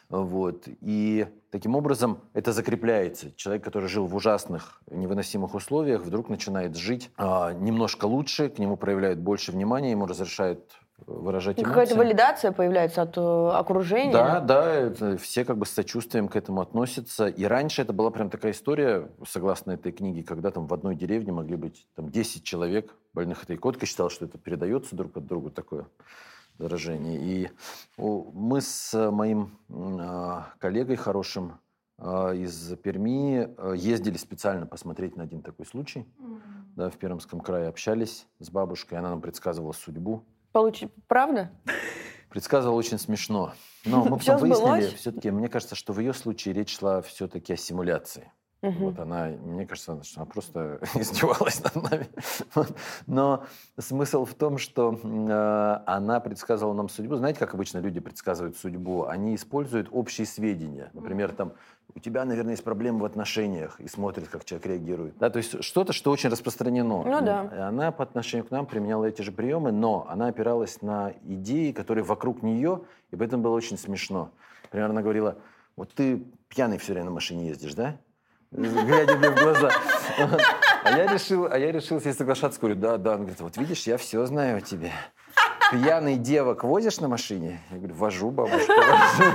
Вот. 0.08 0.64
И 0.80 1.28
таким 1.52 1.76
образом 1.76 2.18
это 2.32 2.52
закрепляется. 2.52 3.30
Человек, 3.36 3.62
который 3.62 3.88
жил 3.88 4.06
в 4.06 4.16
ужасных, 4.16 4.82
невыносимых 4.90 5.54
условиях, 5.54 6.02
вдруг 6.02 6.28
начинает 6.28 6.76
жить 6.76 7.12
а, 7.16 7.52
немножко 7.52 8.06
лучше, 8.06 8.48
к 8.48 8.58
нему 8.58 8.76
проявляют 8.76 9.20
больше 9.20 9.52
внимания, 9.52 9.92
ему 9.92 10.06
разрешают 10.06 10.72
выражать 11.07 11.59
эмоции. 11.59 11.68
Какая-то 11.68 11.96
валидация 11.96 12.53
появляется 12.53 13.03
от 13.03 13.16
э, 13.16 13.51
окружения. 13.53 14.12
Да, 14.12 14.40
да, 14.40 15.16
все 15.16 15.44
как 15.44 15.59
бы 15.59 15.66
с 15.66 15.70
сочувствием 15.70 16.28
к 16.28 16.36
этому 16.36 16.61
относятся. 16.61 17.26
И 17.26 17.44
раньше 17.44 17.82
это 17.82 17.92
была 17.92 18.11
прям 18.11 18.30
такая 18.30 18.53
история, 18.53 19.09
согласно 19.26 19.72
этой 19.72 19.92
книге, 19.92 20.22
когда 20.22 20.51
там 20.51 20.66
в 20.66 20.74
одной 20.74 20.94
деревне 20.94 21.32
могли 21.32 21.57
быть 21.57 21.86
там 21.94 22.11
10 22.11 22.44
человек 22.44 22.94
больных 23.12 23.42
этой 23.44 23.57
коткой. 23.57 23.88
Считал, 23.88 24.11
что 24.11 24.24
это 24.24 24.38
передается 24.38 24.96
друг 24.96 25.16
от 25.16 25.26
друга 25.26 25.51
такое 25.51 25.86
заражение. 26.59 27.18
И 27.18 27.51
мы 27.96 28.61
с 28.61 29.11
моим 29.11 29.59
а, 29.70 30.53
коллегой 30.59 30.96
хорошим 30.96 31.59
а, 31.98 32.32
из 32.32 32.76
Перми 32.76 33.48
э, 33.57 33.74
ездили 33.76 34.16
специально 34.16 34.66
посмотреть 34.66 35.16
на 35.16 35.24
один 35.24 35.42
такой 35.42 35.66
случай. 35.66 36.07
Да, 36.76 36.88
в 36.88 36.96
Пермском 36.96 37.40
крае 37.40 37.68
общались 37.68 38.26
с 38.38 38.51
бабушкой, 38.51 38.98
она 38.98 39.11
нам 39.11 39.20
предсказывала 39.20 39.72
судьбу 39.72 40.24
Получи... 40.53 40.88
Правда? 41.07 41.51
Предсказывал 42.28 42.76
очень 42.76 42.98
смешно. 42.98 43.55
Но 43.84 44.05
мы 44.05 44.18
потом 44.18 44.38
выяснили, 44.38 44.94
все-таки, 44.94 45.30
мне 45.30 45.48
кажется, 45.48 45.74
что 45.74 45.92
в 45.92 46.01
ее 46.01 46.12
случае 46.12 46.55
речь 46.55 46.78
шла 46.78 47.01
все-таки 47.03 47.55
о 47.55 47.57
симуляции. 47.57 48.30
Угу. 48.62 48.90
Вот 48.90 48.98
она, 48.98 49.28
мне 49.28 49.66
кажется, 49.66 50.02
что 50.02 50.20
она 50.20 50.26
просто 50.26 50.80
издевалась 50.94 51.62
над 51.64 51.90
нами. 51.90 52.08
Но 53.06 53.44
смысл 53.78 54.26
в 54.26 54.34
том, 54.34 54.58
что 54.58 54.98
э, 55.02 55.82
она 55.86 56.20
предсказывала 56.20 56.74
нам 56.74 56.90
судьбу. 56.90 57.16
Знаете, 57.16 57.38
как 57.38 57.54
обычно 57.54 57.78
люди 57.78 58.00
предсказывают 58.00 58.58
судьбу? 58.58 59.06
Они 59.06 59.34
используют 59.34 59.88
общие 59.90 60.26
сведения. 60.26 60.90
Например, 60.92 61.32
там 61.32 61.52
у 61.94 62.00
тебя, 62.00 62.24
наверное, 62.24 62.52
есть 62.52 62.64
проблемы 62.64 63.00
в 63.00 63.04
отношениях, 63.04 63.80
и 63.80 63.88
смотрит, 63.88 64.28
как 64.28 64.44
человек 64.44 64.66
реагирует. 64.66 65.18
Да, 65.18 65.30
то 65.30 65.38
есть 65.38 65.64
что-то, 65.64 65.92
что 65.92 66.11
очень 66.11 66.28
распространено. 66.28 67.02
Ну 67.02 67.20
да. 67.22 67.50
И 67.52 67.58
она 67.58 67.90
по 67.92 68.02
отношению 68.02 68.46
к 68.46 68.50
нам 68.50 68.66
применяла 68.66 69.06
эти 69.06 69.22
же 69.22 69.32
приемы, 69.32 69.72
но 69.72 70.06
она 70.08 70.28
опиралась 70.28 70.82
на 70.82 71.14
идеи, 71.24 71.72
которые 71.72 72.04
вокруг 72.04 72.42
нее, 72.42 72.82
и 73.11 73.16
поэтому 73.16 73.42
было 73.42 73.54
очень 73.54 73.78
смешно. 73.78 74.30
Например, 74.64 74.90
она 74.90 75.02
говорила, 75.02 75.36
вот 75.76 75.92
ты 75.94 76.22
пьяный 76.48 76.78
все 76.78 76.92
время 76.92 77.06
на 77.06 77.12
машине 77.12 77.48
ездишь, 77.48 77.74
да? 77.74 77.96
Глядя 78.53 79.16
мне 79.16 79.30
в 79.30 79.34
глаза. 79.34 79.70
А 80.82 80.96
я 80.96 81.07
решил, 81.12 81.46
а 81.51 81.59
я 81.59 81.72
решил 81.72 82.01
себе 82.01 82.14
соглашаться, 82.14 82.59
говорю, 82.59 82.76
да, 82.76 82.96
да. 82.96 83.12
Он 83.12 83.18
говорит, 83.18 83.40
вот 83.40 83.57
видишь, 83.57 83.86
я 83.86 83.96
все 83.96 84.24
знаю 84.26 84.59
о 84.59 84.61
тебе. 84.61 84.92
Пьяный 85.70 86.16
девок 86.16 86.64
возишь 86.64 87.01
на 87.01 87.09
машине? 87.09 87.61
Я 87.70 87.78
говорю, 87.78 87.94
вожу, 87.94 88.30
бабушка, 88.30 88.72
вожу. 88.72 89.32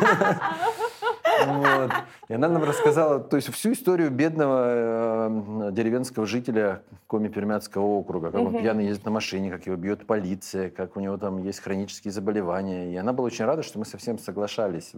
Вот. 1.48 1.92
И 2.30 2.34
она 2.34 2.48
нам 2.48 2.64
рассказала 2.64 3.20
то 3.20 3.36
есть, 3.36 3.52
всю 3.52 3.74
историю 3.74 4.10
бедного 4.10 5.68
э, 5.68 5.72
деревенского 5.72 6.26
жителя 6.26 6.82
Коми-Пермятского 7.08 7.84
округа, 7.84 8.32
как 8.32 8.42
он 8.42 8.58
пьяный 8.58 8.86
ездит 8.86 9.06
на 9.06 9.12
машине, 9.12 9.52
как 9.52 9.66
его 9.66 9.76
бьет 9.76 10.08
полиция, 10.08 10.70
как 10.70 10.96
у 10.96 11.02
него 11.02 11.18
там 11.18 11.44
есть 11.44 11.60
хронические 11.60 12.12
заболевания. 12.12 12.92
И 12.92 12.96
она 12.96 13.14
была 13.14 13.28
очень 13.28 13.46
рада, 13.46 13.64
что 13.64 13.80
мы 13.80 13.86
совсем 13.86 14.18
соглашались. 14.18 14.94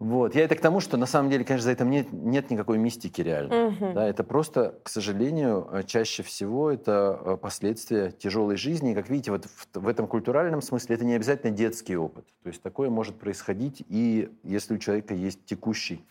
Вот. 0.00 0.34
Я 0.34 0.42
это 0.42 0.56
к 0.56 0.60
тому, 0.60 0.80
что 0.80 0.96
на 0.96 1.06
самом 1.06 1.30
деле, 1.30 1.44
конечно, 1.44 1.64
за 1.64 1.70
этим 1.70 1.88
нет, 1.88 2.12
нет 2.12 2.50
никакой 2.50 2.78
мистики 2.78 3.20
реально. 3.20 3.68
Угу. 3.68 3.92
Да, 3.94 4.08
это 4.08 4.24
просто, 4.24 4.78
к 4.82 4.88
сожалению, 4.88 5.68
э, 5.70 5.82
чаще 5.84 6.22
всего 6.22 6.70
это 6.70 7.20
э, 7.24 7.36
последствия 7.36 8.10
тяжелой 8.10 8.56
жизни. 8.56 8.92
И, 8.92 8.94
как 8.94 9.08
видите, 9.08 9.30
вот 9.30 9.44
в, 9.44 9.80
в 9.80 9.88
этом 9.88 10.08
культуральном 10.08 10.62
смысле 10.62 10.96
это 10.96 11.04
не 11.04 11.14
обязательно 11.14 11.52
детский 11.52 11.96
опыт. 11.96 12.26
То 12.42 12.48
есть 12.48 12.60
такое 12.60 12.90
может 12.90 13.16
происходить 13.16 13.84
и 13.88 14.30
если 14.42 14.74
у 14.74 14.78
человека 14.78 15.14
есть 15.14 15.44
текущий 15.44 16.04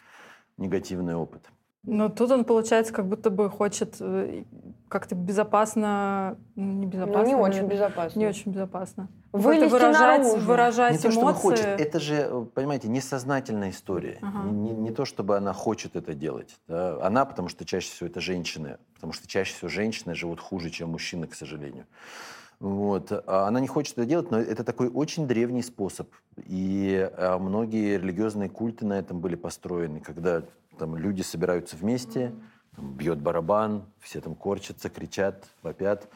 негативный 0.57 1.15
опыт. 1.15 1.43
Но 1.85 2.09
тут 2.09 2.31
он, 2.31 2.45
получается, 2.45 2.93
как 2.93 3.07
будто 3.07 3.29
бы 3.29 3.49
хочет 3.49 3.97
э, 3.99 4.43
как-то 4.87 5.15
безопасно, 5.15 6.37
ну, 6.55 6.71
не 6.71 6.85
безопасно. 6.85 7.21
Ну, 7.23 7.27
не 7.27 7.35
очень 7.35 7.67
безопасно. 7.67 8.19
Не 8.19 8.27
очень 8.27 8.51
безопасно. 8.51 9.09
Вылезти 9.33 9.69
выражать, 9.69 10.23
наружу. 10.23 10.45
выражать 10.45 10.91
не 10.91 10.97
эмоции. 10.97 11.09
то, 11.09 11.11
что 11.11 11.33
хочет, 11.33 11.65
это 11.65 11.99
же, 11.99 12.47
понимаете, 12.53 12.87
несознательная 12.87 13.71
история. 13.71 14.19
Ага. 14.21 14.49
Не, 14.49 14.69
не, 14.69 14.71
не 14.71 14.91
то, 14.91 15.03
чтобы 15.03 15.35
она 15.35 15.51
хочет 15.51 15.97
это 15.97 16.13
делать. 16.13 16.57
Да? 16.69 17.03
Она, 17.03 17.25
потому 17.25 17.49
что 17.49 17.65
чаще 17.65 17.89
всего 17.89 18.07
это 18.07 18.21
женщины, 18.21 18.77
потому 18.93 19.11
что 19.11 19.27
чаще 19.27 19.53
всего 19.53 19.67
женщины 19.67 20.15
живут 20.15 20.39
хуже, 20.39 20.69
чем 20.69 20.91
мужчины, 20.91 21.27
к 21.27 21.35
сожалению. 21.35 21.85
Вот. 22.59 23.11
А 23.11 23.47
она 23.47 23.59
не 23.59 23.67
хочет 23.67 23.97
это 23.97 24.05
делать, 24.05 24.31
но 24.31 24.39
это 24.39 24.63
такой 24.63 24.87
очень 24.87 25.27
древний 25.27 25.63
способ. 25.63 26.07
И 26.45 27.09
а, 27.17 27.37
многие 27.37 27.97
религиозные 27.97 28.49
культы 28.49 28.85
на 28.85 28.99
этом 28.99 29.19
были 29.19 29.35
построены, 29.35 29.99
когда 29.99 30.43
там 30.77 30.95
люди 30.95 31.21
собираются 31.21 31.75
вместе, 31.75 32.33
там, 32.75 32.93
бьет 32.93 33.19
барабан, 33.19 33.85
все 33.99 34.21
там 34.21 34.35
корчатся, 34.35 34.89
кричат, 34.89 35.45
вопят, 35.61 36.09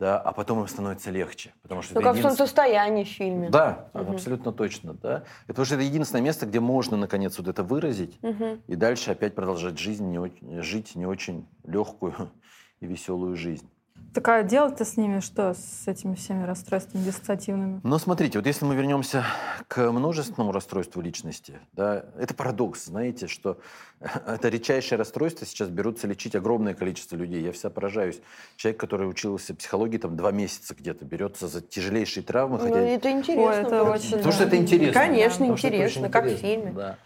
да, 0.00 0.18
а 0.18 0.32
потом 0.32 0.60
им 0.60 0.66
становится 0.66 1.10
легче. 1.10 1.52
Потому 1.62 1.82
что 1.82 1.94
ну, 1.94 2.00
как 2.00 2.16
единственное... 2.16 2.34
в 2.34 2.38
солнцестоянии 2.38 3.04
в 3.04 3.08
фильме. 3.08 3.50
Да, 3.50 3.90
угу. 3.92 4.12
абсолютно 4.12 4.50
точно. 4.50 4.94
Да. 4.94 5.24
Это 5.46 5.60
уже 5.60 5.74
это 5.74 5.84
единственное 5.84 6.22
место, 6.22 6.46
где 6.46 6.58
можно, 6.58 6.96
наконец, 6.96 7.38
вот 7.38 7.48
это 7.48 7.62
выразить, 7.62 8.18
угу. 8.22 8.58
и 8.66 8.76
дальше 8.76 9.10
опять 9.10 9.34
продолжать 9.34 9.78
жизнь, 9.78 10.06
не 10.06 10.18
очень, 10.18 10.62
жить 10.62 10.96
не 10.96 11.06
очень 11.06 11.46
легкую 11.64 12.14
и 12.80 12.86
веселую 12.86 13.36
жизнь. 13.36 13.68
Так 14.12 14.28
а 14.28 14.42
делать-то 14.42 14.84
с 14.84 14.96
ними 14.96 15.20
что, 15.20 15.54
с 15.54 15.86
этими 15.86 16.16
всеми 16.16 16.44
расстройствами 16.44 17.04
диссоциативными? 17.04 17.80
Ну, 17.84 17.98
смотрите, 17.98 18.38
вот 18.38 18.46
если 18.46 18.64
мы 18.64 18.74
вернемся 18.74 19.24
к 19.68 19.92
множественному 19.92 20.50
расстройству 20.50 21.00
личности, 21.00 21.60
да, 21.74 22.06
это 22.18 22.34
парадокс, 22.34 22.86
знаете, 22.86 23.28
что 23.28 23.58
это 24.00 24.48
редчайшее 24.48 24.98
расстройство 24.98 25.46
сейчас 25.46 25.68
берутся 25.68 26.08
лечить 26.08 26.34
огромное 26.34 26.74
количество 26.74 27.14
людей. 27.14 27.40
Я 27.42 27.52
вся 27.52 27.70
поражаюсь. 27.70 28.20
Человек, 28.56 28.80
который 28.80 29.08
учился 29.08 29.54
психологии 29.54 29.98
там 29.98 30.16
два 30.16 30.32
месяца 30.32 30.74
где-то, 30.74 31.04
берется 31.04 31.46
за 31.46 31.60
тяжелейшие 31.60 32.24
травмы. 32.24 32.58
Ну, 32.58 32.64
хотя... 32.64 32.80
это 32.80 33.10
интересно. 33.12 33.44
Ой, 33.44 33.56
это 33.56 33.84
очень... 33.84 34.10
Потому 34.10 34.24
да. 34.24 34.32
что 34.32 34.44
это 34.44 34.56
интересно. 34.56 35.00
Конечно, 35.00 35.46
да. 35.46 35.52
интересно, 35.52 36.08
как 36.08 36.24
интересно. 36.24 36.48
в 36.48 36.50
фильме. 36.50 36.72
Да. 36.72 36.98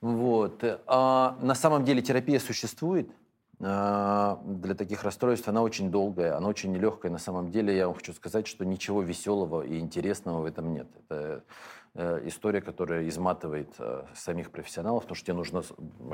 Вот. 0.00 0.62
А 0.86 1.36
на 1.40 1.54
самом 1.54 1.84
деле 1.84 2.00
терапия 2.00 2.38
существует, 2.38 3.10
для 3.58 4.74
таких 4.76 5.04
расстройств, 5.04 5.48
она 5.48 5.62
очень 5.62 5.90
долгая, 5.90 6.36
она 6.36 6.48
очень 6.48 6.72
нелегкая. 6.72 7.12
На 7.12 7.18
самом 7.18 7.50
деле, 7.50 7.76
я 7.76 7.86
вам 7.86 7.94
хочу 7.94 8.12
сказать, 8.12 8.46
что 8.46 8.64
ничего 8.64 9.02
веселого 9.02 9.62
и 9.62 9.78
интересного 9.78 10.42
в 10.42 10.44
этом 10.44 10.72
нет. 10.72 10.88
Это 11.08 11.44
э, 11.94 12.22
история, 12.24 12.60
которая 12.60 13.08
изматывает 13.08 13.72
э, 13.78 14.04
самих 14.14 14.50
профессионалов, 14.50 15.04
потому 15.04 15.16
что 15.16 15.26
тебе 15.26 15.36
нужно... 15.36 15.62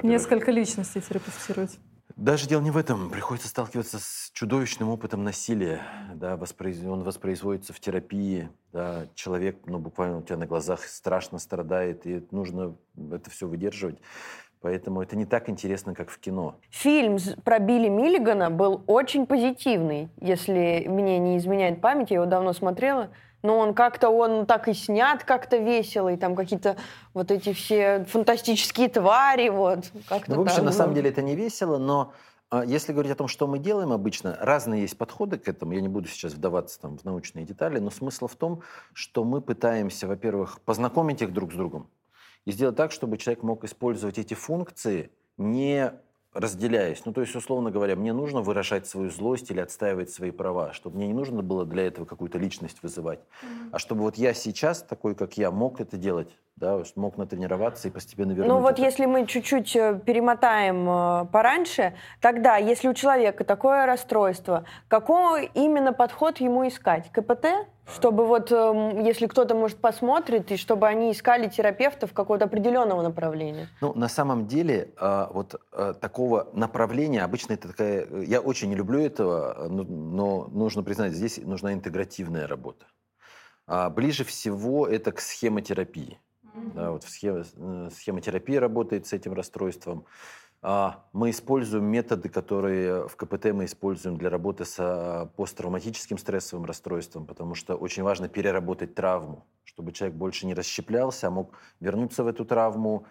Несколько 0.03 0.51
личностей 0.51 1.01
терапевтировать. 1.01 1.79
Даже 2.17 2.47
дело 2.47 2.61
не 2.61 2.71
в 2.71 2.77
этом. 2.77 3.09
Приходится 3.11 3.49
сталкиваться 3.49 3.99
с 3.99 4.31
чудовищным 4.35 4.91
опытом 4.91 5.25
насилия. 5.25 5.81
Да, 6.15 6.37
воспроиз... 6.37 6.85
Он 6.85 7.03
воспроизводится 7.03 7.73
в 7.73 7.81
терапии. 7.81 8.51
Да, 8.73 9.07
человек 9.15 9.59
ну, 9.67 9.79
буквально 9.79 10.19
у 10.19 10.23
тебя 10.23 10.37
на 10.37 10.47
глазах 10.47 10.85
страшно 10.85 11.39
страдает, 11.39 12.07
и 12.07 12.27
нужно 12.31 12.77
это 13.11 13.31
все 13.31 13.49
выдерживать. 13.49 13.99
Поэтому 14.63 15.01
это 15.01 15.17
не 15.17 15.25
так 15.25 15.49
интересно, 15.49 15.95
как 15.95 16.11
в 16.11 16.19
кино. 16.19 16.57
Фильм 16.69 17.17
про 17.45 17.59
Билли 17.59 17.89
Миллигана 17.89 18.51
был 18.51 18.83
очень 18.87 19.27
позитивный, 19.27 20.11
если 20.21 20.85
мне 20.87 21.19
не 21.19 21.39
изменяет 21.39 21.81
память, 21.81 22.11
я 22.11 22.17
его 22.17 22.27
давно 22.27 22.53
смотрела. 22.53 23.09
Но 23.43 23.57
он 23.57 23.73
как-то, 23.73 24.11
он 24.11 24.45
так 24.45 24.69
и 24.69 24.75
снят 24.75 25.25
как-то 25.25 25.57
весело, 25.57 26.11
и 26.11 26.17
там 26.19 26.37
какие-то 26.37 26.77
вот 27.15 27.31
эти 27.31 27.55
все 27.55 28.05
фантастические 28.05 28.91
твари, 28.91 29.49
вот. 29.49 29.91
Как-то 30.11 30.33
ну, 30.33 30.37
в 30.37 30.41
общем, 30.43 30.57
так, 30.57 30.65
на 30.67 30.73
самом 30.73 30.95
деле 30.95 31.09
это 31.09 31.23
не 31.23 31.35
весело, 31.35 31.79
но 31.79 32.13
а, 32.51 32.63
если 32.63 32.93
говорить 32.93 33.13
о 33.13 33.15
том, 33.15 33.29
что 33.29 33.47
мы 33.47 33.59
делаем 33.59 33.93
обычно, 33.93 34.37
разные 34.41 34.83
есть 34.83 34.99
подходы 34.99 35.39
к 35.39 35.49
этому. 35.49 35.73
Я 35.73 35.81
не 35.81 35.89
буду 35.89 36.07
сейчас 36.07 36.35
вдаваться 36.35 36.79
там, 36.79 36.99
в 36.99 37.05
научные 37.05 37.47
детали, 37.47 37.79
но 37.79 37.89
смысл 37.89 38.27
в 38.27 38.37
том, 38.37 38.61
что 38.93 39.25
мы 39.25 39.41
пытаемся, 39.41 40.07
во-первых, 40.07 40.61
познакомить 40.61 41.23
их 41.23 41.33
друг 41.33 41.55
с 41.55 41.57
другом 41.57 41.89
и 42.47 42.53
сделать 42.53 42.77
так, 42.77 42.93
чтобы 42.93 43.19
человек 43.19 43.43
мог 43.43 43.65
использовать 43.65 44.19
эти 44.19 44.35
функции 44.35 45.11
не 45.41 45.93
разделяясь. 46.33 47.05
Ну, 47.05 47.13
то 47.13 47.23
есть, 47.23 47.35
условно 47.35 47.73
говоря, 47.73 47.97
мне 47.97 48.13
нужно 48.13 48.41
выражать 48.41 48.87
свою 48.87 49.11
злость 49.11 49.51
или 49.51 49.59
отстаивать 49.59 50.11
свои 50.11 50.31
права, 50.31 50.73
чтобы 50.73 50.97
мне 50.97 51.09
не 51.09 51.13
нужно 51.13 51.43
было 51.43 51.67
для 51.67 51.89
этого 51.89 52.05
какую-то 52.05 52.39
личность 52.39 52.83
вызывать, 52.83 53.19
mm-hmm. 53.19 53.71
а 53.73 53.79
чтобы 53.81 54.03
вот 54.03 54.15
я 54.17 54.33
сейчас, 54.33 54.83
такой 54.83 55.17
как 55.17 55.37
я, 55.37 55.51
мог 55.51 55.81
это 55.81 55.97
делать, 55.97 56.29
да, 56.55 56.83
мог 56.95 57.17
натренироваться 57.17 57.89
и 57.89 57.91
постепенно 57.91 58.31
вернуть. 58.31 58.49
Ну, 58.49 58.61
вот 58.61 58.75
это. 58.75 58.83
если 58.83 59.07
мы 59.07 59.27
чуть-чуть 59.27 59.75
э, 59.75 60.01
перемотаем 60.07 60.89
э, 60.89 61.27
пораньше, 61.33 61.95
тогда, 62.21 62.59
если 62.59 62.87
у 62.87 62.95
человека 62.95 63.43
такое 63.43 63.87
расстройство, 63.87 64.65
какой 64.87 65.51
именно 65.55 65.93
подход 65.93 66.39
ему 66.39 66.69
искать? 66.69 67.11
КПТ? 67.11 67.47
Чтобы 67.95 68.27
вот, 68.27 68.53
эм, 68.53 69.03
если 69.03 69.27
кто-то, 69.27 69.55
может, 69.55 69.79
посмотрит, 69.79 70.51
и 70.53 70.57
чтобы 70.57 70.87
они 70.87 71.13
искали 71.13 71.49
терапевтов 71.49 72.13
какого-то 72.13 72.45
определенного 72.45 73.03
направления. 73.03 73.69
Ну, 73.81 73.93
на 73.95 74.09
самом 74.09 74.47
деле, 74.47 74.93
а, 74.97 75.31
вот 75.33 75.61
а, 75.73 75.95
такого 75.95 76.49
направления, 76.53 77.23
обычно 77.23 77.55
это 77.55 77.69
такая... 77.69 78.07
Я 78.23 78.41
очень 78.41 78.69
не 78.69 78.75
люблю 78.75 79.01
этого, 79.01 79.67
но 79.69 80.47
нужно 80.53 80.83
признать, 80.83 81.13
здесь 81.13 81.39
нужна 81.39 81.73
интегративная 81.73 82.47
работа. 82.47 82.87
А, 83.67 83.91
ближе 83.91 84.25
всего 84.25 84.87
это 84.87 85.13
к 85.13 85.21
схемотерапии. 85.21 86.19
Mm-hmm. 86.43 86.75
Да, 86.75 86.91
вот 86.91 87.05
в 87.05 87.09
схема, 87.09 87.45
э, 87.57 87.91
схемотерапия 87.95 88.61
работает 88.61 89.07
с 89.07 89.13
этим 89.13 89.33
расстройством. 89.33 90.05
А, 90.63 91.07
мы 91.15 91.31
используем 91.31 91.85
методы, 91.87 92.29
которые 92.29 93.09
в 93.09 93.17
КПТ 93.17 93.47
мы 93.47 93.65
используем 93.65 94.19
для 94.19 94.29
работы 94.29 94.67
с 94.67 94.77
а, 94.79 95.27
посттравматическим 95.37 96.19
стрессовым 96.19 96.67
расстройством, 96.67 97.25
потому 97.25 97.55
что 97.55 97.77
очень 97.77 98.03
важно 98.03 98.29
переработать 98.29 98.95
травму, 98.95 99.47
чтобы 99.65 99.93
человек 99.93 100.19
больше 100.19 100.47
не 100.47 100.53
расщеплялся, 100.53 101.29
а 101.29 101.31
мог 101.31 101.57
вернуться 101.81 102.25
в 102.25 102.27
эту 102.27 102.45
травму, 102.45 103.07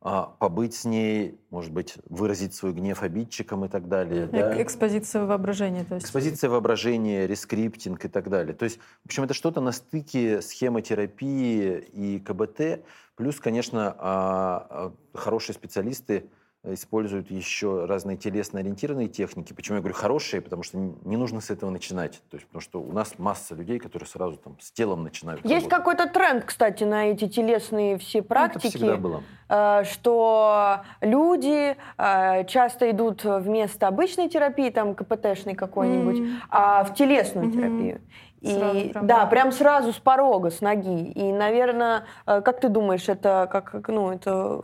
а, 0.00 0.34
побыть 0.38 0.74
с 0.74 0.86
ней, 0.86 1.38
может 1.50 1.70
быть, 1.70 1.98
выразить 2.08 2.54
свой 2.54 2.72
гнев 2.72 3.02
обидчикам 3.02 3.66
и 3.66 3.68
так 3.68 3.88
далее. 3.88 4.26
Да? 4.26 4.62
Экспозиция 4.62 5.26
воображения. 5.26 5.84
То 5.84 5.96
есть. 5.96 6.06
Экспозиция 6.06 6.48
воображения, 6.48 7.26
рескриптинг 7.26 8.06
и 8.06 8.08
так 8.08 8.30
далее. 8.30 8.54
То 8.54 8.64
есть, 8.64 8.78
в 9.02 9.06
общем, 9.06 9.24
это 9.24 9.34
что-то 9.34 9.60
на 9.60 9.72
стыке 9.72 10.40
схемотерапии 10.40 11.78
и 11.92 12.20
КБТ. 12.20 12.86
Плюс, 13.16 13.38
конечно, 13.38 14.92
хорошие 15.14 15.54
специалисты 15.54 16.30
используют 16.74 17.30
еще 17.30 17.84
разные 17.84 18.16
телесно-ориентированные 18.16 19.08
техники. 19.08 19.52
Почему 19.52 19.76
я 19.76 19.80
говорю 19.80 19.94
хорошие? 19.94 20.40
Потому 20.40 20.62
что 20.62 20.78
не 20.78 21.16
нужно 21.16 21.40
с 21.40 21.50
этого 21.50 21.70
начинать. 21.70 22.22
То 22.30 22.36
есть, 22.36 22.46
потому 22.46 22.60
что 22.60 22.80
у 22.80 22.92
нас 22.92 23.18
масса 23.18 23.54
людей, 23.54 23.78
которые 23.78 24.08
сразу 24.08 24.36
там 24.36 24.58
с 24.60 24.70
телом 24.72 25.02
начинают 25.02 25.44
Есть 25.44 25.68
какой-то 25.68 26.08
тренд, 26.08 26.44
кстати, 26.44 26.84
на 26.84 27.06
эти 27.06 27.28
телесные 27.28 27.98
все 27.98 28.22
практики. 28.22 28.64
Ну, 28.64 28.68
это 28.68 28.78
всегда 28.78 28.96
было. 28.96 29.22
Э, 29.48 29.84
что 29.84 30.80
люди 31.00 31.76
э, 31.98 32.44
часто 32.46 32.90
идут 32.90 33.24
вместо 33.24 33.88
обычной 33.88 34.28
терапии, 34.28 34.70
там 34.70 34.94
КПТ-шной 34.94 35.54
какой-нибудь, 35.54 36.18
mm. 36.18 36.34
а 36.50 36.84
в 36.84 36.94
телесную 36.94 37.48
mm-hmm. 37.48 37.52
терапию. 37.52 38.00
И 38.40 38.52
сразу 38.52 38.90
прям, 38.90 39.06
да, 39.06 39.26
прям 39.26 39.52
сразу 39.52 39.92
с 39.92 39.98
порога, 39.98 40.50
с 40.50 40.60
ноги. 40.60 41.10
И, 41.10 41.32
наверное, 41.32 42.04
э, 42.26 42.40
как 42.42 42.60
ты 42.60 42.68
думаешь, 42.68 43.08
это 43.08 43.48
как, 43.50 43.88
ну, 43.88 44.12
это 44.12 44.62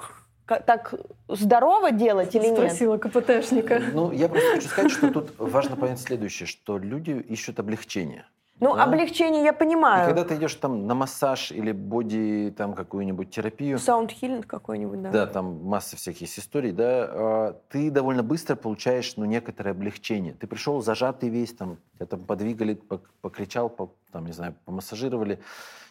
так 0.60 0.94
здорово 1.28 1.90
делать 1.92 2.34
или 2.34 2.42
Спросила 2.52 2.62
нет? 2.62 2.72
Спросила 2.72 2.98
КПТшника. 2.98 3.82
Ну, 3.92 4.12
я 4.12 4.28
просто 4.28 4.50
хочу 4.54 4.68
сказать, 4.68 4.90
что 4.92 5.10
тут 5.10 5.32
важно 5.38 5.76
понять 5.76 6.00
следующее, 6.00 6.46
что 6.46 6.78
люди 6.78 7.10
ищут 7.12 7.58
облегчение. 7.60 8.26
Ну, 8.60 8.76
Да. 8.76 8.84
облегчение 8.84 9.42
я 9.42 9.50
И 9.50 9.58
понимаю. 9.58 10.06
когда 10.06 10.22
ты 10.22 10.36
идешь 10.36 10.54
там 10.54 10.86
на 10.86 10.94
массаж 10.94 11.50
или 11.50 11.72
боди, 11.72 12.54
там 12.56 12.74
какую-нибудь 12.74 13.28
терапию, 13.30 13.76
Саундхилинг 13.80 14.46
какой-нибудь, 14.46 15.02
да. 15.02 15.10
да, 15.10 15.26
там 15.26 15.64
масса 15.64 15.96
всяких 15.96 16.20
есть 16.22 16.38
историй, 16.38 16.70
да, 16.70 16.84
а, 17.10 17.60
ты 17.70 17.90
довольно 17.90 18.22
быстро 18.22 18.54
получаешь, 18.54 19.16
ну, 19.16 19.24
некоторое 19.24 19.72
облегчение. 19.72 20.34
Ты 20.34 20.46
пришел 20.46 20.80
зажатый 20.80 21.28
весь, 21.28 21.52
там, 21.54 21.78
тебя 21.96 22.06
там 22.06 22.20
подвигали, 22.24 22.76
пок- 22.76 23.08
покричал, 23.20 23.68
по- 23.68 23.94
там, 24.12 24.26
не 24.26 24.32
знаю, 24.32 24.54
помассажировали, 24.64 25.40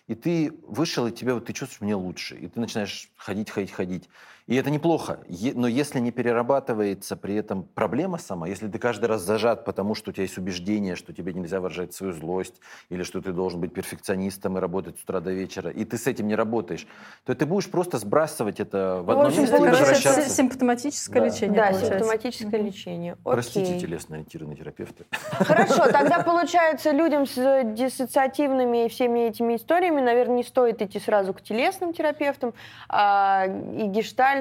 и 0.07 0.15
ты 0.15 0.53
вышел, 0.65 1.07
и 1.07 1.11
тебе 1.11 1.33
вот 1.33 1.45
ты 1.45 1.51
чувствуешь, 1.53 1.81
мне 1.81 1.95
лучше, 1.95 2.35
и 2.37 2.47
ты 2.47 2.57
начинаешь 2.61 3.09
ходить, 3.17 3.49
ходить, 3.49 3.71
ходить. 3.71 4.07
И 4.51 4.55
это 4.55 4.69
неплохо, 4.69 5.19
но 5.55 5.65
если 5.65 6.01
не 6.01 6.11
перерабатывается 6.11 7.15
при 7.15 7.35
этом 7.35 7.63
проблема 7.63 8.17
сама, 8.17 8.49
если 8.49 8.67
ты 8.67 8.79
каждый 8.79 9.05
раз 9.05 9.21
зажат, 9.21 9.63
потому 9.63 9.95
что 9.95 10.09
у 10.09 10.13
тебя 10.13 10.23
есть 10.23 10.37
убеждение, 10.37 10.97
что 10.97 11.13
тебе 11.13 11.31
нельзя 11.31 11.61
выражать 11.61 11.93
свою 11.93 12.11
злость, 12.11 12.55
или 12.89 13.03
что 13.03 13.21
ты 13.21 13.31
должен 13.31 13.61
быть 13.61 13.73
перфекционистом 13.73 14.57
и 14.57 14.59
работать 14.59 14.99
с 14.99 15.03
утра 15.03 15.21
до 15.21 15.31
вечера, 15.31 15.69
и 15.71 15.85
ты 15.85 15.97
с 15.97 16.05
этим 16.05 16.27
не 16.27 16.35
работаешь, 16.35 16.85
то 17.23 17.33
ты 17.33 17.45
будешь 17.45 17.69
просто 17.71 17.97
сбрасывать 17.97 18.59
это 18.59 18.97
в 19.01 19.03
Ну, 19.03 19.03
в 19.05 19.11
одно 19.11 19.23
общем, 19.27 19.41
место 19.43 19.55
и 19.55 19.59
это 19.61 19.69
возвращаться. 19.69 20.21
си- 20.23 20.29
симптоматическое 20.35 21.21
Да. 21.21 21.27
лечение 21.29 21.55
Да, 21.55 21.67
получается. 21.67 21.89
симптоматическое 21.99 22.59
Мгм. 22.59 22.65
лечение. 22.67 23.17
Простите, 23.23 23.61
Окей. 23.69 23.79
телесно 23.79 24.15
ориентированные 24.17 24.57
терапевты. 24.57 25.05
Хорошо, 25.21 25.85
тогда 25.93 26.23
получается 26.23 26.91
людям 26.91 27.25
с 27.25 27.37
э, 27.37 27.63
диссоциативными 27.73 28.85
и 28.85 28.89
всеми 28.89 29.19
этими 29.29 29.55
историями, 29.55 30.01
наверное, 30.01 30.35
не 30.35 30.43
стоит 30.43 30.81
идти 30.81 30.99
сразу 30.99 31.33
к 31.33 31.41
телесным 31.41 31.93
терапевтам, 31.93 32.53
а 32.89 33.45
и 33.47 33.87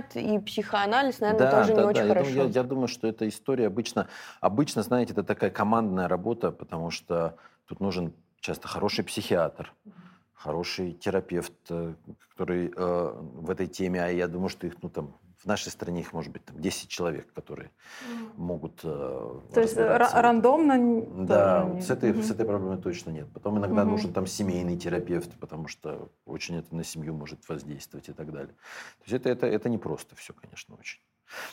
гештальт, 0.01 0.17
и 0.17 0.39
психоанализ, 0.39 1.21
наверное, 1.21 1.51
тоже 1.51 1.75
не 1.75 1.83
очень 1.83 2.03
я 2.03 2.09
хорошо. 2.09 2.31
Думаю, 2.31 2.49
я, 2.49 2.61
я 2.61 2.63
думаю, 2.63 2.89
что 2.89 3.09
эта 3.09 3.29
история 3.29 3.67
обычно, 3.67 4.09
обычно, 4.41 4.83
знаете, 4.83 5.13
это 5.13 5.23
такая 5.23 5.51
командная 5.51 6.09
работа, 6.09 6.51
потому 6.51 6.91
что 6.91 7.37
тут 7.67 7.81
нужен 7.81 8.13
часто 8.41 8.69
хороший 8.69 9.05
психиатр, 9.05 9.73
хороший 10.35 10.93
терапевт, 10.93 11.53
э, 11.69 11.95
который 12.31 12.73
э, 12.75 13.13
в 13.15 13.51
этой 13.51 13.67
теме, 13.67 14.03
а 14.03 14.09
я 14.09 14.29
думаю, 14.29 14.49
что 14.49 14.67
их, 14.67 14.75
ну 14.83 14.89
там, 14.89 15.15
в 15.43 15.47
нашей 15.47 15.71
стране 15.71 16.01
их 16.01 16.13
может 16.13 16.33
быть 16.33 16.45
там 16.45 16.61
10 16.61 16.89
человек, 16.89 17.33
которые 17.33 17.71
могут 18.37 18.81
э, 18.85 19.41
То 19.55 19.61
есть 19.61 19.77
этом. 19.77 20.01
рандомно 20.15 21.27
Да, 21.27 21.65
вот 21.65 21.83
с 21.83 21.91
этой, 21.91 22.13
Мгм. 22.13 22.23
с 22.23 22.31
этой 22.31 22.45
проблемой 22.45 22.79
точно 22.79 23.11
нет. 23.11 23.33
Потом 23.33 23.59
иногда 23.59 23.83
Мгм. 23.83 23.91
нужен 23.91 24.13
там 24.13 24.27
семейный 24.27 24.77
терапевт, 24.77 25.39
потому 25.41 25.69
что 25.69 26.11
очень 26.27 26.57
это 26.57 26.75
на 26.75 26.85
семью 26.85 27.15
может 27.15 27.49
воздействовать 27.49 28.09
и 28.09 28.13
так 28.13 28.33
далее. 28.33 28.55
То 28.99 29.05
есть 29.05 29.13
это, 29.15 29.29
это, 29.31 29.47
это 29.47 29.69
непросто 29.69 30.15
все, 30.17 30.35
конечно, 30.35 30.77
очень. 30.77 31.01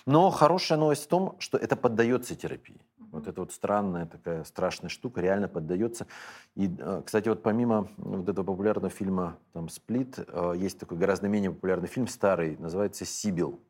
Но 0.06 0.32
хорошая 0.32 0.78
новость 0.80 1.06
в 1.06 1.08
том, 1.08 1.36
что 1.40 1.58
это 1.58 1.76
поддается 1.76 2.36
терапии. 2.36 2.82
Вот 3.12 3.28
это 3.28 3.42
вот 3.42 3.54
странная 3.54 4.06
такая 4.06 4.44
страшная 4.44 4.90
штука 4.90 5.22
реально 5.22 5.48
поддается. 5.48 6.08
И, 6.56 6.70
э, 6.78 7.04
кстати, 7.06 7.30
вот 7.30 7.44
помимо 7.44 7.90
вот 7.98 8.28
этого 8.28 8.46
популярного 8.46 8.90
фильма 8.90 9.38
там 9.54 9.70
«Сплит», 9.70 10.20
э, 10.20 10.54
есть 10.58 10.80
такой 10.80 10.98
гораздо 10.98 11.28
менее 11.28 11.52
популярный 11.52 11.88
фильм, 11.88 12.08
старый, 12.08 12.58
называется 12.58 13.06
«Сибил». 13.06 13.62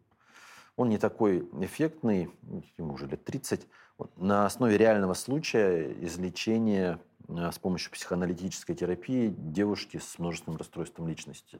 Он 0.78 0.90
не 0.90 1.00
такой 1.00 1.40
эффектный, 1.60 2.30
ему 2.78 2.94
уже 2.94 3.08
лет 3.08 3.26
30. 3.26 3.68
Вот 3.98 4.16
на 4.16 4.46
основе 4.46 4.78
реального 4.78 5.16
случая 5.16 5.92
излечения 6.06 7.00
э, 7.28 7.52
с 7.52 7.58
помощью 7.58 7.92
психоаналитической 7.92 8.76
терапии 8.76 9.34
девушки 9.36 9.98
с 9.98 10.20
множественным 10.20 10.58
расстройством 10.58 11.08
личности. 11.08 11.60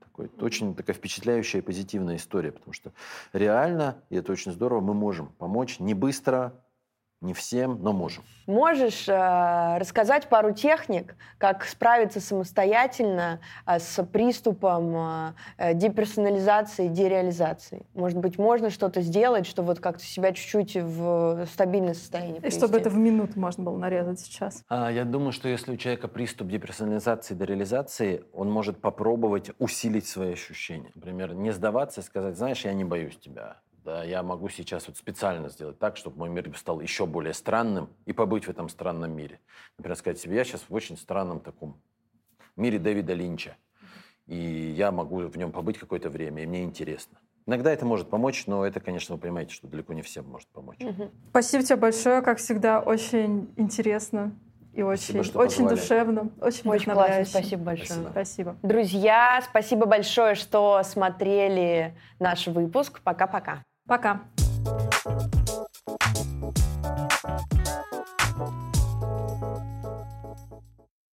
Такой, 0.00 0.30
очень 0.40 0.74
такая 0.74 0.94
впечатляющая 0.94 1.62
и 1.62 1.64
позитивная 1.64 2.16
история, 2.16 2.52
потому 2.52 2.74
что 2.74 2.92
реально, 3.32 3.96
и 4.10 4.16
это 4.16 4.30
очень 4.30 4.52
здорово, 4.52 4.80
мы 4.80 4.92
можем 4.92 5.28
помочь 5.38 5.80
не 5.80 5.94
быстро, 5.94 6.52
не 7.20 7.34
всем, 7.34 7.82
но 7.82 7.92
можем. 7.92 8.24
Можешь 8.46 9.08
э, 9.08 9.78
рассказать 9.78 10.28
пару 10.28 10.52
техник, 10.52 11.14
как 11.38 11.64
справиться 11.64 12.20
самостоятельно 12.20 13.40
э, 13.66 13.78
с 13.78 14.02
приступом 14.04 14.96
э, 14.96 15.32
э, 15.58 15.74
деперсонализации, 15.74 16.88
дереализации? 16.88 17.84
Может 17.94 18.18
быть, 18.18 18.38
можно 18.38 18.70
что-то 18.70 19.02
сделать, 19.02 19.46
чтобы 19.46 19.68
вот 19.68 19.80
как-то 19.80 20.02
себя 20.02 20.32
чуть-чуть 20.32 20.76
в 20.76 21.46
стабильное 21.52 21.94
состояние 21.94 22.40
И 22.42 22.50
чтобы 22.50 22.78
это 22.78 22.88
в 22.88 22.96
минуту 22.96 23.38
можно 23.38 23.64
было 23.64 23.76
нарезать 23.76 24.20
сейчас. 24.20 24.64
А, 24.68 24.90
Я 24.90 25.04
думаю, 25.04 25.32
что 25.32 25.48
если 25.48 25.72
у 25.72 25.76
человека 25.76 26.08
приступ 26.08 26.48
деперсонализации, 26.48 27.34
дереализации, 27.34 28.24
он 28.32 28.50
может 28.50 28.80
попробовать 28.80 29.50
усилить 29.58 30.08
свои 30.08 30.32
ощущения. 30.32 30.90
Например, 30.94 31.34
не 31.34 31.50
сдаваться 31.50 32.00
и 32.00 32.04
сказать, 32.04 32.36
знаешь, 32.36 32.64
я 32.64 32.72
не 32.72 32.84
боюсь 32.84 33.18
тебя. 33.18 33.58
Да, 33.84 34.04
я 34.04 34.22
могу 34.22 34.48
сейчас 34.50 34.88
вот 34.88 34.98
специально 34.98 35.48
сделать 35.48 35.78
так, 35.78 35.96
чтобы 35.96 36.18
мой 36.18 36.28
мир 36.28 36.52
стал 36.56 36.80
еще 36.80 37.06
более 37.06 37.32
странным 37.32 37.88
и 38.04 38.12
побыть 38.12 38.44
в 38.44 38.50
этом 38.50 38.68
странном 38.68 39.12
мире. 39.12 39.40
Например, 39.78 39.96
сказать 39.96 40.18
себе, 40.18 40.36
я 40.36 40.44
сейчас 40.44 40.64
в 40.68 40.74
очень 40.74 40.98
странном 40.98 41.40
таком 41.40 41.80
мире 42.56 42.78
Дэвида 42.78 43.14
Линча. 43.14 43.56
И 44.26 44.36
я 44.36 44.92
могу 44.92 45.20
в 45.26 45.36
нем 45.36 45.50
побыть 45.50 45.78
какое-то 45.78 46.10
время, 46.10 46.42
и 46.42 46.46
мне 46.46 46.62
интересно. 46.62 47.18
Иногда 47.46 47.72
это 47.72 47.86
может 47.86 48.10
помочь, 48.10 48.46
но 48.46 48.66
это, 48.66 48.80
конечно, 48.80 49.14
вы 49.14 49.20
понимаете, 49.20 49.54
что 49.54 49.66
далеко 49.66 49.92
не 49.94 50.02
всем 50.02 50.28
может 50.28 50.48
помочь. 50.48 50.78
Мгм. 50.78 51.10
Спасибо 51.30 51.64
тебе 51.64 51.76
большое, 51.76 52.22
как 52.22 52.38
всегда, 52.38 52.80
очень 52.80 53.52
интересно 53.56 54.32
и 54.72 54.82
очень, 54.82 55.24
что 55.24 55.38
очень 55.40 55.64
позвали. 55.64 55.74
душевно, 55.80 56.30
очень, 56.40 56.70
Очень 56.70 56.92
классно, 56.92 57.24
спасибо 57.24 57.62
большое. 57.64 57.86
Спасибо. 57.86 58.10
Спасибо. 58.12 58.56
Друзья, 58.62 59.42
спасибо 59.48 59.86
большое, 59.86 60.34
что 60.34 60.82
смотрели 60.84 61.96
наш 62.18 62.46
выпуск. 62.46 63.00
Пока-пока. 63.02 63.64
Пока. 63.86 64.30
thank 65.02 65.34
you 65.34 65.39